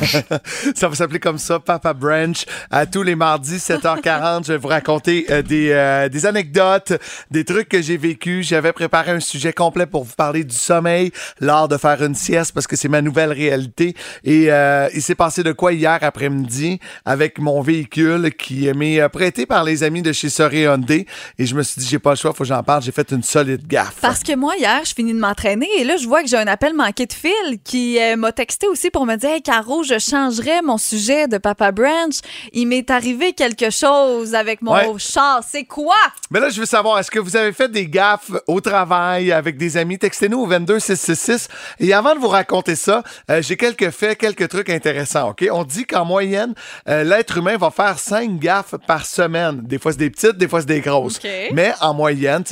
Ça 0.76 0.88
va 0.88 0.96
s'appeler 0.96 1.20
comme 1.20 1.38
ça, 1.38 1.60
Papa 1.60 1.94
Branch. 1.94 2.46
À 2.70 2.86
tous 2.86 3.04
les 3.04 3.16
mardis, 3.16 3.58
7h40, 3.58 4.46
je 4.46 4.54
vais 4.54 4.58
vous 4.58 4.68
raconter 4.68 5.26
euh, 5.30 5.42
des, 5.42 5.72
euh, 5.72 6.10
des 6.10 6.26
anecdotes, 6.26 6.94
des 7.32 7.44
trucs 7.44 7.70
que 7.70 7.82
j'ai 7.82 7.98
vécus. 7.98 8.48
J'avais 8.48 8.74
préparé 8.74 9.12
un 9.12 9.20
sujet 9.20 9.54
complet 9.54 9.86
pour 9.86 10.04
vous 10.04 10.14
parler 10.16 10.44
du 10.44 10.56
sommeil, 10.56 11.12
l'art 11.40 11.68
de 11.68 11.78
faire 11.78 12.02
une 12.04 12.16
sieste, 12.16 12.54
parce 12.54 12.68
que 12.68 12.76
c'est 12.76 12.88
ma 12.88 13.02
nouvelle 13.02 13.32
réalité. 13.32 13.96
Et 14.24 14.52
euh, 14.52 14.88
il 14.94 15.02
s'est 15.02 15.16
passé 15.16 15.44
de 15.44 15.52
quoi 15.52 15.74
hier 15.74 15.98
après-midi 16.02 16.80
avec 17.06 17.40
mon 17.40 17.62
véhicule 17.62 18.32
qui 18.38 18.72
m'est 18.74 19.00
euh, 19.00 19.10
prêté 19.10 19.46
par 19.46 19.64
les 19.64 19.84
amis 19.84 20.02
de 20.02 20.12
chez 20.12 20.30
Soré 20.30 20.64
Hyundai. 20.64 21.06
Et 21.38 21.46
je 21.46 21.56
me 21.56 21.64
suis 21.64 21.82
dit, 21.82 21.88
j'ai 21.88 22.00
pas 22.00 22.12
le 22.12 22.18
choix, 22.18 22.34
faut 22.34 22.44
que 22.44 22.50
j'en 22.50 22.64
parle. 22.64 22.84
J'ai 22.84 22.92
fait 22.92 23.12
une 23.12 23.24
solide 23.24 23.68
gaffe. 23.68 23.98
Parce 24.02 24.24
que 24.24 24.36
moi, 24.36 24.54
hier, 24.58 24.82
je 24.86 24.94
finis 24.94 25.14
de 25.14 25.20
m'entraîner 25.20 25.68
et 25.78 25.84
là, 25.84 25.98
je 25.98 26.08
vois 26.08 26.22
que 26.24 26.28
j'ai 26.28 26.38
un 26.38 26.48
appel 26.48 26.74
manqué 26.74 27.06
de 27.06 27.14
fil 27.14 27.32
qui 27.64 28.00
euh, 28.00 28.16
m'a 28.16 28.32
texté 28.32 28.68
aussi 28.68 28.90
pour 28.90 29.06
me 29.06 29.16
dire 29.16 29.30
Hey, 29.30 29.42
Caro, 29.42 29.84
je 29.84 30.00
changerais 30.00 30.62
mon 30.62 30.78
sujet 30.78 31.28
de 31.28 31.38
Papa 31.38 31.72
Branch. 31.72 32.14
Il 32.54 32.68
m'est 32.68 32.90
arrivé 32.90 33.34
quelque 33.34 33.70
chose 33.70 34.34
avec 34.36 34.62
mon 34.62 34.74
Ouais. 34.74 34.88
char. 34.98 35.42
C'est 35.48 35.66
quoi? 35.66 35.96
Mais 36.32 36.40
là, 36.40 36.50
je 36.50 36.60
veux 36.60 36.66
savoir, 36.66 37.00
est-ce 37.00 37.12
que 37.12 37.20
vous 37.20 37.36
avez 37.36 37.52
fait 37.54 37.70
des 37.72 37.88
gaffes 37.88 38.32
au 38.48 38.60
travail 38.62 39.32
avec 39.32 39.58
des 39.58 39.78
amis? 39.78 39.98
Textez-nous 40.00 40.40
au 40.40 40.46
22666. 40.48 41.48
Et 41.80 41.94
avant 41.94 42.16
de 42.16 42.20
vous 42.20 42.28
raconter 42.28 42.76
ça, 42.76 43.04
euh, 43.30 43.42
j'ai 43.42 43.58
quelques 43.58 43.90
faits, 43.92 44.18
quelques 44.18 44.48
trucs 44.50 44.70
intéressants, 44.70 45.30
OK? 45.30 45.46
On 45.52 45.64
dit 45.64 45.86
qu'en 45.86 46.06
moyenne, 46.06 46.54
euh, 46.90 47.04
l'être 47.04 47.38
humain 47.38 47.58
va 47.58 47.70
faire 47.72 48.00
cinq 48.00 48.40
gaffes 48.40 48.76
par 48.88 49.06
semaine. 49.06 49.62
Des 49.64 49.78
fois, 49.80 49.92
c'est 49.92 50.00
des 50.00 50.10
petites, 50.10 50.38
des 50.38 50.48
fois, 50.48 50.62
c'est 50.62 50.68
des 50.68 50.82
grosses. 50.82 51.20
Mais 51.54 51.74
en 51.82 51.94
moyenne, 51.94 52.44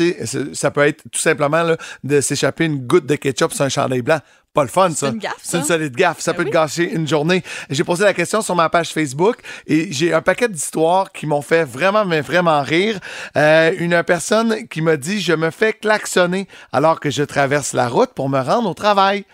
ça 0.54 0.72
peut 0.72 0.86
être 0.88 1.04
tout 1.12 1.20
simplement 1.20 1.64
là, 1.64 1.78
de 2.04 2.22
s'échapper 2.22 2.66
une 2.66 2.86
goutte 2.86 3.06
de 3.06 3.15
ketchup 3.18 3.54
sur 3.54 3.66
un 3.66 3.70
chandail 3.70 4.02
blanc. 4.02 4.20
Pas 4.54 4.64
le 4.64 4.70
fun, 4.70 4.90
ça. 4.92 5.10
une 5.10 5.18
gaffe, 5.18 5.36
C'est 5.44 5.58
une 5.58 5.66
solide 5.66 5.96
gaffe. 5.96 6.22
Ça 6.22 6.32
Ben 6.32 6.38
peut 6.38 6.44
oui. 6.44 6.50
te 6.50 6.54
gâcher 6.54 6.90
une 6.94 7.06
journée. 7.06 7.44
J'ai 7.70 7.84
posé 7.84 8.06
la 8.06 8.14
question 8.14 8.42
sur 8.42 8.56
ma 8.56 8.70
page 8.70 8.94
Facebook 8.94 9.38
et 9.68 9.92
j'ai 9.92 10.14
un 10.14 10.22
paquet 10.22 10.48
d'histoires 10.48 11.12
qui 11.12 11.28
m'ont 11.28 11.42
fait 11.42 11.66
vraiment, 11.66 12.06
mais 12.06 12.22
vraiment 12.22 12.62
rire. 12.62 12.98
Euh, 13.36 13.74
une 13.78 14.02
personne 14.04 14.66
qui 14.70 14.82
m'a 14.82 14.96
dit 14.96 15.20
Je 15.20 15.34
me 15.34 15.50
fais 15.52 15.74
klaxonner 15.74 16.48
alors 16.72 17.02
que 17.02 17.10
je 17.10 17.24
traverse 17.24 17.74
la 17.74 17.90
route 17.90 18.12
pour 18.16 18.30
me 18.30 18.40
rendre 18.40 18.70
au 18.70 18.74
travail. 18.74 19.26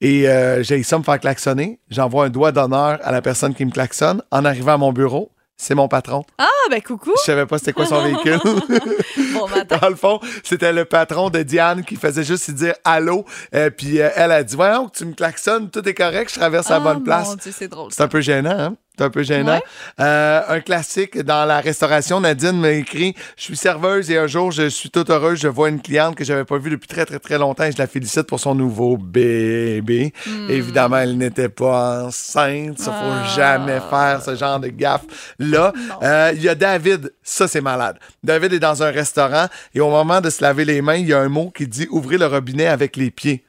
Et 0.00 0.28
euh, 0.28 0.62
j'ai 0.62 0.82
ça 0.84 0.96
me 0.98 1.02
faire 1.02 1.18
klaxonner. 1.18 1.80
J'envoie 1.90 2.26
un 2.26 2.30
doigt 2.30 2.52
d'honneur 2.52 2.98
à 3.02 3.10
la 3.10 3.20
personne 3.22 3.54
qui 3.54 3.64
me 3.64 3.70
klaxonne. 3.72 4.22
En 4.30 4.44
arrivant 4.44 4.74
à 4.74 4.78
mon 4.78 4.92
bureau, 4.92 5.32
c'est 5.62 5.74
mon 5.76 5.86
patron. 5.86 6.24
Ah, 6.38 6.48
ben 6.70 6.82
coucou. 6.82 7.12
Je 7.20 7.22
savais 7.24 7.46
pas 7.46 7.58
c'était 7.58 7.72
quoi 7.72 7.86
son 7.86 8.02
véhicule. 8.02 8.40
Bon 9.32 9.48
matin. 9.48 9.78
Dans 9.80 9.88
le 9.88 9.94
fond, 9.96 10.20
c'était 10.44 10.72
le 10.72 10.84
patron 10.84 11.30
de 11.30 11.42
Diane 11.42 11.84
qui 11.84 11.96
faisait 11.96 12.24
juste 12.24 12.50
dire 12.50 12.74
allô. 12.84 13.24
Euh, 13.54 13.70
puis 13.70 14.00
euh, 14.00 14.10
elle 14.16 14.32
a 14.32 14.42
dit 14.42 14.56
Voyons 14.56 14.88
tu 14.88 15.04
me 15.04 15.14
klaxonnes, 15.14 15.70
tout 15.70 15.88
est 15.88 15.94
correct, 15.94 16.30
je 16.34 16.38
traverse 16.38 16.68
la 16.68 16.76
Ah, 16.76 16.80
bonne 16.80 17.02
place. 17.02 17.36
Dieu, 17.36 17.52
c'est 17.56 17.68
drôle. 17.68 17.90
C'est 17.92 18.02
un 18.02 18.08
peu 18.08 18.20
gênant, 18.20 18.50
hein? 18.58 18.74
C'est 18.96 19.04
un 19.04 19.10
peu 19.10 19.22
gênant. 19.22 19.54
Ouais. 19.54 19.62
Euh, 20.00 20.42
un 20.48 20.60
classique 20.60 21.18
dans 21.22 21.46
la 21.46 21.60
restauration, 21.60 22.20
Nadine 22.20 22.60
m'a 22.60 22.72
écrit 22.72 23.14
Je 23.38 23.42
suis 23.44 23.56
serveuse 23.56 24.10
et 24.10 24.18
un 24.18 24.26
jour, 24.26 24.50
je 24.50 24.68
suis 24.68 24.90
toute 24.90 25.08
heureuse. 25.08 25.40
Je 25.40 25.48
vois 25.48 25.70
une 25.70 25.80
cliente 25.80 26.14
que 26.14 26.24
j'avais 26.24 26.44
pas 26.44 26.58
vue 26.58 26.68
depuis 26.70 26.88
très, 26.88 27.06
très, 27.06 27.18
très 27.18 27.38
longtemps 27.38 27.64
et 27.64 27.72
je 27.72 27.78
la 27.78 27.86
félicite 27.86 28.24
pour 28.24 28.38
son 28.38 28.54
nouveau 28.54 28.98
bébé. 28.98 30.12
Hmm. 30.26 30.50
Évidemment, 30.50 30.98
elle 30.98 31.16
n'était 31.16 31.48
pas 31.48 32.04
enceinte. 32.04 32.78
Ça, 32.78 32.92
faut 32.92 33.12
Ah. 33.24 33.24
jamais 33.34 33.80
faire 33.88 34.20
ce 34.24 34.34
genre 34.36 34.60
de 34.60 34.68
gaffe-là. 34.68 35.72
Euh, 36.02 36.32
Il 36.34 36.42
y 36.42 36.48
a 36.48 36.54
David, 36.54 37.12
ça, 37.22 37.48
c'est 37.48 37.60
malade. 37.60 37.98
David 38.22 38.52
est 38.52 38.58
dans 38.58 38.82
un 38.82 38.90
restaurant 38.90 39.46
et 39.74 39.80
au 39.80 39.88
moment 39.90 40.20
de 40.20 40.28
se 40.30 40.42
laver 40.42 40.64
les 40.64 40.82
mains, 40.82 40.96
il 40.96 41.08
y 41.08 41.12
a 41.14 41.18
un 41.20 41.28
mot 41.28 41.50
qui 41.50 41.66
dit 41.66 41.86
Ouvrez 41.90 42.18
le 42.18 42.26
robinet 42.26 42.66
avec 42.66 42.96
les 42.96 43.10
pieds. 43.10 43.44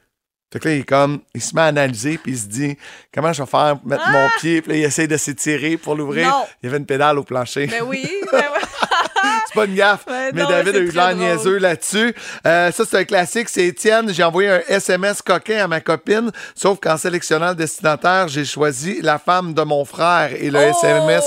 Fait 0.54 0.60
que 0.60 0.68
là, 0.68 0.74
il 0.76 0.80
est 0.82 0.84
comme, 0.84 1.18
il 1.34 1.42
se 1.42 1.52
met 1.52 1.62
à 1.62 1.64
analyser, 1.64 2.16
puis 2.16 2.30
il 2.30 2.38
se 2.38 2.46
dit, 2.46 2.78
comment 3.12 3.32
je 3.32 3.42
vais 3.42 3.48
faire 3.48 3.76
pour 3.76 3.88
mettre 3.88 4.08
mon 4.08 4.28
pied, 4.38 4.62
puis 4.62 4.70
là, 4.70 4.78
il 4.78 4.84
essaie 4.84 5.08
de 5.08 5.16
s'étirer 5.16 5.76
pour 5.76 5.96
l'ouvrir. 5.96 6.30
Ah! 6.32 6.46
Il 6.62 6.66
y 6.66 6.68
avait 6.68 6.78
une 6.78 6.86
pédale 6.86 7.18
au 7.18 7.24
plancher. 7.24 7.66
Ben 7.66 7.82
oui, 7.84 8.08
ben 8.32 8.44
oui. 8.54 8.62
c'est 9.48 9.54
pas 9.56 9.64
une 9.64 9.74
gaffe, 9.74 10.04
mais 10.06 10.42
non, 10.42 10.48
David 10.48 10.76
a 10.76 10.78
eu 10.78 10.90
l'air 10.90 11.16
niaiseux 11.16 11.58
là-dessus. 11.58 12.14
Euh, 12.46 12.70
ça, 12.70 12.84
c'est 12.88 12.98
un 12.98 13.04
classique, 13.04 13.48
c'est 13.48 13.66
Étienne. 13.66 14.14
J'ai 14.14 14.22
envoyé 14.22 14.48
un 14.48 14.60
SMS 14.68 15.22
coquin 15.22 15.64
à 15.64 15.66
ma 15.66 15.80
copine, 15.80 16.30
sauf 16.54 16.78
qu'en 16.78 16.96
sélectionnant 16.96 17.48
le 17.48 17.56
destinataire, 17.56 18.28
j'ai 18.28 18.44
choisi 18.44 19.02
la 19.02 19.18
femme 19.18 19.54
de 19.54 19.62
mon 19.62 19.84
frère, 19.84 20.30
et 20.38 20.50
le 20.52 20.60
SMS! 20.60 21.24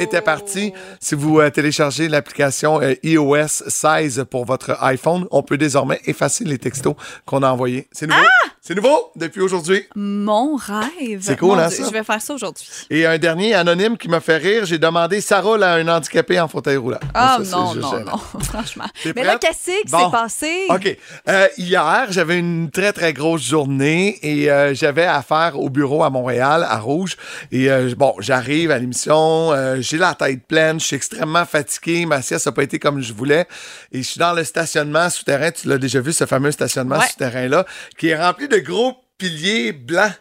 Était 0.00 0.22
parti. 0.22 0.72
Si 0.98 1.14
vous 1.14 1.40
euh, 1.40 1.50
téléchargez 1.50 2.08
l'application 2.08 2.80
euh, 2.80 2.94
iOS 3.02 3.68
16 3.68 4.24
pour 4.30 4.44
votre 4.44 4.76
iPhone, 4.82 5.26
on 5.30 5.42
peut 5.42 5.58
désormais 5.58 6.00
effacer 6.06 6.44
les 6.44 6.58
textos 6.58 6.94
qu'on 7.26 7.42
a 7.42 7.50
envoyés. 7.50 7.88
C'est 7.92 8.06
nouveau. 8.06 8.20
Ah! 8.22 8.50
C'est 8.62 8.74
nouveau 8.74 9.10
depuis 9.16 9.40
aujourd'hui. 9.40 9.86
Mon 9.96 10.54
rêve. 10.54 11.20
C'est 11.22 11.38
cool, 11.38 11.56
Mon 11.56 11.58
hein, 11.58 11.68
Dieu, 11.68 11.78
ça? 11.78 11.84
Je 11.86 11.92
vais 11.92 12.04
faire 12.04 12.20
ça 12.20 12.34
aujourd'hui. 12.34 12.66
Et 12.90 13.06
un 13.06 13.16
dernier 13.16 13.54
anonyme 13.54 13.96
qui 13.96 14.06
m'a 14.06 14.20
fait 14.20 14.36
rire, 14.36 14.66
j'ai 14.66 14.78
demandé 14.78 15.22
ça 15.22 15.40
roule 15.40 15.62
à 15.62 15.72
un 15.74 15.88
handicapé 15.88 16.38
en 16.38 16.46
fauteuil 16.46 16.76
roulant. 16.76 17.00
Ah 17.14 17.38
c'est 17.42 17.52
non, 17.52 17.74
non, 17.74 17.90
gênant. 17.90 18.12
non, 18.12 18.40
franchement. 18.42 18.84
Mais 19.16 19.24
là, 19.24 19.38
qu'est-ce 19.38 19.82
qui 19.82 19.88
s'est 19.88 20.10
passé? 20.12 20.66
OK. 20.68 20.94
Euh, 21.28 21.48
hier, 21.56 22.08
j'avais 22.10 22.38
une 22.38 22.70
très, 22.70 22.92
très 22.92 23.14
grosse 23.14 23.42
journée 23.42 24.18
et 24.22 24.50
euh, 24.50 24.74
j'avais 24.74 25.06
affaire 25.06 25.58
au 25.58 25.70
bureau 25.70 26.04
à 26.04 26.10
Montréal, 26.10 26.66
à 26.68 26.78
Rouge. 26.78 27.16
Et 27.50 27.70
euh, 27.70 27.94
bon, 27.96 28.14
j'arrive 28.18 28.70
à 28.72 28.78
l'émission, 28.78 29.52
j'ai 29.90 29.98
la 29.98 30.14
tête 30.14 30.46
pleine, 30.46 30.78
je 30.80 30.86
suis 30.86 30.96
extrêmement 30.96 31.44
fatigué, 31.44 32.06
ma 32.06 32.22
sieste 32.22 32.46
n'a 32.46 32.52
pas 32.52 32.62
été 32.62 32.78
comme 32.78 33.00
je 33.02 33.12
voulais. 33.12 33.46
Et 33.92 33.98
je 34.02 34.08
suis 34.08 34.18
dans 34.18 34.32
le 34.32 34.44
stationnement 34.44 35.10
souterrain, 35.10 35.50
tu 35.50 35.68
l'as 35.68 35.78
déjà 35.78 36.00
vu, 36.00 36.12
ce 36.12 36.26
fameux 36.26 36.52
stationnement 36.52 36.98
Ouais. 36.98 37.06
souterrain-là, 37.08 37.66
qui 37.98 38.08
est 38.08 38.16
rempli 38.20 38.46
de 38.48 38.58
gros 38.58 38.96
piliers 39.18 39.72
blancs. 39.72 40.12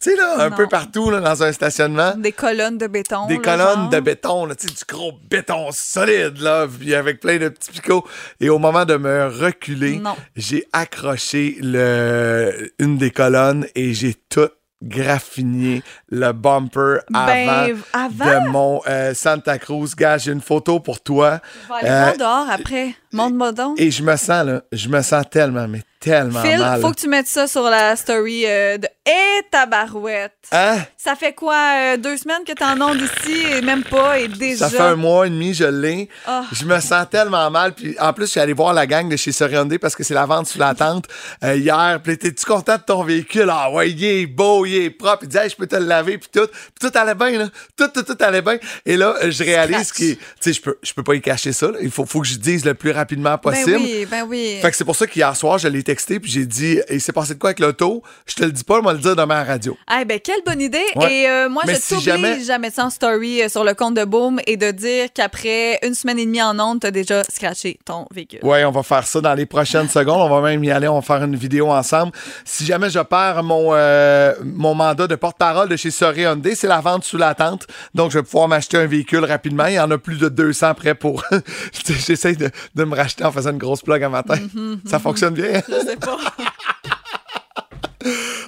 Tu 0.00 0.10
sais, 0.10 0.16
là, 0.16 0.34
un 0.46 0.50
Non. 0.50 0.56
peu 0.56 0.66
partout 0.66 1.10
là, 1.10 1.20
dans 1.20 1.44
un 1.44 1.52
stationnement. 1.52 2.14
Des 2.16 2.32
colonnes 2.32 2.76
de 2.76 2.88
béton. 2.88 3.26
Des 3.28 3.38
colonnes 3.38 3.82
genre. 3.82 3.88
de 3.88 4.00
béton, 4.00 4.46
là, 4.46 4.56
tu 4.56 4.66
sais, 4.66 4.74
du 4.74 4.80
gros 4.88 5.12
béton 5.30 5.68
solide, 5.70 6.38
là, 6.40 6.66
puis 6.66 6.92
avec 6.96 7.20
plein 7.20 7.38
de 7.38 7.48
petits 7.48 7.70
picots. 7.70 8.04
Et 8.40 8.48
au 8.48 8.58
moment 8.58 8.84
de 8.84 8.96
me 8.96 9.26
reculer, 9.28 10.02
j'ai 10.34 10.66
accroché 10.72 11.56
le, 11.60 12.72
une 12.80 12.98
des 12.98 13.12
colonnes 13.12 13.66
et 13.76 13.94
j'ai 13.94 14.14
tout 14.28 14.48
graffiner 14.82 15.82
le 16.10 16.32
bumper 16.32 16.98
avant, 17.14 17.26
Ben, 17.26 17.76
avant? 17.92 18.24
de 18.24 18.48
mon 18.48 18.80
euh, 18.88 19.14
Santa 19.14 19.58
Cruz. 19.58 19.94
Gars, 19.96 20.18
j'ai 20.18 20.32
une 20.32 20.40
photo 20.40 20.80
pour 20.80 21.00
toi. 21.00 21.40
Je 21.68 21.68
vais 21.84 21.88
aller 21.90 22.12
Euh, 22.14 22.16
dehors 22.18 22.46
après. 22.50 22.94
Montre-moi 23.12 23.52
donc. 23.52 23.78
et 23.80 23.90
je 23.90 24.02
me 24.02 24.16
sens, 24.16 24.44
là, 24.46 24.62
je 24.72 24.88
me 24.88 25.02
sens 25.02 25.24
tellement, 25.30 25.68
mais 25.68 25.82
tellement 26.00 26.40
Phil, 26.42 26.58
mal. 26.58 26.80
faut 26.80 26.90
que 26.90 26.96
tu 27.00 27.08
mettes 27.08 27.28
ça 27.28 27.46
sur 27.46 27.62
la 27.64 27.94
story 27.96 28.44
euh, 28.46 28.78
de 28.78 28.88
Eh 29.04 29.42
tabarouette! 29.50 30.32
Hein? 30.52 30.78
Ça 30.96 31.16
fait 31.16 31.32
quoi, 31.32 31.56
euh, 31.56 31.96
deux 31.96 32.16
semaines 32.16 32.44
que 32.46 32.52
t'en 32.52 32.80
ondes 32.80 33.00
ici 33.00 33.42
et 33.50 33.60
même 33.60 33.82
pas, 33.82 34.20
et 34.20 34.28
déjà? 34.28 34.68
Ça 34.68 34.70
fait 34.70 34.78
un 34.82 34.94
mois 34.94 35.26
et 35.26 35.30
demi, 35.30 35.54
je 35.54 35.64
l'ai. 35.64 36.08
Ah. 36.24 36.44
Je 36.52 36.64
me 36.64 36.78
sens 36.78 37.06
tellement 37.10 37.50
mal. 37.50 37.74
Puis 37.74 37.96
en 37.98 38.12
plus, 38.12 38.26
je 38.26 38.30
suis 38.30 38.40
allé 38.40 38.52
voir 38.52 38.72
la 38.72 38.86
gang 38.86 39.08
de 39.08 39.16
chez 39.16 39.32
Soriandé 39.32 39.80
parce 39.80 39.96
que 39.96 40.04
c'est 40.04 40.14
la 40.14 40.24
vente 40.24 40.46
sous 40.46 40.58
la 40.60 40.76
tente 40.76 41.06
euh, 41.42 41.56
hier. 41.56 41.98
Puis 42.04 42.16
t'es-tu 42.16 42.44
content 42.44 42.76
de 42.76 42.82
ton 42.82 43.02
véhicule? 43.02 43.48
Ah 43.50 43.72
ouais, 43.72 43.90
il 43.90 44.04
est 44.04 44.26
beau, 44.26 44.64
il 44.66 44.76
est 44.76 44.90
propre. 44.90 45.24
Il 45.24 45.28
dit, 45.28 45.36
Hey, 45.36 45.50
je 45.50 45.56
peux 45.56 45.66
te 45.66 45.74
le 45.74 45.86
laver. 45.86 46.18
Puis 46.18 46.28
tout. 46.32 46.46
Puis 46.46 46.88
tout 46.88 46.96
allait 46.96 47.16
bien, 47.16 47.30
là. 47.38 47.48
Tout, 47.76 47.88
tout, 47.88 48.04
tout 48.04 48.16
allait 48.20 48.42
bien. 48.42 48.58
Et 48.86 48.96
là, 48.96 49.16
euh, 49.24 49.32
je 49.32 49.42
réalise 49.42 49.90
que, 49.90 50.12
tu 50.12 50.18
sais, 50.40 50.52
je 50.52 50.60
peux, 50.62 50.78
je 50.80 50.92
peux 50.92 51.02
pas 51.02 51.16
y 51.16 51.20
cacher 51.20 51.52
ça. 51.52 51.66
là. 51.72 51.78
Il 51.82 51.90
faut, 51.90 52.06
faut 52.06 52.20
que 52.20 52.28
je 52.28 52.36
dise 52.36 52.64
le 52.64 52.74
plus 52.74 52.92
rapidement 52.92 53.36
possible. 53.36 53.78
Ben 53.78 53.82
oui, 53.82 54.06
ben 54.08 54.22
oui. 54.28 54.58
Fait 54.62 54.70
que 54.70 54.76
c'est 54.76 54.84
pour 54.84 54.94
ça 54.94 55.08
qu'hier 55.08 55.34
soir, 55.34 55.58
je 55.58 55.66
l'ai 55.66 55.82
texté, 55.82 56.20
puis 56.20 56.30
j'ai 56.30 56.46
dit, 56.46 56.78
il 56.88 57.00
s'est 57.00 57.12
passé 57.12 57.34
de 57.34 57.40
quoi 57.40 57.50
avec 57.50 57.58
l'auto? 57.58 58.04
Je 58.26 58.36
te 58.36 58.44
le 58.44 58.52
dis 58.52 58.62
pas, 58.62 58.78
on 58.78 58.91
va 58.92 58.96
le 58.98 59.02
dire 59.02 59.16
demain 59.16 59.36
à 59.36 59.44
la 59.44 59.52
radio. 59.52 59.76
Ah 59.86 60.04
ben 60.04 60.18
quelle 60.20 60.40
bonne 60.44 60.60
idée 60.60 60.78
Ouais. 60.96 61.14
et 61.22 61.28
euh, 61.28 61.48
moi 61.48 61.62
Mais 61.66 61.74
je 61.74 61.80
si 61.80 61.88
t'oblige 61.94 62.04
jamais- 62.04 62.40
jamais 62.44 62.80
en 62.80 62.90
story 62.90 63.42
euh, 63.42 63.48
sur 63.48 63.64
le 63.64 63.74
compte 63.74 63.94
de 63.94 64.04
Boom 64.04 64.40
et 64.46 64.56
de 64.56 64.70
dire 64.70 65.08
qu'après 65.14 65.78
une 65.82 65.94
semaine 65.94 66.18
et 66.18 66.26
demie 66.26 66.42
en 66.42 66.58
ondes 66.58 66.80
t'as 66.80 66.90
déjà 66.90 67.22
scratché 67.24 67.78
ton 67.84 68.06
véhicule. 68.14 68.40
Ouais, 68.42 68.64
on 68.64 68.70
va 68.70 68.82
faire 68.82 69.06
ça 69.06 69.20
dans 69.20 69.34
les 69.34 69.46
prochaines 69.46 69.88
secondes. 69.88 70.20
On 70.20 70.28
va 70.28 70.40
même 70.48 70.62
y 70.64 70.70
aller. 70.70 70.88
On 70.88 70.96
va 70.96 71.02
faire 71.02 71.22
une 71.24 71.36
vidéo 71.36 71.70
ensemble. 71.70 72.12
Si 72.44 72.64
jamais 72.64 72.90
je 72.90 72.98
perds 73.00 73.42
mon, 73.42 73.70
euh, 73.72 74.34
mon 74.44 74.74
mandat 74.74 75.06
de 75.06 75.14
porte-parole 75.14 75.68
de 75.68 75.76
chez 75.76 75.90
Soré 75.90 76.22
Hyundai, 76.22 76.54
c'est 76.54 76.66
la 76.68 76.80
vente 76.80 77.04
sous 77.04 77.16
la 77.18 77.34
tente. 77.34 77.66
Donc, 77.94 78.10
je 78.10 78.18
vais 78.18 78.22
pouvoir 78.24 78.48
m'acheter 78.48 78.76
un 78.78 78.86
véhicule 78.86 79.24
rapidement. 79.24 79.66
Il 79.66 79.74
y 79.74 79.80
en 79.80 79.90
a 79.90 79.98
plus 79.98 80.18
de 80.18 80.28
200 80.28 80.74
prêts 80.74 80.94
pour. 80.94 81.24
J'essaie 82.06 82.34
de, 82.34 82.50
de 82.74 82.84
me 82.84 82.94
racheter 82.96 83.24
en 83.24 83.32
faisant 83.32 83.50
une 83.50 83.58
grosse 83.58 83.82
plug 83.82 84.02
un 84.02 84.08
matin. 84.08 84.36
Ça 84.86 84.98
fonctionne 84.98 85.34
bien. 85.34 85.52
Mm-hmm, 85.52 85.64
Je 85.68 85.86
sais 85.86 85.96
pas. 85.96 86.18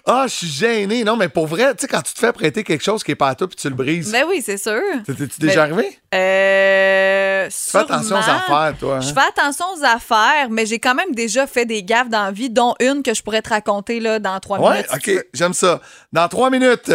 Ah, 0.07 0.25
je 0.29 0.35
suis 0.35 0.47
gêné. 0.49 1.03
Non, 1.03 1.17
mais 1.17 1.29
pour 1.31 1.47
vrai, 1.47 1.75
tu 1.75 1.83
sais, 1.83 1.89
quand 1.89 2.03
tu 2.03 2.13
te 2.13 2.19
fais 2.19 2.33
prêter 2.33 2.63
quelque 2.63 2.85
chose 2.85 3.03
qui 3.03 3.13
est 3.13 3.15
pas 3.15 3.29
à 3.29 3.35
toi 3.35 3.49
puis 3.49 3.57
tu 3.57 3.69
le 3.71 3.75
brises. 3.75 4.13
ben 4.13 4.25
oui, 4.29 4.43
c'est 4.45 4.59
sûr. 4.59 4.81
T'es-tu 5.07 5.29
déjà 5.41 5.67
Ben, 5.67 5.73
arrivé? 5.73 5.99
Euh, 6.15 7.49
Tu 7.49 7.71
fais 7.71 7.79
attention 7.79 8.17
aux 8.17 8.19
affaires, 8.19 8.75
toi. 8.79 8.97
hein? 8.97 9.01
Je 9.01 9.13
fais 9.15 9.27
attention 9.41 9.65
aux 9.79 9.83
affaires, 9.85 10.49
mais 10.51 10.67
j'ai 10.67 10.79
quand 10.79 10.95
même 10.95 11.13
déjà 11.15 11.47
fait 11.47 11.65
des 11.65 11.83
gaffes 11.83 12.11
dans 12.11 12.25
la 12.25 12.33
vie, 12.33 12.51
dont 12.51 12.75
une 12.81 13.03
que 13.03 13.15
je 13.15 13.23
pourrais 13.23 13.41
te 13.43 13.49
raconter 13.49 13.99
là, 14.01 14.19
dans 14.19 14.39
trois 14.41 14.59
Ouais, 14.61 14.71
minutes. 14.73 14.87
si 14.93 14.99
tu 15.01 15.17
OK, 15.19 15.25
j'aime 15.33 15.55
ça. 15.55 15.81
Dans 16.13 16.29
trois 16.29 16.51
minutes, 16.51 16.93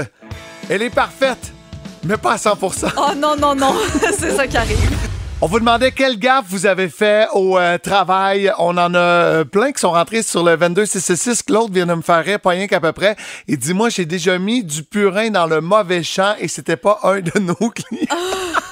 elle 0.69 0.83
est 0.83 0.89
parfaite, 0.91 1.51
mais 2.03 2.17
pas 2.17 2.33
à 2.33 2.37
100% 2.37 2.91
Oh 2.95 3.15
non, 3.15 3.35
non, 3.35 3.55
non, 3.55 3.73
c'est 4.19 4.35
ça 4.35 4.45
qui 4.45 4.57
arrive. 4.57 5.08
On 5.41 5.47
vous 5.47 5.60
demandait 5.60 5.93
quelle 5.93 6.19
gaffe 6.19 6.47
vous 6.49 6.65
avez 6.65 6.89
fait 6.89 7.25
au 7.34 7.58
euh, 7.58 7.78
travail. 7.78 8.52
On 8.58 8.78
en 8.78 8.93
a 8.93 8.99
euh, 8.99 9.45
plein 9.45 9.71
qui 9.71 9.80
sont 9.80 9.91
rentrés 9.91 10.21
sur 10.21 10.43
le 10.43 10.58
22666. 10.58 11.43
Claude 11.43 11.71
vient 11.73 11.86
de 11.86 11.93
me 11.93 12.02
faire 12.02 12.25
rire, 12.25 12.41
pas 12.41 12.49
rien 12.49 12.67
qu'à 12.67 12.82
peu 12.82 12.91
près. 12.91 13.15
Il 13.47 13.58
dit, 13.58 13.73
moi, 13.73 13.88
j'ai 13.88 14.06
déjà 14.06 14.38
mis 14.38 14.65
du 14.65 14.84
purin 14.84 15.30
dans 15.30 15.47
le 15.47 15.62
mauvais 15.62 16.04
champ 16.04 16.36
et 16.39 16.49
c'était 16.49 16.75
pas 16.75 16.99
un 17.04 17.21
de 17.21 17.39
nos 17.39 17.56
clients. 17.56 18.17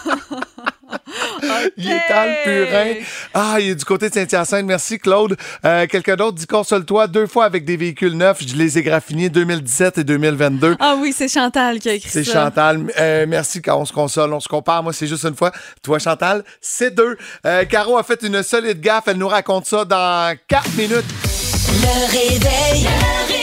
Il 1.77 1.89
est 1.91 2.01
dans 2.09 2.25
le 2.25 2.43
purin. 2.43 2.93
Ah, 3.33 3.57
il 3.59 3.69
est 3.69 3.75
du 3.75 3.85
côté 3.85 4.09
de 4.09 4.13
Saint-Hyacinthe. 4.13 4.65
Merci, 4.65 4.99
Claude. 4.99 5.35
Euh, 5.65 5.85
Quelqu'un 5.87 6.15
d'autre 6.15 6.37
dit 6.37 6.47
console-toi 6.47 7.07
deux 7.07 7.27
fois 7.27 7.45
avec 7.45 7.65
des 7.65 7.77
véhicules 7.77 8.13
neufs. 8.13 8.37
Je 8.47 8.55
les 8.55 8.77
ai 8.77 8.83
graffinés 8.83 9.29
2017 9.29 9.99
et 9.99 10.03
2022. 10.03 10.75
Ah 10.79 10.95
oui, 10.99 11.13
c'est 11.15 11.27
Chantal 11.27 11.79
qui 11.79 11.89
a 11.89 11.93
écrit 11.93 12.09
ça. 12.09 12.23
C'est 12.23 12.31
Chantal. 12.31 12.85
Euh, 12.99 13.25
merci 13.27 13.61
quand 13.61 13.77
on 13.77 13.85
se 13.85 13.93
console, 13.93 14.33
on 14.33 14.39
se 14.39 14.47
compare. 14.47 14.83
Moi, 14.83 14.93
c'est 14.93 15.07
juste 15.07 15.23
une 15.25 15.35
fois. 15.35 15.51
Toi, 15.83 15.99
Chantal, 15.99 16.43
c'est 16.61 16.93
deux. 16.95 17.17
Euh, 17.45 17.65
Caro 17.65 17.97
a 17.97 18.03
fait 18.03 18.21
une 18.23 18.41
solide 18.43 18.79
gaffe. 18.81 19.03
Elle 19.07 19.17
nous 19.17 19.27
raconte 19.27 19.65
ça 19.65 19.85
dans 19.85 20.35
quatre 20.47 20.73
minutes. 20.75 21.05
Le 21.69 22.11
réveil. 22.11 22.83
Le 22.83 23.27
réveil. 23.27 23.36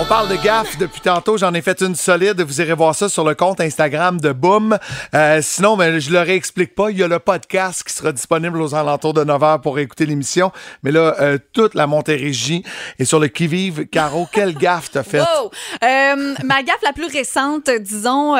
On 0.00 0.06
parle 0.06 0.30
de 0.30 0.36
gaffe 0.36 0.78
depuis 0.78 1.02
tantôt. 1.02 1.36
J'en 1.36 1.52
ai 1.52 1.60
fait 1.60 1.82
une 1.82 1.94
solide. 1.94 2.40
Vous 2.40 2.58
irez 2.62 2.72
voir 2.72 2.94
ça 2.94 3.10
sur 3.10 3.22
le 3.22 3.34
compte 3.34 3.60
Instagram 3.60 4.18
de 4.18 4.32
Boom. 4.32 4.78
Euh, 5.14 5.40
sinon, 5.42 5.76
ben, 5.76 5.98
je 5.98 6.10
le 6.10 6.20
réexplique 6.20 6.74
pas. 6.74 6.90
Il 6.90 6.96
y 6.96 7.02
a 7.02 7.08
le 7.08 7.18
podcast 7.18 7.84
qui 7.84 7.92
sera 7.92 8.10
disponible 8.10 8.62
aux 8.62 8.74
alentours 8.74 9.12
de 9.12 9.22
9h 9.22 9.60
pour 9.60 9.78
écouter 9.78 10.06
l'émission. 10.06 10.52
Mais 10.82 10.90
là, 10.90 11.16
euh, 11.20 11.36
toute 11.52 11.74
la 11.74 11.86
Montérégie 11.86 12.64
est 12.98 13.04
sur 13.04 13.20
le 13.20 13.28
qui-vive. 13.28 13.88
Caro, 13.88 14.26
quelle 14.32 14.54
gaffe 14.54 14.90
t'as 14.90 15.02
faite? 15.02 15.20
Wow! 15.20 15.50
Euh, 15.84 16.34
ma 16.44 16.62
gaffe 16.62 16.82
la 16.82 16.94
plus 16.94 17.08
récente, 17.08 17.68
disons, 17.68 18.36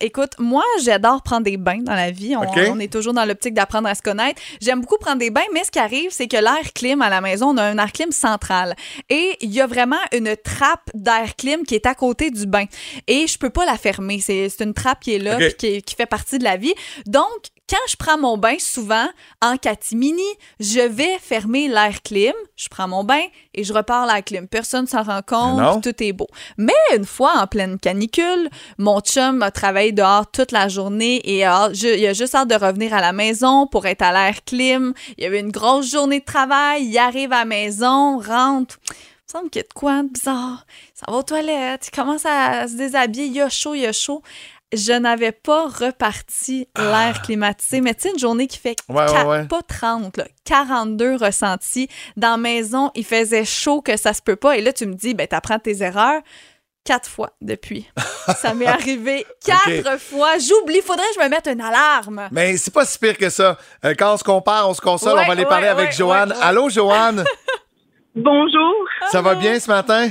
écoute, 0.00 0.34
moi, 0.38 0.62
j'adore 0.84 1.22
prendre 1.22 1.42
des 1.42 1.56
bains 1.56 1.82
dans 1.82 1.94
la 1.94 2.12
vie. 2.12 2.36
On, 2.36 2.46
on 2.70 2.78
est 2.78 2.92
toujours 2.92 3.14
dans 3.14 3.24
l'optique 3.24 3.54
d'apprendre 3.54 3.88
à 3.88 3.96
se 3.96 4.02
connaître. 4.02 4.40
J'aime 4.60 4.80
beaucoup 4.80 4.98
prendre 4.98 5.18
des 5.18 5.30
bains, 5.30 5.40
mais 5.52 5.64
ce 5.64 5.72
qui 5.72 5.80
arrive, 5.80 6.10
c'est 6.12 6.28
que 6.28 6.36
l'air 6.36 6.72
clim 6.72 7.02
à 7.02 7.10
la 7.10 7.20
maison, 7.20 7.48
on 7.48 7.56
a 7.56 7.64
un 7.64 7.78
air 7.78 7.90
clim 7.90 8.12
central. 8.12 8.76
Et 9.10 9.36
il 9.40 9.52
y 9.52 9.60
a 9.60 9.66
vraiment 9.66 9.96
une 10.12 10.35
trappe 10.36 10.90
d'air 10.94 11.36
clim 11.36 11.64
qui 11.64 11.74
est 11.74 11.86
à 11.86 11.94
côté 11.94 12.30
du 12.30 12.46
bain. 12.46 12.64
Et 13.06 13.26
je 13.26 13.38
peux 13.38 13.50
pas 13.50 13.64
la 13.64 13.76
fermer. 13.76 14.20
C'est 14.20 14.60
une 14.60 14.74
trappe 14.74 15.00
qui 15.00 15.14
est 15.14 15.18
là, 15.18 15.36
OK. 15.36 15.56
puis 15.58 15.82
qui, 15.82 15.94
fait 15.94 16.06
partie 16.06 16.38
de 16.38 16.44
la 16.44 16.56
vie. 16.56 16.74
Donc, 17.06 17.50
quand 17.68 17.76
je 17.88 17.96
prends 17.96 18.16
mon 18.16 18.38
bain, 18.38 18.54
souvent, 18.60 19.08
en 19.42 19.56
catimini, 19.56 20.22
je 20.60 20.80
vais 20.80 21.18
fermer 21.20 21.66
l'air 21.66 22.00
clim, 22.02 22.32
je 22.54 22.68
prends 22.68 22.86
mon 22.86 23.02
bain 23.02 23.22
et 23.54 23.64
je 23.64 23.72
repars 23.72 24.06
l'air 24.06 24.22
clim. 24.22 24.46
Personne 24.46 24.86
s'en 24.86 25.02
rend 25.02 25.20
compte, 25.26 25.82
tout 25.82 26.00
est 26.00 26.12
beau. 26.12 26.28
Mais 26.58 26.72
une 26.94 27.04
fois 27.04 27.32
en 27.38 27.48
pleine 27.48 27.78
canicule, 27.80 28.48
mon 28.78 29.00
chum 29.00 29.42
a 29.42 29.50
travaillé 29.50 29.90
dehors 29.90 30.30
toute 30.30 30.52
la 30.52 30.68
journée 30.68 31.20
et 31.24 31.44
a, 31.44 31.70
il 31.72 32.06
a 32.06 32.12
juste 32.12 32.36
hâte 32.36 32.48
de 32.48 32.54
revenir 32.54 32.94
à 32.94 33.00
la 33.00 33.12
maison 33.12 33.66
pour 33.66 33.86
être 33.86 34.02
à 34.02 34.12
l'air 34.12 34.44
clim. 34.44 34.94
Il 35.18 35.24
y 35.24 35.26
avait 35.26 35.40
une 35.40 35.50
grosse 35.50 35.90
journée 35.90 36.20
de 36.20 36.24
travail, 36.24 36.84
il 36.84 36.98
arrive 36.98 37.32
à 37.32 37.40
la 37.40 37.44
maison, 37.46 38.18
rentre. 38.18 38.78
Il 39.28 39.34
me 39.36 39.40
semble 39.40 39.50
qu'il 39.50 39.58
y 39.60 39.64
a 39.64 39.68
de 39.68 39.72
quoi 39.74 40.02
de 40.04 40.08
bizarre. 40.08 40.64
Ça 40.94 41.04
va 41.10 41.16
aux 41.18 41.22
toilettes, 41.24 41.88
il 41.88 41.90
commence 41.90 42.24
à 42.24 42.68
se 42.68 42.74
déshabiller, 42.76 43.24
il 43.26 43.32
y 43.32 43.40
a 43.40 43.48
chaud, 43.48 43.74
il 43.74 43.80
y 43.80 43.86
a 43.86 43.92
chaud. 43.92 44.22
Je 44.72 44.92
n'avais 44.92 45.32
pas 45.32 45.66
reparti 45.66 46.68
l'air 46.76 47.22
climatisé, 47.22 47.80
mais 47.80 47.94
tu 47.94 48.02
sais, 48.02 48.10
une 48.10 48.18
journée 48.20 48.46
qui 48.46 48.58
fait 48.58 48.76
Ouais, 48.88 48.98
ouais, 49.02 49.06
quat- 49.06 49.26
ouais. 49.26 49.44
pas 49.48 49.62
30, 49.62 50.16
là, 50.16 50.26
42 50.44 51.16
ressentis. 51.16 51.88
Dans 52.16 52.32
la 52.32 52.36
maison, 52.36 52.92
il 52.94 53.04
faisait 53.04 53.44
chaud 53.44 53.80
que 53.80 53.96
ça 53.96 54.12
se 54.14 54.22
peut 54.22 54.36
pas. 54.36 54.56
Et 54.56 54.60
là, 54.60 54.72
tu 54.72 54.86
me 54.86 54.94
dis, 54.94 55.14
ben, 55.14 55.26
t'apprends 55.26 55.58
tes 55.58 55.82
erreurs. 55.82 56.20
Quatre 56.84 57.08
fois 57.10 57.30
depuis. 57.40 57.84
Ça 58.40 58.54
m'est 58.54 58.66
arrivé 58.66 59.26
quatre 59.44 59.98
fois. 59.98 60.38
J'oublie. 60.38 60.80
Faudrait 60.82 61.04
que 61.16 61.20
je 61.20 61.24
me 61.24 61.28
mette 61.28 61.48
une 61.48 61.60
alarme. 61.60 62.28
Mais 62.30 62.56
c'est 62.58 62.72
pas 62.72 62.84
si 62.86 62.96
pire 62.96 63.18
que 63.18 63.28
ça. 63.28 63.58
Euh, 63.84 63.94
quand 63.98 64.14
on 64.14 64.16
se 64.16 64.22
compare, 64.24 64.68
on 64.68 64.74
se 64.74 64.80
console. 64.80 65.14
Ouais, 65.16 65.22
on 65.22 65.26
va 65.26 65.32
aller 65.32 65.42
ouais, 65.42 65.48
parler 65.48 65.66
avec 65.66 65.90
Joanne. 65.96 66.32
Allô, 66.40 66.70
Joanne? 66.70 67.24
Bonjour. 68.16 68.74
Ça 69.10 69.20
va 69.22 69.34
bien 69.34 69.58
ce 69.60 69.70
matin? 69.70 70.08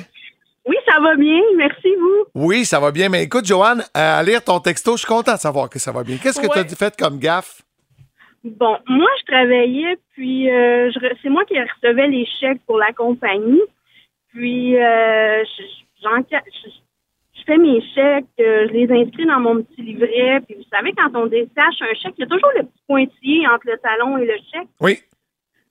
Oui, 0.67 0.75
ça 0.87 0.99
va 0.99 1.15
bien. 1.15 1.41
Merci, 1.57 1.89
vous. 1.99 2.25
Oui, 2.47 2.63
ça 2.65 2.79
va 2.79 2.91
bien. 2.91 3.09
Mais 3.09 3.23
écoute, 3.23 3.45
Joanne, 3.45 3.83
à 3.93 4.21
lire 4.23 4.43
ton 4.43 4.59
texto, 4.59 4.93
je 4.93 4.99
suis 4.99 5.07
content 5.07 5.33
de 5.33 5.39
savoir 5.39 5.69
que 5.69 5.79
ça 5.79 5.91
va 5.91 6.03
bien. 6.03 6.17
Qu'est-ce 6.17 6.39
que 6.39 6.47
Ouais. 6.47 6.65
tu 6.65 6.73
as 6.73 6.75
fait 6.75 6.95
comme 6.97 7.19
gaffe? 7.19 7.61
Bon, 8.43 8.77
moi, 8.87 9.09
je 9.19 9.25
travaillais, 9.25 9.97
puis 10.13 10.49
euh, 10.51 10.91
c'est 11.23 11.29
moi 11.29 11.45
qui 11.45 11.55
recevais 11.59 12.07
les 12.07 12.27
chèques 12.39 12.61
pour 12.67 12.77
la 12.77 12.93
compagnie. 12.93 13.61
Puis, 14.33 14.77
euh, 14.77 15.43
je- 15.43 15.63
je 16.01 17.43
fais 17.45 17.57
mes 17.57 17.81
chèques, 17.95 18.25
euh, 18.39 18.67
je 18.67 18.73
les 18.73 18.91
inscris 18.91 19.25
dans 19.25 19.39
mon 19.39 19.63
petit 19.63 19.81
livret. 19.81 20.41
Puis, 20.47 20.55
vous 20.57 20.69
savez, 20.71 20.93
quand 20.93 21.09
on 21.19 21.25
détache 21.25 21.81
un 21.81 21.93
chèque, 21.95 22.13
il 22.17 22.21
y 22.21 22.23
a 22.23 22.27
toujours 22.27 22.51
le 22.55 22.63
petit 22.63 22.83
pointillé 22.87 23.47
entre 23.47 23.65
le 23.65 23.77
talon 23.79 24.17
et 24.19 24.25
le 24.25 24.35
chèque. 24.51 24.67
Oui. 24.79 24.99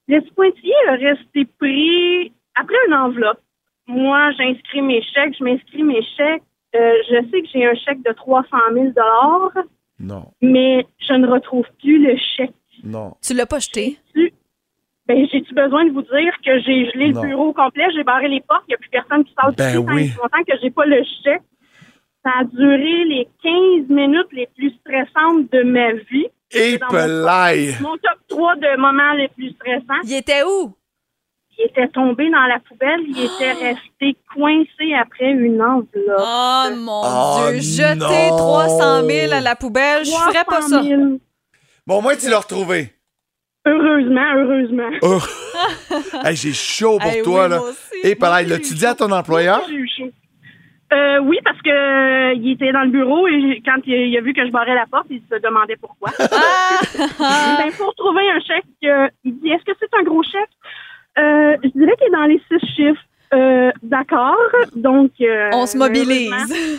Le 0.09 0.21
petit 0.21 0.33
pointillé 0.33 0.75
a 0.89 0.93
resté 0.93 1.45
pris 1.59 2.33
après 2.55 2.75
une 2.89 2.95
enveloppe. 2.95 3.41
Moi, 3.87 4.31
j'inscris 4.33 4.83
mes 4.83 5.03
chèques, 5.03 5.37
je 5.39 5.45
m'inscris 5.45 5.83
mes 5.83 6.03
chèques. 6.17 6.43
Euh, 6.75 6.93
je 7.09 7.17
sais 7.31 7.43
que 7.43 7.49
j'ai 7.53 7.65
un 7.67 7.75
chèque 7.75 8.03
de 8.03 8.13
300 8.13 8.49
000 8.73 8.89
Non, 10.01 10.25
mais 10.43 10.87
je 10.99 11.15
ne 11.15 11.27
retrouve 11.27 11.67
plus 11.81 12.05
le 12.05 12.17
chèque. 12.37 12.53
non. 12.83 13.15
Tu 13.23 13.35
l'as 13.35 13.47
pas 13.47 13.59
jeté? 13.61 13.99
Ben, 15.07 15.27
j'ai-tu 15.31 15.53
besoin 15.55 15.85
de 15.85 15.91
vous 15.91 16.01
dire 16.03 16.33
que 16.45 16.59
j'ai 16.61 16.91
gelé 16.91 17.13
Non. 17.13 17.23
le 17.23 17.29
bureau 17.29 17.49
au 17.49 17.53
complet, 17.53 17.85
j'ai 17.95 18.05
barré 18.05 18.27
les 18.29 18.41
portes, 18.41 18.65
il 18.69 18.71
n'y 18.71 18.75
a 18.75 18.79
plus 18.79 18.89
personne 18.89 19.23
qui 19.25 19.35
passe 19.35 19.55
Ben 19.55 19.77
oui. 19.77 20.11
longtemps 20.21 20.43
que 20.49 20.55
j'ai 20.63 20.71
pas 20.71 20.87
le 20.87 21.03
chèque. 21.23 21.43
Ça 22.25 22.31
a 22.41 22.45
duré 22.45 23.05
les 23.05 23.29
15 23.43 23.89
minutes 23.91 24.33
les 24.33 24.49
plus 24.57 24.71
stressantes 24.81 25.53
de 25.53 25.63
ma 25.63 25.93
vie. 25.93 26.27
Et 26.53 26.79
mon, 27.81 27.97
top 27.97 28.19
3 28.29 28.57
de 28.57 28.77
moments 28.81 29.13
les 29.15 29.29
plus 29.29 29.51
stressants. 29.53 30.01
Il 30.05 30.15
était 30.15 30.43
où? 30.45 30.75
Il 31.59 31.67
était 31.67 31.89
tombé 31.89 32.31
dans 32.31 32.47
la 32.47 32.59
poubelle, 32.61 33.01
il 33.07 33.25
était 33.25 33.53
resté 33.53 34.17
coincé 34.35 34.93
après 35.01 35.31
une 35.31 35.63
enveloppe. 35.63 36.19
Oh 36.19 36.65
mon 36.77 37.03
Oh, 37.05 37.51
Dieu, 37.51 37.61
jeter 37.61 37.95
non. 38.31 38.37
300 38.37 39.07
000 39.07 39.33
à 39.33 39.41
la 39.41 39.55
poubelle, 39.57 40.05
je 40.05 40.11
ferais 40.11 40.45
pas 40.45 40.61
ça. 40.63 40.79
300 40.79 40.83
000. 40.83 41.03
Bon, 41.87 41.99
au 41.99 42.01
moins, 42.01 42.17
tu 42.17 42.29
l'as 42.29 42.41
retrouvé. 42.41 42.93
Heureusement, 43.67 44.35
heureusement. 44.37 44.91
Oh. 45.03 45.19
Hey, 46.25 46.37
j'ai 46.37 46.53
chaud 46.53 46.99
pour 46.99 47.11
Hey, 47.11 47.23
toi, 47.23 47.45
oui, 47.45 47.51
là. 47.51 47.59
moi. 47.59 47.71
Et 48.03 48.09
Moi 48.09 48.17
pareil, 48.19 48.47
l'as-tu 48.49 48.75
dit 48.75 48.87
à 48.87 48.95
ton 48.95 49.11
employeur? 49.13 49.63
J'ai 49.69 49.75
eu 49.75 49.89
chaud. 49.97 50.11
Euh, 50.95 51.19
oui, 51.23 51.39
parce 51.45 51.61
que 51.63 51.71
euh, 51.71 52.35
il 52.35 52.53
était 52.53 52.73
dans 52.73 52.83
le 52.83 52.91
bureau 52.91 53.27
et 53.27 53.61
quand 53.65 53.81
il, 53.87 53.95
il 53.95 54.17
a 54.17 54.21
vu 54.21 54.33
que 54.33 54.47
je 54.47 54.51
barrais 54.53 54.75
la 54.75 54.87
porte, 54.87 55.07
il 55.11 55.21
se 55.31 55.39
demandait 55.41 55.77
pourquoi. 55.77 56.11
ben, 56.19 57.73
pour 57.77 57.95
trouver 57.97 58.31
un 58.31 58.41
chèque, 58.41 58.65
euh, 58.85 59.09
il 59.25 59.39
dit 59.41 59.49
Est-ce 59.51 59.65
que 59.65 59.73
c'est 59.81 59.93
un 59.99 60.03
gros 60.05 60.23
chèque 60.23 60.51
Euh, 61.19 61.57
Je 61.65 61.69
dirais 61.71 61.95
qu'il 61.99 62.07
est 62.09 62.11
dans 62.11 62.25
les 62.25 62.41
six 62.49 62.67
chiffres. 62.77 63.01
Euh, 63.33 63.71
D'accord. 63.83 64.37
Donc. 64.77 65.11
euh, 65.21 65.51
On 65.53 65.67
se 65.67 65.77
mobilise. 65.77 66.31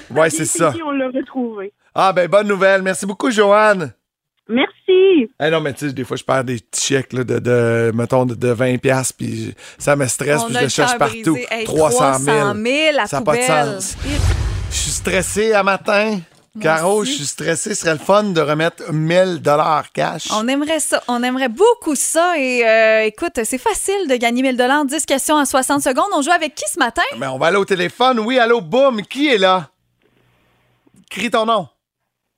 Ouais, 0.09 0.29
c'est 0.29 0.45
ça. 0.45 0.73
on 0.85 0.91
l'a 0.91 1.09
retrouvé. 1.09 1.73
Ah, 1.93 2.13
ben, 2.13 2.27
bonne 2.29 2.47
nouvelle. 2.47 2.81
Merci 2.81 3.05
beaucoup, 3.05 3.31
Joanne. 3.31 3.93
Merci. 4.47 5.29
Eh 5.39 5.49
non, 5.49 5.59
mais 5.59 5.73
tu 5.73 5.87
sais, 5.87 5.93
des 5.93 6.03
fois, 6.03 6.17
je 6.17 6.23
perds 6.23 6.43
des 6.43 6.57
petits 6.57 6.87
chèques, 6.87 7.13
là, 7.13 7.23
de, 7.23 7.39
de, 7.39 7.91
mettons, 7.95 8.25
de, 8.25 8.35
de 8.35 8.53
20$, 8.53 8.77
piastres, 8.77 9.15
puis 9.17 9.55
ça 9.79 9.95
me 9.95 10.05
stresse, 10.07 10.43
puis 10.43 10.53
je 10.53 10.59
le 10.59 10.69
cherche 10.69 10.97
partout. 10.97 11.37
Hey, 11.49 11.65
300 11.65 12.19
000. 12.19 12.37
300 12.37 12.53
000 12.63 12.99
à 12.99 13.07
ça 13.07 13.19
n'a 13.19 13.25
pas 13.25 13.37
de 13.37 13.41
sens. 13.41 13.97
Je 14.69 14.75
suis 14.75 14.91
stressé 14.91 15.53
à 15.53 15.63
matin. 15.63 16.19
Caro, 16.61 17.03
je 17.03 17.11
suis 17.11 17.25
stressé. 17.25 17.75
Ce 17.75 17.81
serait 17.81 17.93
le 17.93 17.99
fun 17.99 18.23
de 18.23 18.39
remettre 18.39 18.93
1000 18.93 19.41
dollars 19.41 19.91
cash. 19.91 20.27
On 20.31 20.47
aimerait 20.47 20.79
ça. 20.79 21.03
On 21.09 21.21
aimerait 21.21 21.49
beaucoup 21.49 21.95
ça. 21.95 22.39
Et 22.39 22.65
euh, 22.65 23.03
écoute, 23.03 23.39
c'est 23.43 23.57
facile 23.57 24.07
de 24.07 24.15
gagner 24.15 24.41
1000 24.41 24.55
dollars 24.55 24.85
10 24.85 25.05
questions 25.05 25.35
en 25.35 25.43
60 25.43 25.81
secondes. 25.81 26.07
On 26.13 26.21
joue 26.21 26.31
avec 26.31 26.55
qui 26.55 26.63
ce 26.71 26.79
matin? 26.79 27.01
Mais 27.17 27.27
on 27.27 27.37
va 27.37 27.47
aller 27.47 27.57
au 27.57 27.65
téléphone. 27.65 28.19
Oui, 28.21 28.39
allô, 28.39 28.61
boum. 28.61 29.01
Qui 29.01 29.27
est 29.27 29.37
là? 29.37 29.69
Crie 31.09 31.29
ton 31.29 31.45
nom. 31.45 31.67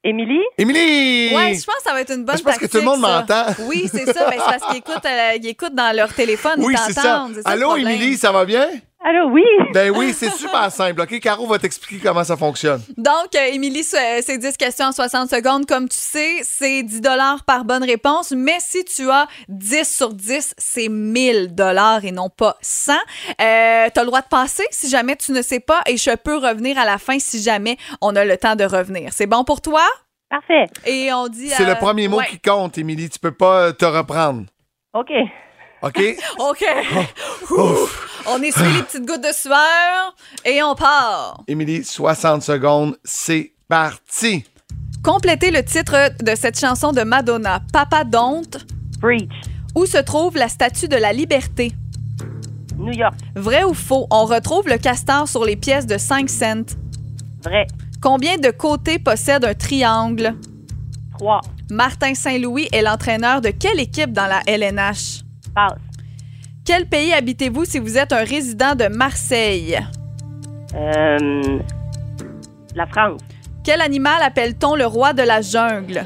Émilie? 0.08 0.39
Émilie! 0.58 1.36
Ouais, 1.36 1.53
je 1.53 1.66
pense 1.66 1.76
que 1.76 1.84
ça 1.84 1.91
va 1.91 1.99
être 1.99 2.14
une 2.14 2.24
bonne 2.24 2.38
Je 2.38 2.41
pense 2.43 2.58
que 2.58 2.66
tout 2.66 2.78
le 2.78 2.84
monde 2.84 3.01
tactique, 3.01 3.58
m'entend. 3.58 3.64
Oui, 3.68 3.89
c'est 3.91 4.05
ça. 4.05 4.30
Ben, 4.30 4.38
c'est 4.39 4.58
parce 4.58 4.66
qu'ils 4.68 4.78
écoutent, 4.78 5.05
euh, 5.05 5.32
ils 5.36 5.47
écoutent 5.47 5.76
dans 5.76 5.93
leur 5.93 6.14
téléphone, 6.14 6.53
Oui, 6.60 6.76
c'est 6.88 6.93
ça. 6.93 7.01
ça 7.01 7.28
Allô. 7.43 7.76
Émilie, 7.76 8.16
ça 8.16 8.32
va 8.32 8.45
bien? 8.45 8.70
Allô, 9.04 9.30
oui? 9.30 9.43
Ben 9.74 9.91
oui, 9.95 10.14
c'est 10.14 10.32
super 10.34 10.72
simple. 10.72 11.02
OK, 11.02 11.20
Caro 11.20 11.45
va 11.45 11.60
t'expliquer 11.60 12.08
comment 12.08 12.24
ça 12.24 12.36
fonctionne. 12.36 12.82
Donc, 12.98 13.36
euh, 13.36 13.54
Émilie, 13.54 13.84
c'est 13.84 14.22
c'est 14.22 14.38
10 14.38 14.58
questions 14.58 14.88
en 14.88 14.91
60 14.91 15.30
secondes. 15.30 15.66
Comme 15.66 15.88
tu 15.88 15.98
sais, 15.98 16.39
c'est 16.43 16.84
10 16.84 17.02
dollars 17.02 17.43
par 17.45 17.64
bonne 17.64 17.84
réponse. 17.84 18.32
Mais 18.32 18.58
si 18.60 18.84
tu 18.86 19.10
as 19.10 19.28
10 19.50 19.95
sur 19.95 20.14
10, 20.14 20.56
c'est 20.58 20.89
1000 20.89 21.54
dollars 21.54 22.04
et 22.06 22.12
non 22.12 22.30
pas 22.30 22.58
100. 22.62 22.93
Euh, 22.93 22.98
tu 23.39 23.45
as 23.45 23.91
le 23.98 24.06
droit 24.06 24.22
de 24.22 24.28
passer 24.28 24.66
si 24.72 24.89
jamais 24.89 25.16
tu 25.16 25.32
ne 25.32 25.41
sais 25.41 25.60
pas 25.60 25.82
et 25.86 25.98
je 25.98 26.16
peux 26.16 26.38
revenir 26.38 26.78
à 26.78 26.86
la 26.86 26.98
fin 26.98 27.20
si 27.20 27.41
jamais 27.41 27.78
on 28.02 28.16
a 28.16 28.26
le 28.26 28.38
temps 28.38 28.56
de 28.56 28.66
revenir. 28.66 29.12
C'est 29.14 29.28
bon 29.28 29.43
pour 29.43 29.62
toi? 29.62 29.84
Parfait. 30.30 30.66
Et 30.86 31.14
on 31.14 31.28
dit... 31.28 31.50
C'est 31.50 31.64
euh, 31.64 31.74
le 31.74 31.76
premier 31.76 32.08
mot 32.08 32.18
ouais. 32.18 32.26
qui 32.26 32.39
compte, 32.39 32.78
Émilie. 32.78 33.10
Tu 33.10 33.20
peux 33.20 33.32
pas 33.32 33.72
te 33.72 33.86
reprendre. 33.86 34.43
OK. 34.93 35.12
OK? 35.82 36.17
OK. 36.39 36.65
Ouf. 37.51 38.23
On 38.28 38.41
essuie 38.41 38.73
les 38.73 38.84
petites 38.84 39.05
gouttes 39.05 39.23
de 39.23 39.34
sueur 39.34 40.15
et 40.43 40.61
on 40.61 40.75
part. 40.75 41.43
Émilie, 41.47 41.84
60 41.84 42.41
secondes, 42.41 42.97
c'est 43.03 43.53
parti. 43.67 44.43
Complétez 45.03 45.51
le 45.51 45.63
titre 45.63 46.11
de 46.21 46.36
cette 46.36 46.59
chanson 46.59 46.91
de 46.91 47.03
Madonna, 47.03 47.61
Papa 47.71 48.03
Don't. 48.03 48.57
Breach. 48.99 49.30
Où 49.75 49.86
se 49.86 49.97
trouve 49.97 50.36
la 50.36 50.49
statue 50.49 50.88
de 50.88 50.97
la 50.97 51.13
liberté? 51.13 51.71
New 52.78 52.93
York. 52.93 53.15
Vrai 53.36 53.63
ou 53.63 53.73
faux? 53.73 54.07
On 54.11 54.25
retrouve 54.25 54.67
le 54.67 54.78
castor 54.78 55.28
sur 55.28 55.45
les 55.45 55.55
pièces 55.55 55.88
de 55.88 55.97
5 55.97 56.30
cents. 56.30 56.75
Vrai. 57.43 57.67
Combien 58.01 58.38
de 58.38 58.51
côtés 58.51 58.99
possède 58.99 59.45
un 59.45 59.53
triangle? 59.53 60.36
3. 61.17 61.41
Martin 61.71 62.13
Saint-Louis 62.13 62.67
est 62.71 62.82
l'entraîneur 62.82 63.41
de 63.41 63.49
quelle 63.49 63.80
équipe 63.80 64.11
dans 64.13 64.28
la 64.28 64.41
LNH? 64.45 65.23
Passe. 65.58 65.74
Quel 66.64 66.86
pays 66.86 67.14
habitez-vous 67.14 67.66
si 67.66 67.80
vous 67.80 67.97
êtes 67.97 68.14
un 68.14 68.24
résident 68.24 68.76
de 68.76 68.89
Marseille? 68.89 69.80
Euh, 70.76 71.60
la 72.76 72.86
France. 72.86 73.22
Quel 73.64 73.82
animal 73.82 74.22
appelle-t-on 74.22 74.76
le 74.76 74.86
roi 74.86 75.14
de 75.14 75.24
la 75.24 75.41
jungle? 75.41 76.05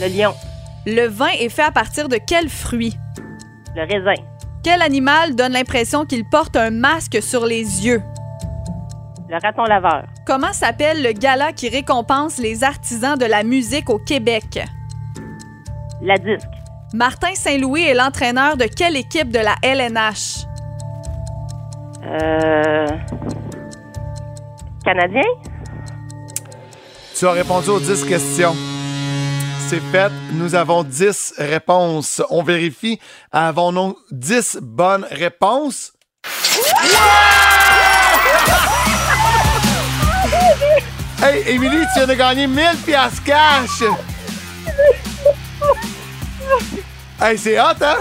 Le 0.00 0.06
lion. 0.06 0.34
Le 0.86 1.08
vin 1.08 1.30
est 1.40 1.48
fait 1.48 1.64
à 1.64 1.72
partir 1.72 2.08
de 2.08 2.16
quel 2.24 2.48
fruit? 2.48 2.96
Le 3.74 3.82
raisin. 3.92 4.22
Quel 4.62 4.82
animal 4.82 5.34
donne 5.34 5.54
l'impression 5.54 6.04
qu'il 6.04 6.24
porte 6.24 6.54
un 6.54 6.70
masque 6.70 7.20
sur 7.20 7.46
les 7.46 7.84
yeux? 7.84 8.02
Le 9.28 9.36
raton 9.42 9.64
laveur. 9.64 10.04
Comment 10.24 10.52
s'appelle 10.52 11.02
le 11.02 11.10
gala 11.10 11.52
qui 11.52 11.68
récompense 11.68 12.38
les 12.38 12.62
artisans 12.62 13.18
de 13.18 13.26
la 13.26 13.42
musique 13.42 13.90
au 13.90 13.98
Québec? 13.98 14.60
La 16.00 16.18
disque. 16.18 16.53
Martin 16.94 17.34
Saint-Louis 17.34 17.82
est 17.82 17.94
l'entraîneur 17.94 18.56
de 18.56 18.66
quelle 18.66 18.96
équipe 18.96 19.32
de 19.32 19.40
la 19.40 19.56
LNH? 19.62 20.46
Euh, 22.04 22.86
Canadien? 24.84 25.22
Tu 27.18 27.26
as 27.26 27.32
répondu 27.32 27.70
aux 27.70 27.80
10 27.80 28.04
questions. 28.04 28.54
C'est 29.66 29.82
fait. 29.90 30.12
Nous 30.34 30.54
avons 30.54 30.84
10 30.84 31.34
réponses. 31.38 32.22
On 32.30 32.44
vérifie. 32.44 33.00
Avons-nous 33.32 33.96
10 34.12 34.58
bonnes 34.62 35.04
réponses? 35.10 35.94
Hey, 41.20 41.42
Émilie, 41.48 41.78
tu 41.92 41.98
viens 41.98 42.06
de 42.06 42.14
gagner 42.14 42.46
1000 42.46 42.64
piastres 42.86 43.24
cash! 43.24 43.82
Hey, 47.20 47.38
c'est 47.38 47.58
hot, 47.58 47.76
hein? 47.80 47.96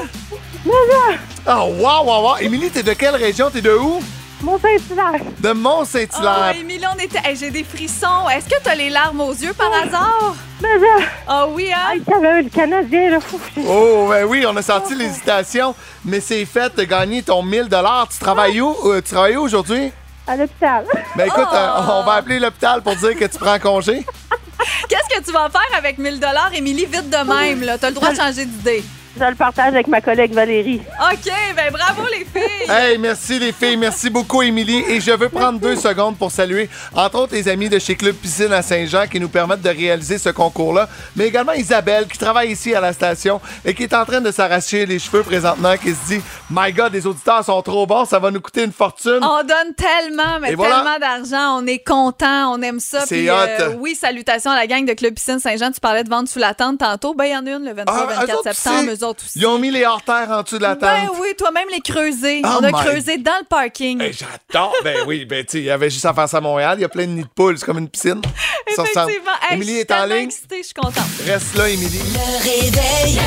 Oh, 1.46 1.74
wow, 1.78 2.04
wow, 2.06 2.22
wow! 2.24 2.38
Émilie, 2.40 2.70
t'es 2.70 2.84
de 2.84 2.94
quelle 2.94 3.16
région? 3.16 3.50
T'es 3.50 3.62
de 3.62 3.74
où? 3.74 4.02
Mont-Saint-Hilaire. 4.42 5.22
De 5.40 5.52
Mont-Saint-Hilaire. 5.54 6.54
Oh, 6.56 6.60
Émilie, 6.60 6.86
on 6.94 7.00
était... 7.00 7.20
hey, 7.24 7.36
j'ai 7.36 7.50
des 7.52 7.64
frissons. 7.64 8.28
Est-ce 8.30 8.46
que 8.50 8.62
tu 8.62 8.70
as 8.70 8.76
les 8.76 8.90
larmes 8.90 9.22
aux 9.22 9.32
yeux 9.34 9.54
par 9.54 9.72
hasard? 9.72 10.36
Mais 10.62 10.78
là, 10.78 11.06
Ah 11.28 11.48
oui, 11.48 11.70
hein? 11.74 11.98
avait 12.14 12.42
le 12.44 12.50
Canadien, 12.50 13.10
là. 13.12 13.20
Oh, 13.68 14.08
ben 14.10 14.26
oui, 14.26 14.46
on 14.48 14.56
a 14.58 14.62
senti 14.62 14.96
l'hésitation, 14.96 15.76
mais 16.04 16.20
c'est 16.20 16.44
fait, 16.46 16.70
t'as 16.76 16.86
gagné 16.86 17.24
ton 17.24 17.42
1000 17.44 17.70
Tu 18.12 18.20
travailles 18.20 18.60
où? 18.62 18.76
Euh, 18.86 19.02
tu 19.02 19.14
travailles 19.14 19.38
où 19.38 19.42
aujourd'hui? 19.44 19.92
À 20.28 20.36
l'hôpital. 20.36 20.86
Ben 21.16 21.28
écoute, 21.28 21.48
Oh! 21.52 21.56
euh, 21.56 21.82
on 22.02 22.04
va 22.04 22.14
appeler 22.14 22.40
l'hôpital 22.40 22.82
pour 22.82 22.96
dire 22.96 23.16
que 23.18 23.26
tu 23.26 23.38
prends 23.38 23.60
congé. 23.60 24.06
Qu'est-ce 24.90 25.18
que 25.20 25.24
tu 25.24 25.32
vas 25.32 25.50
faire 25.50 25.78
avec 25.78 25.98
1000 25.98 26.20
dollars, 26.20 26.52
Émilie, 26.54 26.86
vite 26.86 27.10
de 27.10 27.34
même, 27.34 27.62
là? 27.64 27.78
T'as 27.78 27.90
le 27.90 27.96
droit 27.96 28.12
de 28.12 28.18
changer 28.18 28.46
d'idée. 28.46 28.84
Je 29.16 29.24
le 29.24 29.36
partage 29.36 29.68
avec 29.68 29.88
ma 29.88 30.02
collègue 30.02 30.34
Valérie. 30.34 30.82
OK, 31.12 31.32
ben 31.56 31.72
bravo 31.72 32.02
les 32.12 32.26
filles! 32.26 32.50
Hey, 32.70 32.98
merci 32.98 33.38
les 33.40 33.52
filles, 33.52 33.76
merci 33.78 34.10
beaucoup 34.10 34.42
Émilie. 34.42 34.84
Et 34.88 35.00
je 35.02 35.12
veux 35.12 35.28
prendre 35.30 35.60
deux 35.60 35.76
secondes 35.76 36.18
pour 36.18 36.32
saluer, 36.32 36.70
entre 36.96 37.20
autres, 37.20 37.34
les 37.36 37.48
amis 37.50 37.68
de 37.70 37.78
chez 37.78 37.96
Club 37.96 38.16
Piscine 38.16 38.52
à 38.54 38.62
Saint-Jean 38.62 39.06
qui 39.08 39.20
nous 39.20 39.28
permettent 39.30 39.62
de 39.62 39.70
réaliser 39.70 40.18
ce 40.18 40.30
concours-là, 40.30 40.88
mais 41.16 41.28
également 41.28 41.52
Isabelle 41.52 42.08
qui 42.08 42.18
travaille 42.18 42.52
ici 42.52 42.74
à 42.74 42.80
la 42.82 42.94
station 42.94 43.40
et 43.66 43.74
qui 43.76 43.84
est 43.84 43.94
en 43.94 44.06
train 44.06 44.22
de 44.22 44.32
s'arracher 44.32 44.86
les 44.86 44.98
cheveux 44.98 45.24
présentement, 45.24 45.76
qui 45.78 45.92
se 45.94 46.08
dit 46.08 46.22
My 46.50 46.72
God, 46.72 46.94
les 46.94 47.06
auditeurs 47.06 47.44
sont 47.44 47.62
trop 47.62 47.86
bons, 47.86 48.06
ça 48.06 48.18
va 48.18 48.32
nous 48.32 48.42
coûter 48.42 48.64
une 48.64 48.72
fortune. 48.72 49.20
On 49.22 49.44
donne 49.44 49.74
tellement, 49.76 50.40
mais 50.42 50.54
Et 50.54 50.56
voilà. 50.56 50.76
tellement 50.78 51.00
d'argent. 51.00 51.60
On 51.62 51.68
est 51.68 51.84
content, 51.86 52.54
on 52.54 52.62
aime 52.62 52.80
ça. 52.80 53.02
C'est 53.06 53.18
Puis, 53.18 53.30
hot. 53.30 53.34
euh, 53.34 53.74
oui, 53.78 53.94
salutations 53.96 54.52
à 54.52 54.56
la 54.56 54.68
gang 54.68 54.86
de 54.86 54.94
Club 54.94 55.14
Piscine 55.14 55.40
Saint-Jean. 55.40 55.72
Tu 55.72 55.80
parlais 55.82 56.04
de 56.04 56.10
vendre 56.10 56.30
sous 56.30 56.40
la 56.40 56.54
tente 56.54 56.80
tantôt. 56.80 57.14
Ben, 57.14 57.26
il 57.26 57.32
y 57.34 57.36
en 57.36 57.46
a 57.46 57.50
une 57.58 57.66
le 57.66 57.74
23-24 57.74 57.84
Ah, 57.88 58.54
septembre. 58.54 58.92
Eux 59.04 59.08
autres 59.08 59.24
aussi. 59.26 59.40
Ils 59.40 59.46
ont 59.46 59.58
mis 59.60 59.72
les 59.72 59.86
hors-terres 59.86 60.30
en 60.32 60.42
dessous 60.44 60.58
de 60.58 60.64
la 60.64 60.76
tente. 60.76 60.82
Ben 60.82 61.10
oui, 61.20 61.28
toi-même 61.38 61.68
les 61.72 61.82
creuser. 61.82 62.42
Oh 62.44 62.48
on 62.60 62.64
a 62.64 62.72
my- 62.72 62.74
creusé 62.74 63.18
dans 63.18 63.38
le 63.40 63.46
parking. 63.46 64.02
Hey, 64.02 64.14
J'adore. 64.14 64.74
Ben 64.84 64.98
oui, 65.06 65.26
ben 65.26 65.44
tu 65.46 65.52
sais, 65.54 65.58
il 65.60 65.66
y 65.66 65.72
avait 65.72 65.90
juste 65.90 66.06
à 66.06 66.14
faire 66.14 66.28
ça 66.30 66.38
à 66.38 66.42
Montréal. 66.42 66.78
Il 66.78 66.82
y 66.82 66.86
a 66.86 66.90
plein 66.90 67.06
de 67.06 67.12
nids 67.12 67.24
de 67.24 67.28
poules, 67.28 67.58
c'est 67.60 67.66
comme 67.66 67.78
une 67.80 67.90
piscine. 67.90 68.22
Effectivement. 68.68 69.32
Hey, 69.50 69.56
Émilie 69.56 69.72
je 69.72 69.74
suis 69.76 69.82
est 69.82 69.92
en 69.92 70.06
ligne. 70.06 70.26
excitée, 70.26 70.58
je 70.60 70.64
suis 70.64 70.74
contente. 70.74 71.04
Reste 71.26 71.56
là, 71.56 71.70
Émilie. 71.70 72.00
réveil. 72.42 73.20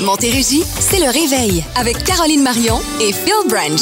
Montérégie, 0.00 0.62
c'est 0.78 0.98
le 0.98 1.06
réveil 1.10 1.64
avec 1.76 2.04
Caroline 2.04 2.42
Marion 2.42 2.80
et 3.00 3.12
Phil 3.12 3.48
Branch. 3.48 3.80